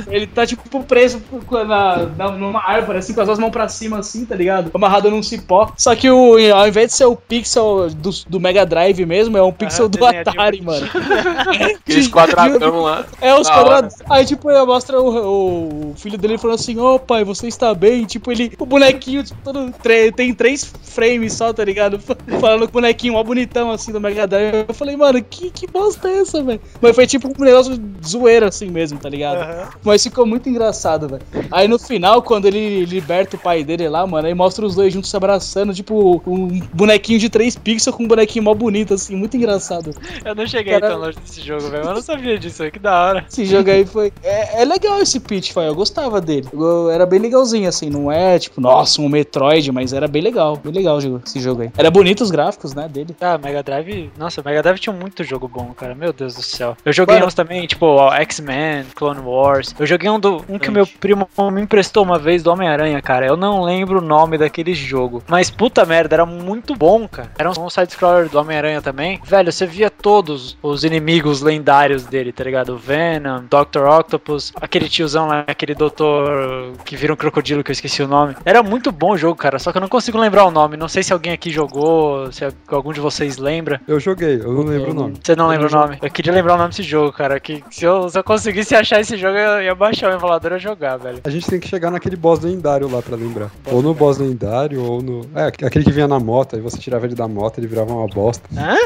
[0.08, 3.98] ele tá, tipo, preso na, na- numa árvore, assim, com as duas mãos pra cima,
[3.98, 4.70] assim, tá ligado?
[4.74, 5.70] Amarrado num cipó.
[5.76, 9.42] Só que o, ao invés de ser o pixel do, do Mega Drive mesmo, é
[9.42, 10.86] um pixel do desenhadinho Atari, mano.
[11.84, 13.04] Aqueles quadradão lá.
[13.20, 13.94] É, os quadrados.
[14.08, 18.04] Aí, tipo, mostra o, o filho dele falando assim: Ô pai, você está bem?
[18.04, 19.72] Tipo, ele, o bonequinho, tipo, todo,
[20.14, 21.98] tem três frames só, tá ligado?
[22.40, 24.64] Falando com o bonequinho mó bonitão assim do Mega Drive.
[24.68, 26.60] Eu falei, mano, que, que bosta é essa, velho?
[26.80, 29.74] Mas foi tipo um negócio zoeira assim mesmo, tá ligado?
[29.84, 31.22] Mas ficou muito engraçado, velho.
[31.50, 34.92] Aí no final, quando ele liberta o pai dele lá, mano, aí mostra os dois
[34.92, 39.14] juntos se abraçando, tipo, um bonequinho de 3 pixels com um bonequinho mó bonito, assim,
[39.16, 39.90] muito engraçado.
[40.24, 41.84] Eu não cheguei Cara- tão longe desse jogo, velho.
[41.84, 43.26] Eu não sabia disso que da hora.
[43.28, 44.12] Esse jogo aí foi.
[44.22, 46.48] É, é legal esse Pitfall, eu gostava dele.
[46.52, 50.56] Eu- era bem legalzinho, assim, não é tipo, nossa, um Metroid, mas era bem legal.
[50.56, 51.70] Bem legal esse jogo aí.
[51.76, 53.14] Era bonito os gráficos, né, dele.
[53.20, 54.10] Ah, Mega Drive.
[54.16, 55.94] Nossa, Mega Drive tinha muito jogo bom, cara.
[55.94, 56.76] Meu Deus do céu.
[56.84, 59.74] Eu joguei uns também, tipo, X-Men, Clone Wars.
[59.78, 63.26] Eu joguei um, do, um que meu primo me emprestou uma vez do Homem-Aranha, cara.
[63.26, 65.22] Eu não lembro o nome daquele jogo.
[65.28, 67.30] Mas puta merda, era muito bom, cara.
[67.38, 69.20] Era um side-scroller do Homem-Aranha também.
[69.24, 72.76] Velho, você via todos os inimigos lendários dele, tá ligado?
[72.76, 73.86] Venom, Dr.
[73.86, 78.36] Octopus, aquele tiozão lá, aquele doutor que vira um crocodilo que eu esqueci o nome.
[78.44, 79.58] Era muito bom o jogo, cara.
[79.58, 80.76] Só que eu não consigo lembrar o nome.
[80.76, 83.80] Não sei se alguém aqui jogou, se algum de vocês lembra.
[83.86, 85.14] Eu joguei, eu não lembro o nome.
[85.22, 85.98] Você não lembra o nome?
[86.02, 87.38] Eu queria lembrar o nome desse jogo, cara.
[87.40, 90.58] Que se eu, se eu conseguisse achar esse jogo, eu ia baixar o emulador e
[90.58, 91.20] jogar, velho.
[91.24, 93.50] A gente tem que chegar naquele boss lendário lá pra lembrar.
[93.70, 95.20] ou no boss lendário, ou no.
[95.34, 98.06] É, aquele que vinha na moto, aí você tirava ele da moto, ele virava uma
[98.06, 98.48] bosta.
[98.56, 98.76] Hã?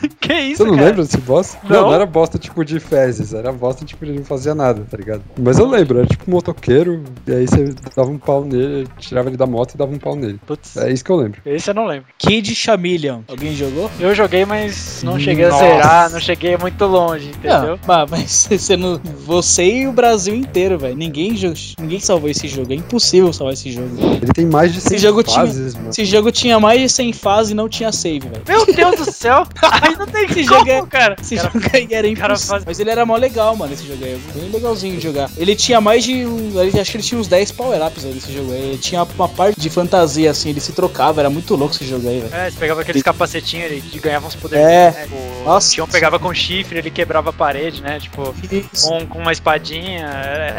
[0.20, 0.88] que isso, Você não cara?
[0.88, 1.56] lembra desse boss?
[1.68, 1.82] Não.
[1.82, 5.22] não, era bosta tipo de fezes, era bosta tipo ele não fazia nada, tá ligado?
[5.38, 9.28] Mas eu lembro, era tipo um motoqueiro, e aí você dava um pau nele, tirava
[9.28, 10.40] ele da moto e dava um pau nele.
[10.46, 10.76] Putz.
[10.76, 11.40] É isso que eu lembro.
[11.44, 12.06] Esse eu não lembro.
[12.18, 13.20] Kid Chameleon.
[13.28, 13.90] Alguém jogou?
[13.98, 15.64] Eu joguei, mas não cheguei Nossa.
[15.64, 17.70] a zerar, não cheguei muito longe, entendeu?
[17.70, 20.96] Não, mas, mas você, não, você e o Brasil inteiro, velho.
[20.96, 21.34] Ninguém,
[21.78, 22.72] ninguém salvou esse jogo.
[22.72, 23.88] É impossível salvar esse jogo.
[24.22, 25.90] Ele tem mais de 100 Esse jogo, fases, tinha, mano.
[25.90, 28.42] esse jogo tinha mais de 100 fases e não tinha save, velho.
[28.46, 29.46] Meu Deus do céu!
[29.90, 31.16] Aí não tem Esse como, jogo é- cara.
[31.20, 32.36] Esse Cara, jogo aí era impossível.
[32.38, 34.20] faz- Mas ele era mó legal, mano, esse jogo aí.
[34.34, 35.30] Bem legalzinho de jogar.
[35.36, 36.24] Ele tinha mais de.
[36.26, 38.60] um- Acho que ele tinha uns 10 power-ups aí nesse jogo aí.
[38.70, 41.20] Ele tinha uma parte de fantasia, assim, ele se trocava.
[41.20, 42.34] Era muito louco esse jogo aí, velho.
[42.34, 44.64] É, você pegava aqueles capacetinhos, ele ganhava uns poderes.
[44.66, 44.90] É.
[44.90, 45.02] Né?
[45.04, 45.72] Tipo, Nossa.
[45.72, 47.98] Tinha um pegava com chifre, ele quebrava a parede, né?
[48.00, 48.34] Tipo,
[48.92, 50.06] um, com uma espadinha.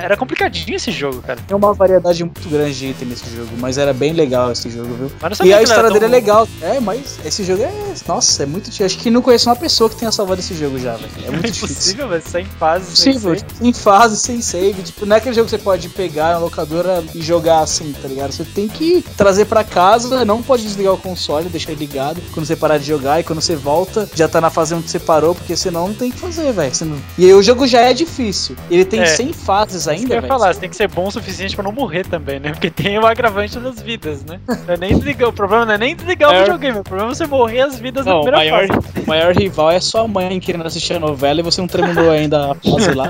[0.01, 1.39] Era, complicadinho esse jogo, cara.
[1.47, 4.93] Tem uma variedade muito grande de item nesse jogo, mas era bem legal esse jogo,
[4.93, 5.11] viu?
[5.21, 6.47] Mas E a que história era dele é tão- legal.
[6.61, 7.71] É, mas esse jogo é.
[8.07, 8.69] Nossa, é muito.
[8.83, 11.09] Acho que não conheço uma pessoa que tenha salvado esse jogo já, velho.
[11.25, 11.67] É muito É difícil.
[11.71, 12.23] impossível, velho.
[12.25, 12.97] Sem fases.
[12.99, 13.55] sem Possível, save.
[13.59, 14.81] sem fase, sem save.
[14.83, 18.07] Tipo, não é aquele jogo que você pode pegar na locadora e jogar assim, tá
[18.07, 18.31] ligado?
[18.31, 22.45] Você tem que trazer pra casa, não pode desligar o console, deixar ele ligado quando
[22.45, 25.35] você parar de jogar e quando você volta, já tá na fase onde você parou,
[25.35, 26.71] porque senão não tem o que fazer, velho.
[26.81, 28.55] Não- E aí o jogo já é difícil.
[28.69, 29.05] Ele tem É.
[29.05, 30.27] 100 fases ainda, eu ia velho.
[30.33, 32.51] falar, você tem que ser bom o suficiente pra não morrer também, né?
[32.51, 34.39] Porque tem o agravante das vidas, né?
[34.67, 36.37] Não é nem desligar, o problema não é nem desligar É.
[36.37, 39.05] o videogame, o problema é você morrer as vidas Não, na primeira maior, fase.
[39.11, 42.51] O maior rival é sua mãe querendo assistir a novela e você não terminou ainda
[42.51, 43.09] a fase lá.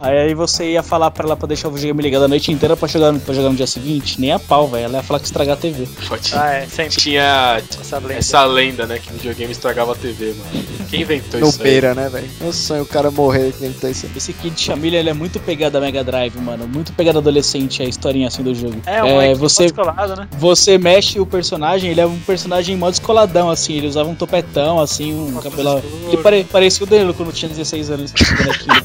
[0.00, 2.76] Aí, aí você ia falar pra ela pra deixar o videogame ligado a noite inteira
[2.76, 4.20] pra jogar, pra jogar no dia seguinte?
[4.20, 4.84] Nem a pau, velho.
[4.84, 5.88] Ela ia falar que estragar a TV.
[6.34, 6.96] Ah, é, sempre.
[6.96, 8.14] Tinha Essa lenda.
[8.14, 8.98] essa lenda, né?
[8.98, 10.64] Que videogame estragava a TV, mano.
[10.90, 11.62] Quem inventou No isso aí?
[11.70, 12.28] beira, né, velho?
[12.40, 14.06] Meu sonho o cara morrer que inventou isso.
[14.14, 16.68] Esse Kid Chameleon, ele é muito pegada Mega Drive, mano.
[16.68, 18.76] Muito pegada adolescente, a historinha assim do jogo.
[18.84, 20.28] É, um moleque você, descolado, né?
[20.32, 23.72] você mexe o personagem, ele é um personagem em modo escoladão, assim.
[23.74, 25.82] Ele usava um topetão, assim, um cabelo...
[26.08, 28.12] Ele pare, parecia o Danilo quando tinha 16 anos.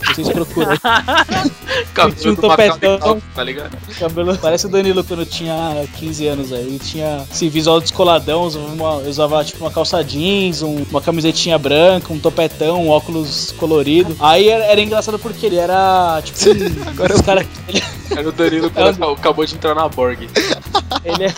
[0.08, 0.72] Vocês procuram.
[1.94, 3.22] Cabelo um topetão.
[3.36, 3.78] Tá ligado?
[4.00, 6.62] Cabelo parece o Danilo quando tinha 15 anos aí.
[6.62, 11.58] Ele tinha esse visual descoladão, usava, uma, usava tipo uma calça jeans, um- uma camisetinha
[11.58, 14.16] branca, um topetão, um óculos colorido.
[14.20, 16.40] Aí era, era engraçado porque ele era tipo.
[16.90, 20.28] Agora os cara, ele, Era o Danilo quando acabou de entrar na Borg.
[21.04, 21.34] ele é.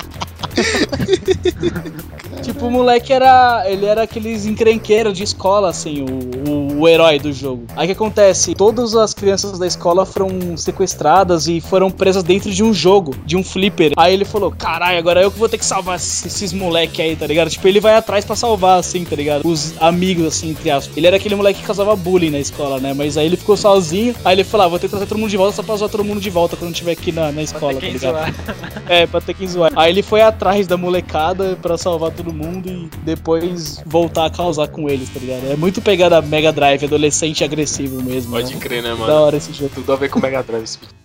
[2.41, 3.63] Tipo, o moleque era.
[3.69, 7.65] Ele era aqueles encrenqueiros de escola, assim, o, o, o herói do jogo.
[7.75, 8.55] Aí o que acontece?
[8.55, 13.37] Todas as crianças da escola foram sequestradas e foram presas dentro de um jogo, de
[13.37, 13.93] um flipper.
[13.95, 17.25] Aí ele falou: caralho, agora eu que vou ter que salvar esses, moleque aí, tá
[17.27, 17.49] ligado?
[17.49, 19.47] Tipo, ele vai atrás pra salvar, assim, tá ligado?
[19.47, 20.95] Os amigos, assim, entre aspas.
[20.97, 22.93] Ele era aquele moleque que causava bullying na escola, né?
[22.93, 24.15] Mas aí ele ficou sozinho.
[24.25, 25.89] Aí ele falou: ah, vou ter que trazer todo mundo de volta só pra zoar
[25.89, 28.11] todo mundo de volta quando tiver aqui na, na escola, tá ligado?
[28.11, 28.33] zoar.
[28.87, 29.71] É, pra ter que zoar.
[29.75, 34.67] Aí ele foi atrás da molecada pra salvar todo mundo e depois voltar a causar
[34.67, 35.51] com eles, tá ligado?
[35.51, 38.31] É muito pegada Mega Drive, adolescente agressivo mesmo.
[38.31, 38.59] Pode né?
[38.59, 39.07] crer, né, mano?
[39.07, 39.71] Da hora esse jogo.
[39.73, 40.63] Tudo a ver com o Mega Drive.
[40.63, 41.01] esse vídeo.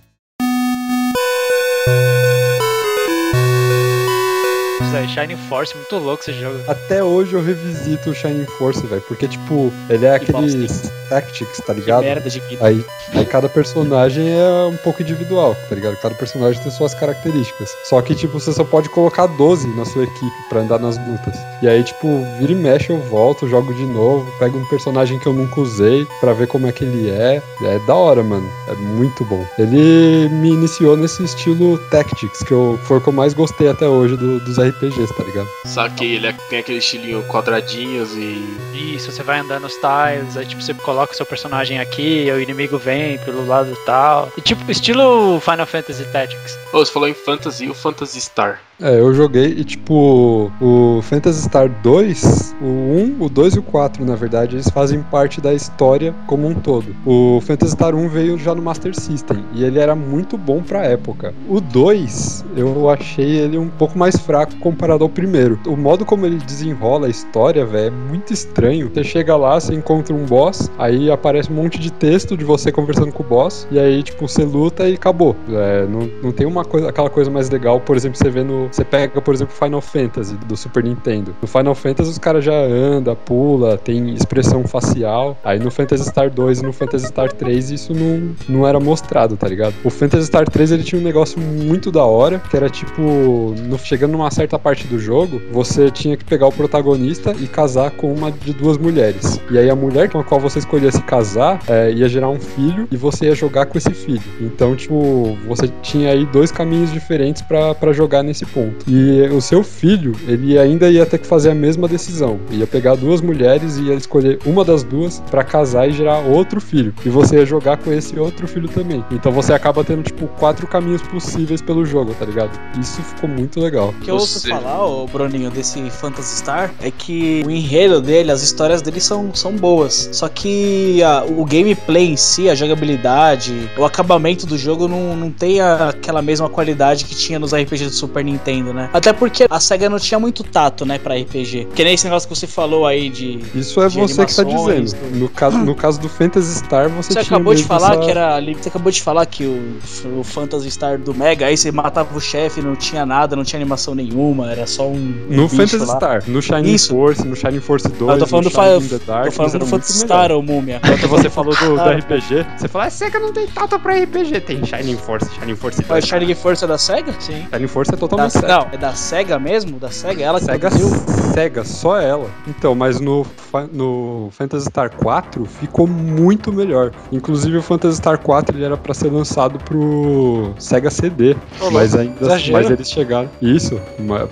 [4.90, 6.58] Zé, Shining Force, muito louco esse jogo.
[6.68, 9.02] Até hoje eu revisito o Shining Force, velho.
[9.02, 12.02] Porque, tipo, ele é aqueles tactics, tá Que ligado?
[12.04, 12.64] merda de guita.
[12.66, 12.84] Aí,
[13.14, 15.96] aí cada personagem é um pouco individual, tá ligado?
[15.96, 17.76] Cada personagem tem suas características.
[17.82, 21.36] Só que, tipo, você só pode colocar 12 na sua equipe pra andar nas lutas.
[21.62, 25.26] E aí, tipo, vira e mexe, eu volto, jogo de novo, pego um personagem que
[25.26, 27.42] eu nunca usei pra ver como é que ele é.
[27.62, 28.48] É da hora, mano.
[28.68, 29.44] É muito bom.
[29.58, 33.88] Ele me iniciou nesse estilo Tactics, que eu, foi o que eu mais gostei até
[33.88, 35.48] hoje do- dos RPGs, tá ligado?
[35.64, 38.56] Saquei, ele é- tem aquele estilinho quadradinhos e.
[38.74, 42.40] Isso, você vai andando nos tiles, aí tipo, você coloca o seu personagem aqui, o
[42.40, 44.32] inimigo vem pelo lado tal.
[44.36, 46.58] E tipo, estilo Final Fantasy Tactics.
[46.72, 48.60] Ô, você falou em Fantasy o Phantasy Star.
[48.78, 53.62] É, eu joguei e, tipo, o Phantasy Star 2, o 1, o 2 e o
[53.62, 56.94] 4, na verdade, eles fazem parte da história como um todo.
[57.06, 60.84] O Phantasy Star 1 veio já no Master System e ele era muito bom pra
[60.84, 61.32] época.
[61.48, 65.58] O 2, eu achei ele um pouco mais fraco comparado ao primeiro.
[65.66, 68.90] O modo como ele desenrola a história, velho, é muito estranho.
[68.92, 72.70] Você chega lá, você encontra um boss, aí aparece um monte de texto de você
[72.70, 75.34] conversando com o boss, e aí, tipo, você luta e acabou.
[75.48, 78.65] É, não, não tem uma coisa, aquela coisa mais legal, por exemplo, você vê no.
[78.70, 81.34] Você pega, por exemplo, Final Fantasy do Super Nintendo.
[81.40, 85.36] No Final Fantasy os caras já anda, pula, tem expressão facial.
[85.44, 89.36] Aí no Phantasy Star 2 e no Phantasy Star 3 isso não, não era mostrado,
[89.36, 89.74] tá ligado?
[89.84, 93.78] O Phantasy Star 3 ele tinha um negócio muito da hora, que era tipo, no-
[93.78, 98.12] chegando numa certa parte do jogo, você tinha que pegar o protagonista e casar com
[98.12, 99.40] uma de duas mulheres.
[99.50, 102.88] E aí a mulher com a qual você escolhesse casar é, ia gerar um filho
[102.90, 104.22] e você ia jogar com esse filho.
[104.40, 108.86] Então, tipo, você tinha aí dois caminhos diferentes pra jogar nesse ponto.
[108.88, 112.40] E o seu filho, ele ainda ia ter que fazer a mesma decisão.
[112.50, 116.58] Ia pegar duas mulheres e ia escolher uma das duas pra casar e gerar outro
[116.60, 116.94] filho.
[117.04, 119.04] E você ia jogar com esse outro filho também.
[119.10, 122.50] Então você acaba tendo, tipo, quatro caminhos possíveis pelo jogo, tá ligado?
[122.80, 123.90] Isso ficou muito legal.
[123.90, 128.30] O que eu ouço falar, ô Bruninho, desse Phantasy Star é que o enredo dele,
[128.32, 130.08] as histórias dele são, são boas.
[130.12, 135.30] Só que a- o gameplay em si, a jogabilidade, o acabamento do jogo não, não
[135.30, 138.90] tem a- aquela mesma qualidade que tinha nos RPGs do Super Nintendo, né?
[138.92, 141.68] Até porque a SEGA não tinha muito tato, né, pra RPG.
[141.74, 143.40] Que nem esse negócio que você falou aí de.
[143.54, 144.96] Isso é de você que tá dizendo.
[145.14, 148.10] No caso, no caso do Phantasy Star, você, Você tinha acabou de falar essa- que
[148.10, 148.40] era.
[148.40, 149.78] Você acabou de falar que o,
[150.18, 153.58] o Phantasy Star do Mega, aí você matava o chefe, não tinha nada, não tinha
[153.60, 155.24] animação nenhuma, era só um.
[155.28, 155.96] No Phantasy lá.
[155.96, 156.88] Star, no Shining Isso.
[156.94, 159.30] Force, no Shining Force 2, Eu tô falando no do, Shining in the Dark, tô
[159.32, 160.80] falando do Phantasy Star, ô múmia.
[160.80, 161.92] Quando você falou do, do Ah.
[161.92, 164.40] RPG, você fala, a SEGA não tem tata pra RPG.
[164.40, 165.88] Tem Shining Force, Shining Force 2.
[165.88, 167.14] Mas Shining Force é da SEGA?
[167.20, 167.46] Sim.
[167.52, 168.48] Shining Force é Da, totalmente SEGA.
[168.48, 169.78] não, é da SEGA mesmo?
[169.78, 170.22] Da SEGA?
[170.24, 170.88] Ela que SEGA, produziu?
[171.34, 172.28] SEGA, só ela.
[172.46, 173.26] Então, mas no,
[173.72, 176.92] no Phantasy Star 4 ficou muito melhor.
[177.12, 181.94] Inclusive o Phantasy Star 4 ele era pra ser lançado pro Sega CD, Ô, mas
[181.94, 182.52] ainda exagero.
[182.52, 183.28] mas eles chegaram.
[183.42, 183.80] Isso,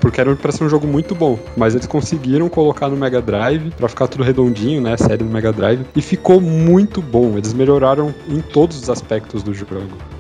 [0.01, 3.70] porque era pra ser um jogo muito bom, mas eles conseguiram colocar no Mega Drive
[3.72, 7.36] pra ficar tudo redondinho, né, série do Mega Drive, e ficou muito bom.
[7.36, 9.64] Eles melhoraram em todos os aspectos do jogo.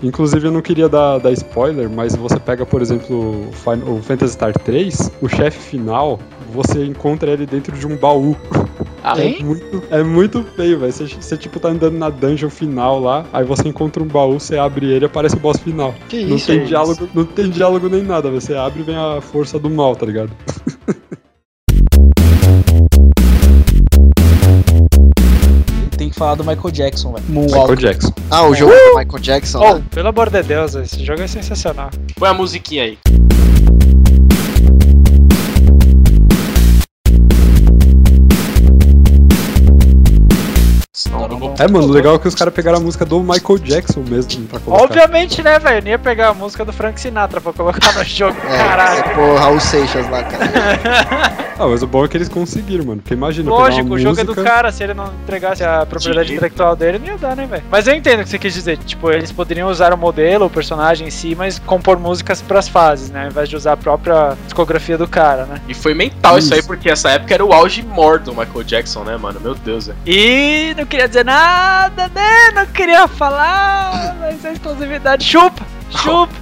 [0.02, 4.32] Inclusive eu não queria dar, dar spoiler, mas você pega, por exemplo, o, o Phantasy
[4.34, 6.18] Star 3, o chefe final,
[6.52, 8.36] você encontra ele dentro de um baú.
[9.02, 10.92] Ah, é, muito, é muito feio, velho.
[10.92, 14.56] Você, você, tipo, tá andando na dungeon final lá, aí você encontra um baú, você
[14.56, 15.94] abre ele e aparece o boss final.
[16.08, 18.40] Que não isso, tem é diálogo, Não tem diálogo nem nada, velho.
[18.40, 20.30] Você abre e vem a força do mal, tá ligado?
[25.96, 27.24] Tem que falar do Michael Jackson, velho.
[27.28, 27.76] Michael.
[27.76, 28.12] Jackson.
[28.30, 29.84] Ah, o jogo do Michael Jackson, Oh, né?
[29.90, 31.90] pelo amor de Deus, esse jogo é sensacional.
[32.16, 32.98] Põe a musiquinha aí.
[33.64, 34.03] Não,
[41.58, 44.42] É, mano, o legal é que os caras pegaram a música do Michael Jackson mesmo
[44.46, 44.84] pra colocar.
[44.84, 45.78] Obviamente, né, velho?
[45.78, 48.36] Eu nem ia pegar a música do Frank Sinatra pra colocar no jogo.
[48.48, 49.00] É, Caralho.
[49.00, 51.44] é pô, Raul Seixas lá, cara.
[51.56, 53.00] Ah, mas o bom é que eles conseguiram, mano.
[53.00, 56.26] Porque imagina, Lógico, pegar o jogo é do cara, se ele não entregasse a propriedade
[56.28, 56.34] Sim.
[56.34, 57.62] intelectual dele, não ia dar, né, velho?
[57.70, 58.76] Mas eu entendo o que você quis dizer.
[58.78, 63.08] Tipo, eles poderiam usar o modelo, o personagem em si, mas compor músicas pras fases,
[63.10, 63.22] né?
[63.22, 65.60] Ao invés de usar a própria discografia do cara, né?
[65.68, 66.66] E foi mental isso, aí, Isso.
[66.66, 69.38] porque essa época era o auge mor do Michael Jackson, né, mano?
[69.40, 69.98] Meu Deus, velho.
[70.04, 71.43] E não queria dizer nada,
[72.14, 72.50] né?
[72.54, 76.34] Não queria falar, mas a exclusividade chupa, chupa.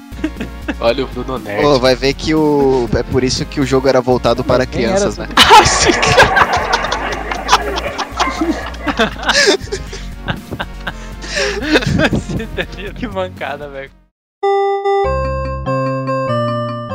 [0.80, 1.62] Olha o Bruno Nerd.
[1.62, 2.88] Pô, vai ver que o.
[2.96, 5.28] É por isso que o jogo era voltado para era crianças, né?
[12.94, 13.90] que mancada, velho.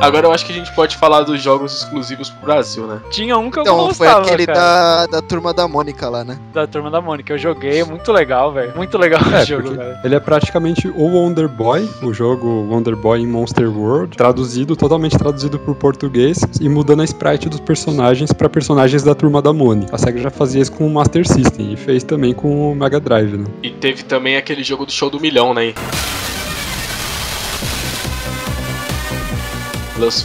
[0.01, 2.99] Agora eu acho que a gente pode falar dos jogos exclusivos pro Brasil, né?
[3.11, 4.59] Tinha um que eu Então, foi gostava, aquele cara.
[4.59, 6.37] da, da turma da Mônica lá, né?
[6.53, 7.33] Da Turma da Mônica.
[7.33, 8.73] Eu joguei, é muito legal, velho.
[8.75, 9.97] Muito legal É, o jogo, porque velho.
[10.03, 15.17] ele é praticamente o Wonder Boy, o jogo Wonder Boy em Monster World, traduzido, totalmente
[15.17, 19.95] traduzido pro português e mudando a sprite dos personagens pra personagens da turma da Mônica.
[19.95, 22.99] A SEGA já fazia isso com o Master System e fez também com o Mega
[22.99, 23.45] Drive, né?
[23.63, 25.73] E teve também aquele jogo do show do milhão, né?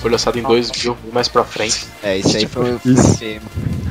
[0.01, 1.87] Foi lançado em 2000, mais pra frente.
[2.03, 2.79] É, isso aí foi.
[2.85, 3.19] Isso.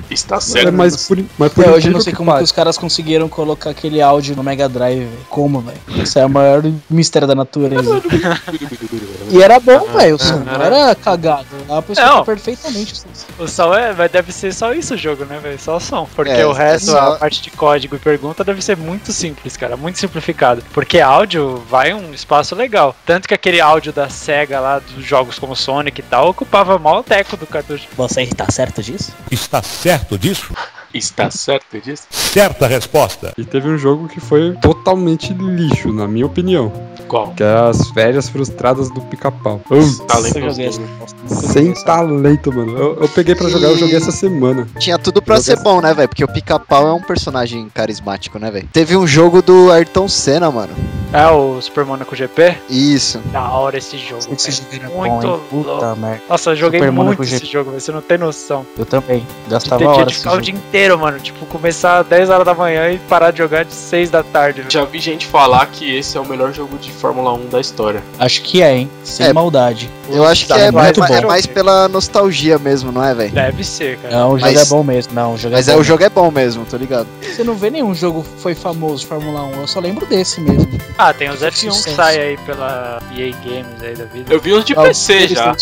[0.10, 0.73] Está É, certo.
[0.73, 2.77] mas por, mas por Até hoje eu não sei que como que pareça- os caras
[2.77, 5.07] conseguiram colocar aquele áudio no Mega Drive.
[5.30, 5.77] Como, velho?
[6.03, 8.02] Isso é o maior mistério da natureza.
[9.30, 10.15] e era bom, velho.
[10.15, 11.45] O som não era cagado.
[11.69, 12.15] A pessoa Não.
[12.18, 12.94] tá perfeitamente.
[13.38, 15.60] O som é, mas deve ser só isso o jogo, né, velho?
[15.60, 16.07] Só o som.
[16.15, 19.11] Porque É, o resto, é só- a parte de código e pergunta deve ser muito
[19.11, 19.77] simples, cara.
[19.77, 20.64] Muito simplificado.
[20.73, 22.95] Porque áudio vai um espaço legal.
[23.06, 26.99] Tanto que aquele áudio da SEGA lá, dos jogos como Sonic e tal, ocupava mal
[26.99, 27.88] o teco do cartucho.
[27.95, 29.11] Você tá certo disso?
[29.30, 30.53] Está certo disso?
[30.94, 32.03] Está certo disso?
[32.10, 33.34] Certa resposta.
[33.38, 36.72] E teve um jogo que foi totalmente lixo, na minha opinião.
[37.07, 37.32] Qual?
[37.34, 39.60] Que é as férias frustradas do pica-pau.
[40.07, 40.82] Talento Eu joguei gostoso.
[41.28, 41.48] essa.
[41.53, 42.78] Sem talento, mano.
[42.78, 44.68] Eu, eu peguei pra jogar, eu joguei essa semana.
[44.78, 46.07] Tinha tudo pra ser bom, né, velho?
[46.07, 48.68] Porque o pica-pau é um personagem carismático, né, velho?
[48.72, 50.74] Teve um jogo do Ayrton Senna, mano.
[51.11, 52.56] É o Super Monaco GP?
[52.70, 53.18] Isso.
[53.32, 54.22] Da hora esse jogo.
[54.32, 55.40] Esse jogo era Muito bom?
[55.49, 55.95] Puta louco.
[55.99, 56.22] merda.
[56.30, 57.48] Nossa, eu joguei Super muito Monaco esse GP.
[57.48, 57.82] jogo, velho.
[57.82, 58.64] Você não tem noção.
[58.78, 59.20] Eu também.
[59.45, 60.14] De Gastava ter horas.
[60.14, 61.19] ficar o dia inteiro, mano.
[61.19, 64.65] Tipo, começar às 10 horas da manhã e parar de jogar de 6 da tarde.
[64.69, 68.03] Já vi gente falar que esse é o melhor jogo de Fórmula 1 da história.
[68.18, 68.89] Acho que é, hein?
[69.03, 69.34] Sem É.
[69.34, 69.89] maldade.
[70.10, 73.31] Eu acho que Tá é, muito mais, é mais pela nostalgia mesmo, não é, velho?
[73.31, 74.15] Deve ser, cara.
[74.18, 75.14] Não, o jogo Mas- é bom mesmo.
[75.14, 75.81] Não, o jogo Mas é é, bom.
[75.81, 77.07] o jogo é bom mesmo, tô ligado.
[77.22, 79.61] Você não vê nenhum jogo que foi famoso de Fórmula 1.
[79.61, 80.68] Eu só lembro desse mesmo.
[80.97, 84.34] Ah, tem os F1 que sai aí pela EA Games aí da vida.
[84.34, 85.56] Eu vi uns de Ah, PC já.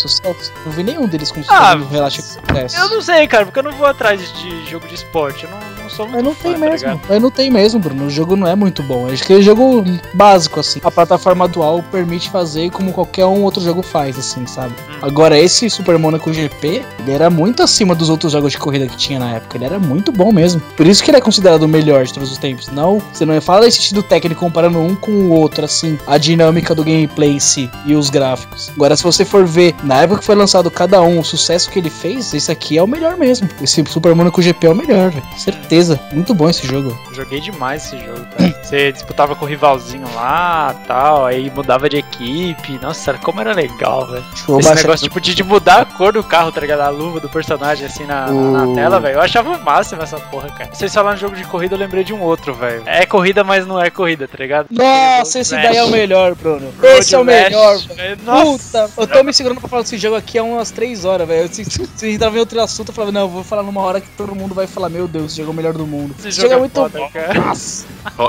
[0.64, 2.76] Não vi nenhum deles com Ah, com sucesso.
[2.78, 5.44] Eu não sei, cara, porque eu não vou atrás de jogo de esporte.
[5.44, 7.00] Eu não, não sou muito Mas não tem tá mesmo.
[7.08, 8.06] Mas não tem mesmo, Bruno.
[8.06, 9.08] O jogo não é muito bom.
[9.08, 9.84] É aquele jogo
[10.14, 10.80] básico, assim.
[10.84, 14.74] A plataforma atual permite fazer como qualquer um outro jogo faz, assim, sabe?
[14.88, 14.98] Hum.
[15.02, 18.96] Agora, esse Super Monaco GP, ele era muito acima dos outros jogos de corrida que
[18.96, 19.56] tinha na época.
[19.56, 20.60] Ele era muito bom mesmo.
[20.76, 22.68] Por isso que ele é considerado o melhor de todos os tempos.
[22.68, 25.98] Não, você não fala esse sentido técnico comparando um com o outro, assim.
[26.06, 28.70] A dinâmica do gameplay em si e os gráficos.
[28.74, 31.78] Agora, se você for ver, na época que foi lançado cada um, o sucesso que
[31.78, 33.48] ele fez, esse aqui é o melhor mesmo.
[33.62, 35.24] Esse Super Monaco GP é o melhor, velho.
[35.36, 35.77] Certeza.
[36.12, 36.98] Muito bom esse jogo.
[37.12, 38.54] Joguei demais esse jogo, cara.
[38.68, 42.78] Você disputava com o rivalzinho lá tal, aí mudava de equipe.
[42.82, 44.24] Nossa, como era legal, velho.
[44.60, 46.80] Esse negócio tipo de, de mudar a cor do carro, tá ligado?
[46.80, 49.14] A luva do personagem assim na, na- tela, velho.
[49.16, 50.70] Eu achava o máximo essa porra, cara.
[50.74, 52.82] Vocês falaram de jogo de corrida, eu lembrei de um outro, velho.
[52.84, 54.66] É corrida, mas não é corrida, tá ligado?
[54.70, 56.70] Nossa, esse daí é o melhor, Bruno.
[56.80, 58.18] Road Esse é o melhor, velho.
[58.44, 61.48] Puta, eu tô me segurando pra falar desse jogo aqui há umas 3 horas, velho.
[61.52, 64.08] Se, se entrar em outro assunto, eu falava, não, eu vou falar numa hora que
[64.10, 66.14] todo mundo vai falar, meu Deus, esse jogo é o melhor do mundo.
[66.18, 67.10] Esse jogo jogo é é muito foda, bom.
[67.12, 67.52] cara.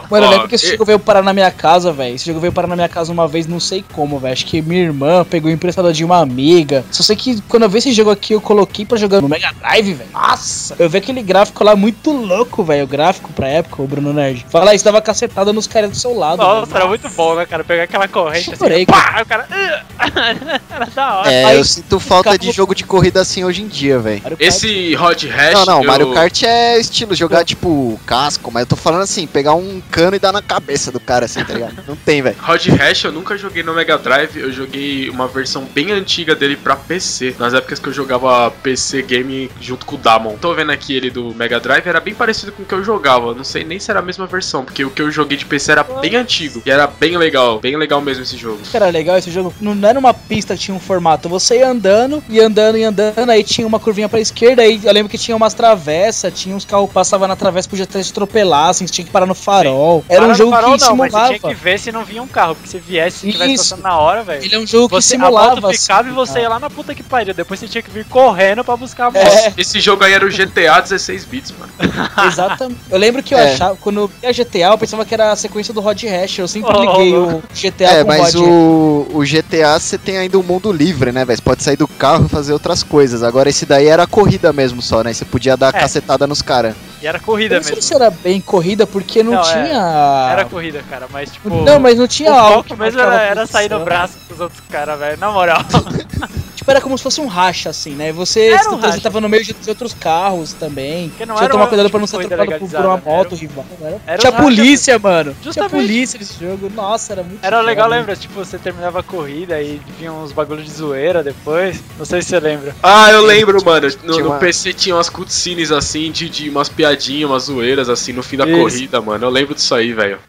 [0.10, 2.16] Mano, eu lembro que esse jogo veio parar na minha casa, velho.
[2.16, 4.34] Esse jogo veio parar na minha casa uma vez, não sei como, velho.
[4.34, 6.84] Acho que minha irmã pegou emprestado de uma amiga.
[6.92, 9.52] Só sei que quando eu vi esse jogo aqui, eu coloquei pra jogar no Mega
[9.60, 10.10] Drive, velho.
[10.12, 10.76] Nossa!
[10.78, 12.84] Eu vi aquele gráfico lá muito louco, velho.
[12.84, 14.46] O gráfico pra época, o Bruno Nerd.
[14.50, 16.40] Fala isso, dava cacetada nos caras do seu lado.
[16.40, 16.78] Nossa, velho.
[16.78, 17.64] era muito bom, né, cara?
[17.64, 19.48] Pegar aquela corrente Chorei, assim, pá, aí o cara.
[20.70, 21.32] era da hora.
[21.32, 24.22] É, Aí- eu sinto falta de jogo de corrida assim hoje em dia, velho.
[24.40, 25.54] Esse Hot Hash.
[25.54, 29.28] Não, não, eu- Mario Kart é estilo jogar tipo casco, mas eu tô falando assim,
[29.28, 31.84] pegar um cano e dar na cabeça do cara assim, tá ligado?
[31.88, 32.36] Não tem, velho.
[32.48, 36.58] Hot Hash eu nunca joguei no Mega Drive, eu joguei uma versão bem antiga dele
[36.58, 40.38] pra PC, nas épocas que eu jogava PC game junto com o Damon.
[40.38, 43.34] Tô vendo aqui ele do Mega Drive, era bem parecido com o que eu jogava,
[43.34, 45.72] não sei nem se era a mesma versão, porque o que eu joguei de PC
[45.72, 48.60] era bem antigo e era bem legal, bem legal mesmo esse jogo.
[48.74, 51.30] era legal esse jogo, não era uma pista tinha um formato.
[51.30, 54.92] Você ia andando, e andando e andando, aí tinha uma curvinha pra esquerda, aí eu
[54.92, 58.12] lembro que tinha umas travessas, tinha uns carros passavam tava na travessa, podia até se
[58.12, 60.04] atropelar, assim, você tinha que parar no farol.
[60.08, 61.40] Era Para um jogo farol que não, mas você simulava.
[61.40, 63.64] tinha que ver se não vinha um carro, porque se viesse, se tivesse Isso.
[63.70, 64.44] passando na hora, velho.
[64.44, 66.44] Ele é um jogo que você, simulava, A moto ficava assim, e você cara.
[66.44, 67.34] ia lá na puta que pariu.
[67.34, 69.26] Depois você tinha que vir correndo pra buscar a moto.
[69.28, 69.54] É.
[69.58, 71.72] Esse jogo aí era o GTA 16 bits, mano.
[72.28, 72.80] Exatamente.
[72.90, 73.54] Eu lembro que eu É.
[73.54, 76.40] achava, quando eu via GTA, eu pensava que era a sequência do Rod Hash.
[76.40, 77.38] Eu sempre Oh, liguei louco.
[77.38, 80.72] o GTA É, com mas o Rod o, o GTA você tem ainda um mundo
[80.72, 81.38] livre, né, velho?
[81.38, 83.24] Você pode sair do carro e fazer outras coisas.
[83.24, 85.14] Agora esse daí era corrida mesmo só, né?
[85.14, 85.80] Você podia dar É.
[85.80, 86.76] cacetada nos caras.
[87.02, 87.88] E era Eu corrida não sei mesmo.
[87.88, 89.44] se era bem corrida, porque não, Não, é.
[89.44, 90.30] tinha.
[90.32, 91.50] Era corrida, cara, mas tipo.
[91.50, 92.64] Não, mas não tinha o algo.
[92.64, 95.18] foco mesmo era, era sair no braço dos outros caras, velho.
[95.18, 95.60] Na moral.
[96.60, 98.12] Tipo, era como se fosse um racha, assim, né?
[98.12, 99.00] Você, um você racha.
[99.00, 101.10] tava no meio de outros carros também.
[101.16, 103.02] Tinha que tomar cuidado pra não tipo, ser atropelado por, por uma né?
[103.06, 103.66] moto rival.
[103.82, 104.02] Era...
[104.06, 105.32] Era Tinha um racha polícia, mano.
[105.32, 105.72] Tinha Justamente.
[105.72, 106.70] polícia nesse jogo.
[106.76, 107.96] Nossa, era muito Era legal, foda.
[107.96, 108.14] lembra?
[108.14, 111.82] Tipo, você terminava a corrida e vinha uns bagulho de zoeira depois.
[111.98, 112.76] Não sei se você lembra.
[112.84, 113.88] Ah, eu lembro, mano.
[114.04, 118.12] No, Tinha no PC tinha umas cutscenes assim, de, de umas piadinhas, umas zoeiras assim,
[118.12, 118.60] no fim da Isso.
[118.60, 119.26] corrida, mano.
[119.26, 120.20] Eu lembro disso aí, velho.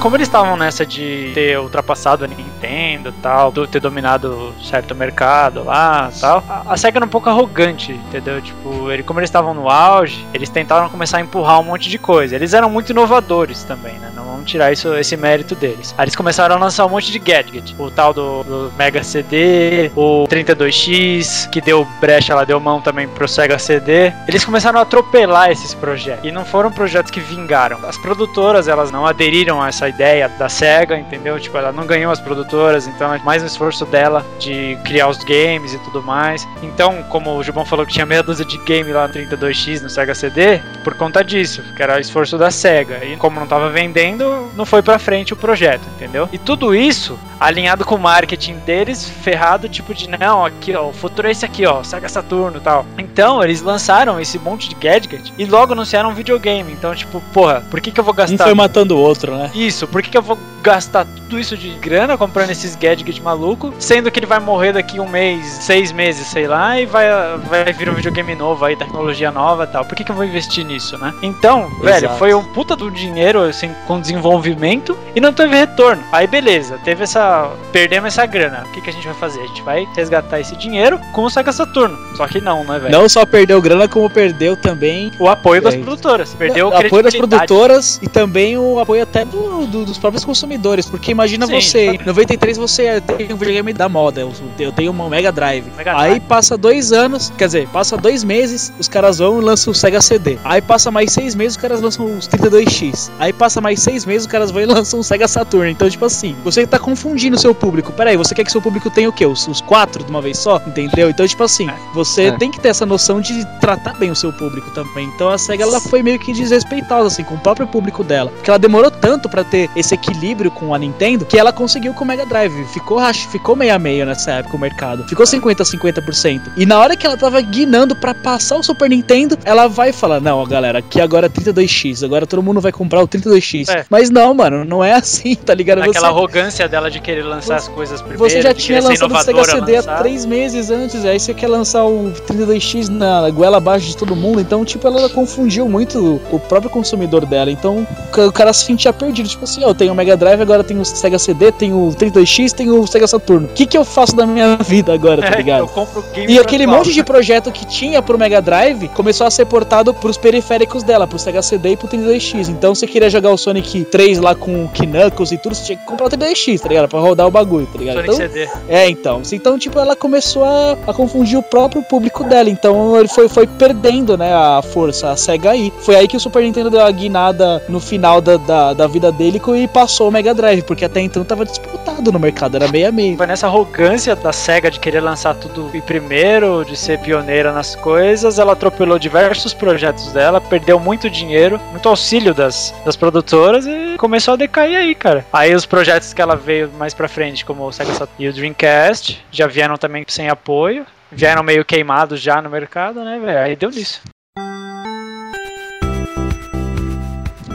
[0.00, 2.28] Como eles estavam nessa de ter ultrapassado a
[2.62, 7.28] Nintendo tal, do- ter dominado certo mercado lá tal, a, a SEGA era um pouco
[7.28, 8.40] arrogante, entendeu?
[8.42, 11.98] Tipo, ele, como eles estavam no auge, eles tentaram começar a empurrar um monte de
[11.98, 12.34] coisa.
[12.34, 14.10] Eles eram muito inovadores também, né?
[14.14, 15.94] Não vamos tirar isso, esse mérito deles.
[15.96, 17.74] Aí eles começaram a lançar um monte de gadget.
[17.78, 23.06] O tal do, do Mega CD, o 32X, que deu brecha lá, deu mão também
[23.08, 24.12] pro Sega CD.
[24.26, 26.24] Eles começaram a atropelar esses projetos.
[26.24, 27.78] E não foram projetos que vingaram.
[27.86, 31.38] As produtoras, elas não aderiram a essa ideia da SEGA, entendeu?
[31.38, 32.47] Tipo, ela não ganhou as produtoras,
[32.86, 36.46] então é mais um esforço dela de criar os games e tudo mais.
[36.62, 39.90] Então, como o Gilbão falou que tinha meia dúzia de game lá no 32X no
[39.90, 43.04] Sega CD, por conta disso, que era o esforço da SEGA.
[43.04, 46.28] E como não tava vendendo, não foi pra frente o projeto, entendeu?
[46.32, 50.92] E tudo isso alinhado com o marketing deles, ferrado, tipo de não, aqui ó, o
[50.92, 52.84] futuro é esse aqui, ó, Sega Saturno e tal.
[52.96, 56.72] Então, eles lançaram esse monte de gadget e logo anunciaram um videogame.
[56.72, 59.50] Então, tipo, porra, por que que eu vou Um gastar foi matando o outro, né?
[59.54, 63.72] isso, por que, que eu vou gastar tudo isso de grana comprando esses gadgets maluco,
[63.78, 67.06] sendo que ele vai morrer daqui um mês, seis meses, sei lá, e vai,
[67.48, 69.84] vai vir um videogame novo aí, tecnologia nova e tal.
[69.84, 71.12] Por que, que eu vou investir nisso, né?
[71.22, 72.18] Então, velho, Exato.
[72.18, 76.02] foi um puta do dinheiro, assim, com desenvolvimento e não teve retorno.
[76.12, 77.27] Aí beleza, teve essa.
[77.72, 78.64] Perdemos essa grana.
[78.68, 79.40] O que, que a gente vai fazer?
[79.40, 81.96] A gente vai resgatar esse dinheiro com o Sega Saturno.
[82.16, 82.92] Só que não, né, velho?
[82.92, 85.78] Não só perdeu grana, como perdeu também O apoio das É.
[85.78, 86.34] produtoras.
[86.34, 90.86] Perdeu o apoio das produtoras e também o apoio até do- do- dos próprios consumidores.
[90.86, 92.06] Porque imagina Sim, você, em exatamente.
[92.06, 94.20] 93 você tem um videogame da moda,
[94.58, 95.64] eu, tenho uma Mega Drive.
[95.76, 96.20] Mega Aí Drive.
[96.22, 100.00] passa dois anos, quer dizer, passa dois meses, os caras vão e lançam o Sega
[100.00, 100.38] CD.
[100.44, 103.10] Aí passa mais seis meses, os caras lançam os 32X.
[103.18, 105.70] Aí passa mais seis meses, os caras vão e lançam o Sega Saturn.
[105.70, 107.92] Então, tipo assim, você tá confundindo o seu público.
[107.92, 109.26] Peraí, você quer que seu público tenha o quê?
[109.26, 110.60] Os, os quatro de uma vez só?
[110.66, 111.10] Entendeu?
[111.10, 112.32] Então, tipo assim, você É.
[112.32, 115.06] tem que ter essa noção de tratar bem o seu público também.
[115.14, 118.30] Então a SEGA ela foi meio que desrespeitosa, assim, com o próprio público dela.
[118.30, 122.04] Porque ela demorou tanto pra ter esse equilíbrio com a Nintendo que ela conseguiu com
[122.04, 122.64] o Mega Drive.
[122.72, 122.98] Ficou,
[123.30, 125.06] ficou meio a meio nessa época o mercado.
[125.08, 126.40] Ficou 50 a 50%.
[126.56, 130.20] E na hora que ela tava guinando pra passar o Super Nintendo, ela vai falar:
[130.20, 132.02] Não, ó, galera, aqui agora é 32X.
[132.04, 133.68] Agora todo mundo vai comprar o 32X.
[133.68, 133.84] É.
[133.88, 135.78] Mas não, mano, não é assim, tá ligado?
[135.78, 138.22] Naquela Você- arrogância dela de querer lançar as coisas primeiro.
[138.22, 141.86] você já tinha lançado o Sega CD há três meses antes, aí você quer lançar
[141.86, 146.70] o 32X na goela abaixo de todo mundo, então, tipo, ela confundiu muito o próprio
[146.70, 150.18] consumidor dela, então o cara se sentia perdido, tipo assim, ó, eu tenho o Mega
[150.18, 153.46] Drive, agora tenho o Sega CD, tenho o 32X, tenho o Sega Saturno.
[153.46, 155.60] O que que eu faço da minha vida agora, tá É, ligado?
[155.60, 159.30] eu compro game E aquele monte de projeto que tinha pro Mega Drive começou a
[159.30, 162.48] ser portado pros periféricos dela, pro Sega CD e pro 32X.
[162.48, 165.78] Então você queria jogar o Sonic 3 lá com o Knuckles e tudo, você tinha
[165.78, 166.97] que comprar o 32X, tá ligado?
[166.98, 167.94] Pra rodar o bagulho, tá ligado?
[167.94, 168.48] Sonic então, CD.
[168.68, 169.22] é, então.
[169.32, 172.50] Então, tipo, ela começou a, a confundir o próprio público dela.
[172.50, 175.72] Então, ele foi, foi perdendo, né, a força, a SEGA aí.
[175.80, 179.12] Foi aí que o Super Nintendo deu a guinada no final da, da, da vida
[179.12, 182.88] dele e passou o Mega Drive, porque até então tava disputado no mercado, era meio
[182.88, 183.16] a meio.
[183.16, 187.76] Foi nessa arrogância da SEGA de querer lançar tudo em primeiro, de ser pioneira nas
[187.76, 193.87] coisas, ela atropelou diversos projetos dela, perdeu muito dinheiro, muito auxílio das, das produtoras e
[193.98, 195.26] começou a decair aí, cara.
[195.32, 198.32] Aí os projetos que ela veio mais pra frente, como o Sega Saturn e o
[198.32, 203.38] Dreamcast, já vieram também sem apoio, vieram meio queimados já no mercado, né, velho?
[203.38, 204.00] Aí deu nisso.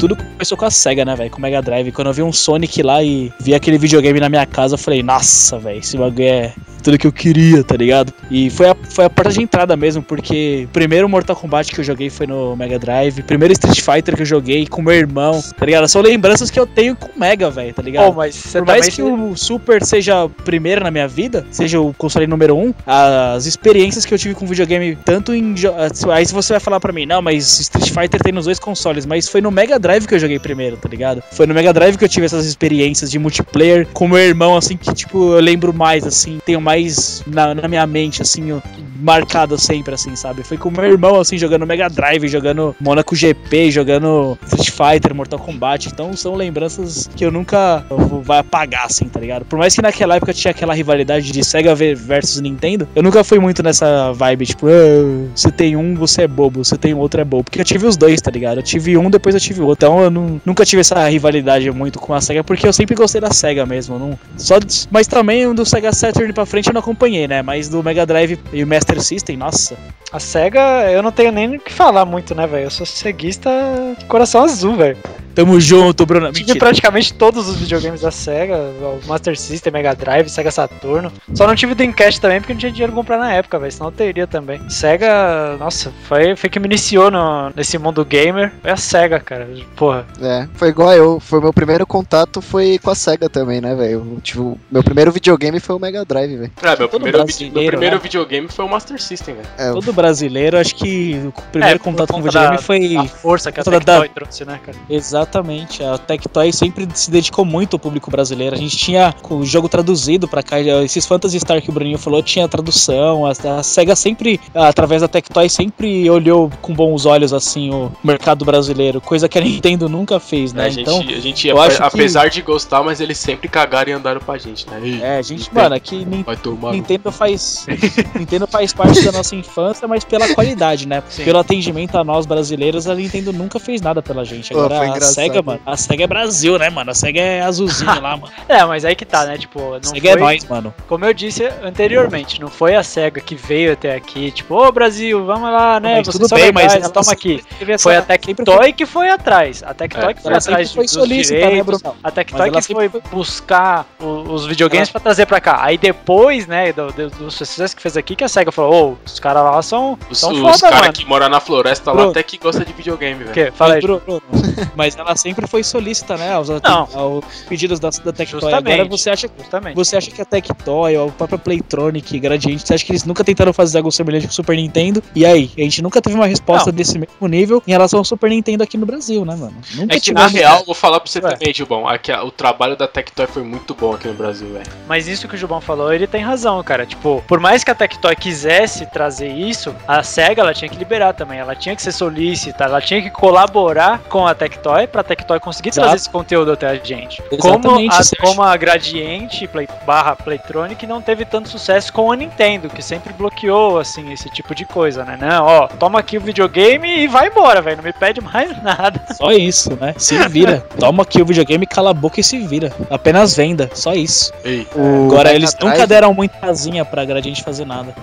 [0.04, 1.30] Tudo começou com a SEGA, né, velho?
[1.32, 1.90] Com o Mega Drive.
[1.94, 5.02] Quando eu vi um Sonic lá e vi aquele videogame na minha casa, eu falei,
[5.02, 6.52] nossa, velho, esse bagulho é
[6.84, 8.14] tudo que eu queria, tá ligado?
[8.30, 11.80] E foi a, foi a porta de entrada mesmo, porque o primeiro Mortal Kombat que
[11.80, 15.42] eu joguei foi no Mega Drive, primeiro Street Fighter que eu joguei com meu irmão,
[15.58, 15.88] tá ligado?
[15.88, 18.08] São lembranças que eu tenho com o Mega, velho, tá ligado?
[18.08, 18.36] Pô, mas
[18.66, 22.58] Por mais que o Super seja o primeiro na minha vida, seja o console número
[22.58, 25.54] um, as experiências que eu tive com videogame, tanto em.
[25.54, 25.74] jo-
[26.12, 29.06] Aí se você vai falar pra mim, não, mas Street Fighter tem nos dois consoles,
[29.06, 31.22] mas foi no Mega Drive que eu joguei primeiro, tá ligado?
[31.32, 34.76] Foi no Mega Drive que eu tive essas experiências de multiplayer com meu irmão, assim,
[34.78, 38.60] que tipo, eu lembro mais, assim, tenho mais na, na minha mente, assim, ó,
[39.00, 40.44] marcado sempre, assim, sabe?
[40.44, 45.40] Foi com meu irmão, assim, jogando Mega Drive, jogando Monaco GP, jogando Street Fighter, Mortal
[45.40, 45.90] Kombat.
[45.90, 49.46] Então são lembranças que eu nunca vou- vai apagar, assim, tá ligado?
[49.46, 53.24] Por mais que naquela época tinha aquela rivalidade de Sega ve- versus Nintendo, eu nunca
[53.24, 57.20] fui muito nessa vibe, tipo, "Ah, se tem um, você é bobo, se tem outro
[57.20, 57.44] é bobo.
[57.44, 58.60] Porque eu tive os dois, tá ligado?
[58.60, 59.83] Eu tive um, depois eu tive outro.
[59.84, 63.20] Então eu nu- nunca tive essa rivalidade muito com a Sega, porque eu sempre gostei
[63.20, 64.00] da Sega mesmo.
[64.00, 64.56] Não, só,
[64.90, 67.42] mas também do Sega Saturn pra frente eu não acompanhei, né?
[67.42, 69.76] Mas do Mega Drive e o Master System, nossa.
[70.10, 72.66] A SEGA, eu não tenho nem o que falar muito, né, velho?
[72.66, 73.50] Eu sou ceguista
[73.98, 74.96] de coração azul, velho.
[75.34, 76.28] Tamo junto, Bruno.
[76.28, 76.60] Tive Mentira.
[76.60, 81.12] praticamente todos os videogames da SEGA, o Master System, Mega Drive, Sega Saturno.
[81.34, 83.72] Só não tive Dreamcast também porque não tinha dinheiro pra comprar na época, velho.
[83.72, 84.62] Senão eu teria também.
[84.70, 88.54] SEGA, nossa, foi, foi que me iniciou no, nesse mundo gamer.
[88.62, 89.50] Foi a SEGA, cara.
[89.76, 90.06] Porra.
[90.22, 91.20] É, foi igual eu.
[91.20, 94.20] Foi meu primeiro contato foi com a SEGA também, né, velho?
[94.22, 96.52] Tipo, meu primeiro videogame foi o Mega Drive, velho.
[96.62, 97.18] É, meu primeiro,
[97.54, 98.02] meu primeiro né?
[98.02, 99.48] videogame foi o Master System, velho.
[99.58, 102.96] É, Todo brasileiro, acho que o primeiro É, contato com conta videogame da- foi.
[102.98, 104.78] A força que a Tectoy da- trouxe, né, cara?
[104.90, 108.56] Exatamente, a Tectoy sempre se dedicou muito ao público brasileiro.
[108.56, 112.22] A gente tinha o jogo traduzido pra cá, esses Phantasy Star que o Bruninho falou,
[112.24, 113.26] tinha tradução.
[113.26, 118.44] A, a SEGA sempre, através da Tectoy, sempre olhou com bons olhos assim o mercado
[118.44, 120.66] brasileiro, coisa que a Nintendo nunca fez, né?
[120.66, 123.90] a, gente, então, a gente, eu acho que- apesar de gostar, mas eles sempre cagaram
[123.92, 124.80] e andaram pra gente, né?
[125.02, 126.70] É, a gente, Nintendo, mano, aqui Nin- Vai tomar.
[126.70, 127.66] no Nintendo faz
[128.16, 131.04] Nintendo faz parte da nossa infância, mas pela qualidade, né?
[131.10, 131.24] Sim.
[131.24, 134.52] Pelo atendimento a nós brasileiros, a Nintendo nunca fez nada pela gente.
[134.54, 135.02] Agora foi a.
[135.02, 136.92] SEGA, mano, a SEGA é Brasil, né, mano?
[136.92, 138.32] A SEGA é azulzinha lá, mano.
[138.48, 139.38] É, mas aí que tá, né?
[139.38, 140.22] Tipo, não A SEGA é foi...
[140.22, 140.74] nós, mano.
[140.88, 145.26] Como eu disse anteriormente, não foi a SEGA que veio até aqui, tipo, ô Brasil,
[145.26, 145.98] vamos lá, né?
[145.98, 147.44] Mas Vocês tudo bem, legais, mas toma aqui.
[147.80, 149.43] Foi a Tectoy que foi atrás.
[149.64, 151.82] A Tectoy É, que foi ela atrás foi dos solícita, né, direitos.
[151.82, 151.96] Bruno?
[152.04, 155.60] A Tectoy ela que foi buscar o- os videogames pra trazer pra cá.
[155.64, 158.98] Aí depois, né, do, do, do sucesso que fez aqui, que a SEGA falou, ô,
[159.06, 162.12] os caras lá são, Os, são os foda, caras que moram na floresta lá Bruno.
[162.12, 163.50] até que gosta de videogame, velho.
[163.52, 163.54] O?
[163.56, 163.82] Fala aí.
[163.82, 164.22] Bruno, Bruno,
[164.76, 166.34] Mas ela sempre foi solícita, né?
[166.34, 166.88] Aos, Não.
[166.94, 168.42] aos pedidos da, da Tectoy.
[168.42, 168.74] Justamente.
[168.74, 169.76] Agora você acha, Justamente.
[169.76, 173.24] você acha que a Tectoy, ou a própria Playtronic, Gradiente, você acha que eles nunca
[173.24, 175.02] tentaram fazer algo semelhante com o Super Nintendo?
[175.16, 175.52] E aí?
[175.58, 176.76] A gente nunca teve uma resposta Não.
[176.76, 179.56] desse mesmo nível em relação ao Super Nintendo aqui no Brasil, né, mano?
[179.76, 181.32] Nunca É que na real, vou falar pra você Ué.
[181.32, 184.66] também, Gilbão, aqui, o trabalho da Tectoy foi muito bom aqui no Brasil, velho.
[184.88, 186.86] Mas isso que o Gilbão falou, ele tem razão, cara.
[186.86, 191.14] Tipo, por mais que a Tectoy quisesse trazer isso, a SEGA ela tinha que liberar
[191.14, 191.40] também.
[191.40, 195.70] Ela tinha que ser solícita, ela tinha que colaborar com a Tectoy pra Tectoy conseguir
[195.70, 195.88] Exato.
[195.88, 197.22] trazer esse conteúdo até a gente.
[197.40, 202.12] Como Exatamente, a, você como a Gradiente Play, barra Playtronic não teve tanto sucesso com
[202.12, 205.18] a Nintendo, que sempre bloqueou, assim, esse tipo de coisa, né?
[205.20, 207.78] Não, ó, toma aqui o videogame e vai embora, velho.
[207.78, 209.02] Não me pede mais nada.
[209.14, 209.94] Só isso, né?
[209.98, 210.66] Se vira.
[210.80, 212.72] Toma aqui o videogame, cala a boca e se vira.
[212.90, 214.32] Apenas venda, só isso.
[214.44, 217.94] Ei, O Agora eles Drive- nunca deram muita casinha pra Gradiente fazer nada.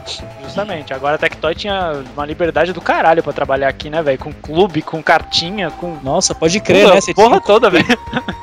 [0.43, 0.93] Justamente.
[0.95, 4.19] Agora a Tectoy tinha uma liberdade do caralho pra trabalhar aqui, né, velho?
[4.19, 5.97] Com clube, com cartinha, com.
[6.03, 7.01] Nossa, pode crer, Porra, né?
[7.01, 7.87] Você porra tinha- toda, velho.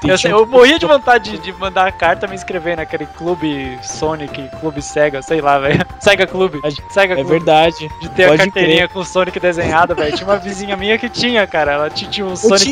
[0.08, 4.48] Eu, eu morria de vontade de, de mandar a carta me inscrever naquele clube Sonic,
[4.62, 5.86] clube Sega, sei lá, velho.
[6.00, 6.62] Sega Clube.
[6.90, 7.30] Sega É Clube.
[7.30, 7.90] verdade.
[8.00, 10.16] De ter a Pode carteirinha com o Sonic desenhado, velho.
[10.16, 11.74] Tinha uma vizinha minha que tinha, cara.
[11.74, 12.26] Ela tinha, um tinha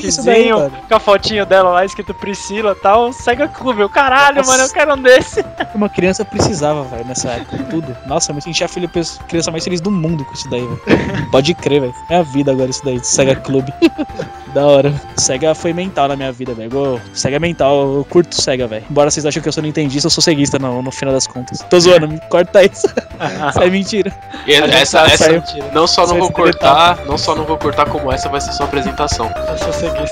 [0.03, 3.13] isso daí, com a fotinho dela lá escrito Priscila e tal.
[3.13, 3.81] Sega Clube.
[3.81, 4.51] Eu, caralho, Nossa.
[4.51, 5.43] mano, eu quero um desse.
[5.75, 7.57] Uma criança precisava, velho, nessa época.
[7.69, 7.95] Tudo.
[8.07, 8.89] Nossa, eu me sentia a filha,
[9.27, 11.29] criança mais feliz do mundo com isso daí, velho.
[11.31, 11.93] Pode crer, velho.
[12.09, 13.73] É a vida agora isso daí, Sega Clube.
[14.55, 14.93] da hora.
[15.17, 17.01] Sega foi mental na minha vida, velho.
[17.13, 18.85] Sega é mental, eu curto Sega, velho.
[18.89, 21.59] Embora vocês achem que eu sou nintendista, eu sou ceguista no, no final das contas.
[21.69, 22.87] Tô zoando, me corta isso.
[23.49, 24.17] isso é mentira.
[24.47, 25.43] E A gente essa, essa saiu.
[25.73, 28.65] não só não vou cortar, não só não vou cortar como essa vai ser sua
[28.65, 29.29] apresentação.
[29.65, 30.05] Eu sou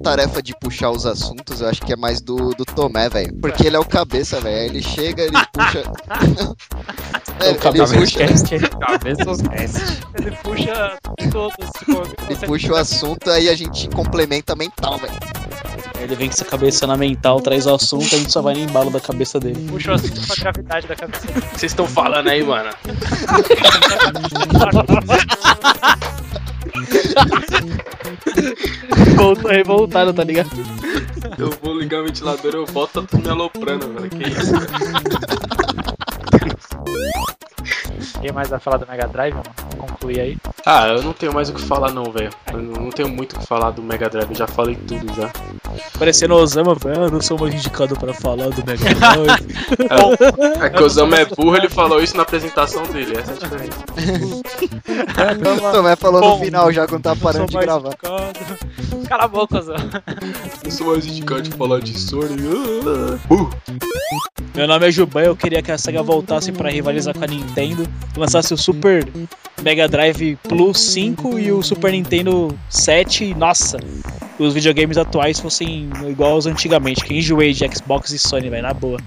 [0.09, 3.31] tarefa de puxar os assuntos, eu acho que é mais do, do Tomé, velho.
[3.39, 4.71] Porque ele é o cabeça, velho.
[4.71, 5.83] Ele chega, ele puxa.
[7.41, 8.19] É, o ele cabeça puxa,
[8.79, 9.39] Cabeças
[10.19, 10.97] Ele puxa
[11.31, 11.55] todos.
[12.27, 15.13] ele puxa o assunto, aí a gente complementa mental, velho.
[16.01, 18.59] Ele vem com essa cabeça na mental, traz o assunto, a gente só vai no
[18.59, 19.69] embalo da cabeça dele.
[19.69, 21.39] Puxa o assunto com a gravidade da cabeça dele.
[21.39, 22.71] O que vocês estão falando aí, mano?
[29.15, 30.49] Voltou revoltado, tá ligado?
[31.37, 34.09] Eu vou ligar o ventilador eu volto, tá tudo me aloprando, velho.
[34.09, 34.53] Que isso?
[38.15, 39.45] Ninguém mais vai falar do Mega Drive, mano?
[39.77, 40.37] Vamos concluir aí.
[40.65, 42.29] Ah, eu não tenho mais o que falar não, velho.
[42.51, 45.31] Eu não tenho muito o que falar do Mega Drive, eu já falei tudo já.
[45.97, 49.49] Parecendo Osama, velho, eu não sou mais indicado pra falar do Mega Drive.
[50.61, 53.37] É que o Osama é burro, ele falou isso na apresentação dele, essa é a
[53.37, 53.79] diferença.
[55.67, 57.89] O Tomé falou Bom, no final já quando tá parando de mais gravar.
[57.89, 59.07] indicado.
[59.07, 59.73] Cala a boca, Zé.
[60.63, 62.37] Eu sou mais indicado de falar de Sony.
[63.27, 63.49] Burro.
[64.55, 67.87] Meu nome é Juban, eu queria que a SEGA voltasse pra rivalizar com a Nintendo,
[68.15, 69.07] lançasse o Super
[69.61, 73.77] Mega Drive Plus 5 e o Super Nintendo 7, e, nossa,
[74.37, 78.73] os videogames atuais fossem igual aos antigamente, que enjoei de Xbox e Sony, velho, na
[78.73, 78.97] boa.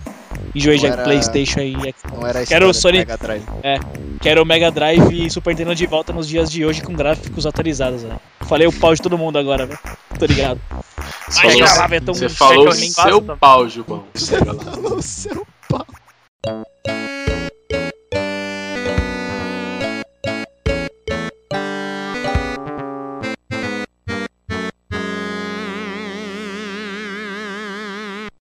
[0.54, 1.94] Enjoei de era- Playstation e Xbox.
[2.12, 3.42] Não era Quero o Sony- Mega Drive.
[3.62, 3.78] É,
[4.20, 7.46] quero o Mega Drive e Super Nintendo de volta nos dias de hoje com gráficos
[7.46, 8.20] atualizados, velho.
[8.42, 9.78] Falei o pau de todo mundo agora, velho.
[10.18, 10.60] Tô ligado.
[11.28, 13.36] Você falou, Betão, você falou nem seu pau.
[14.14, 14.64] Chega lá.
[14.64, 15.86] Falou seu pau.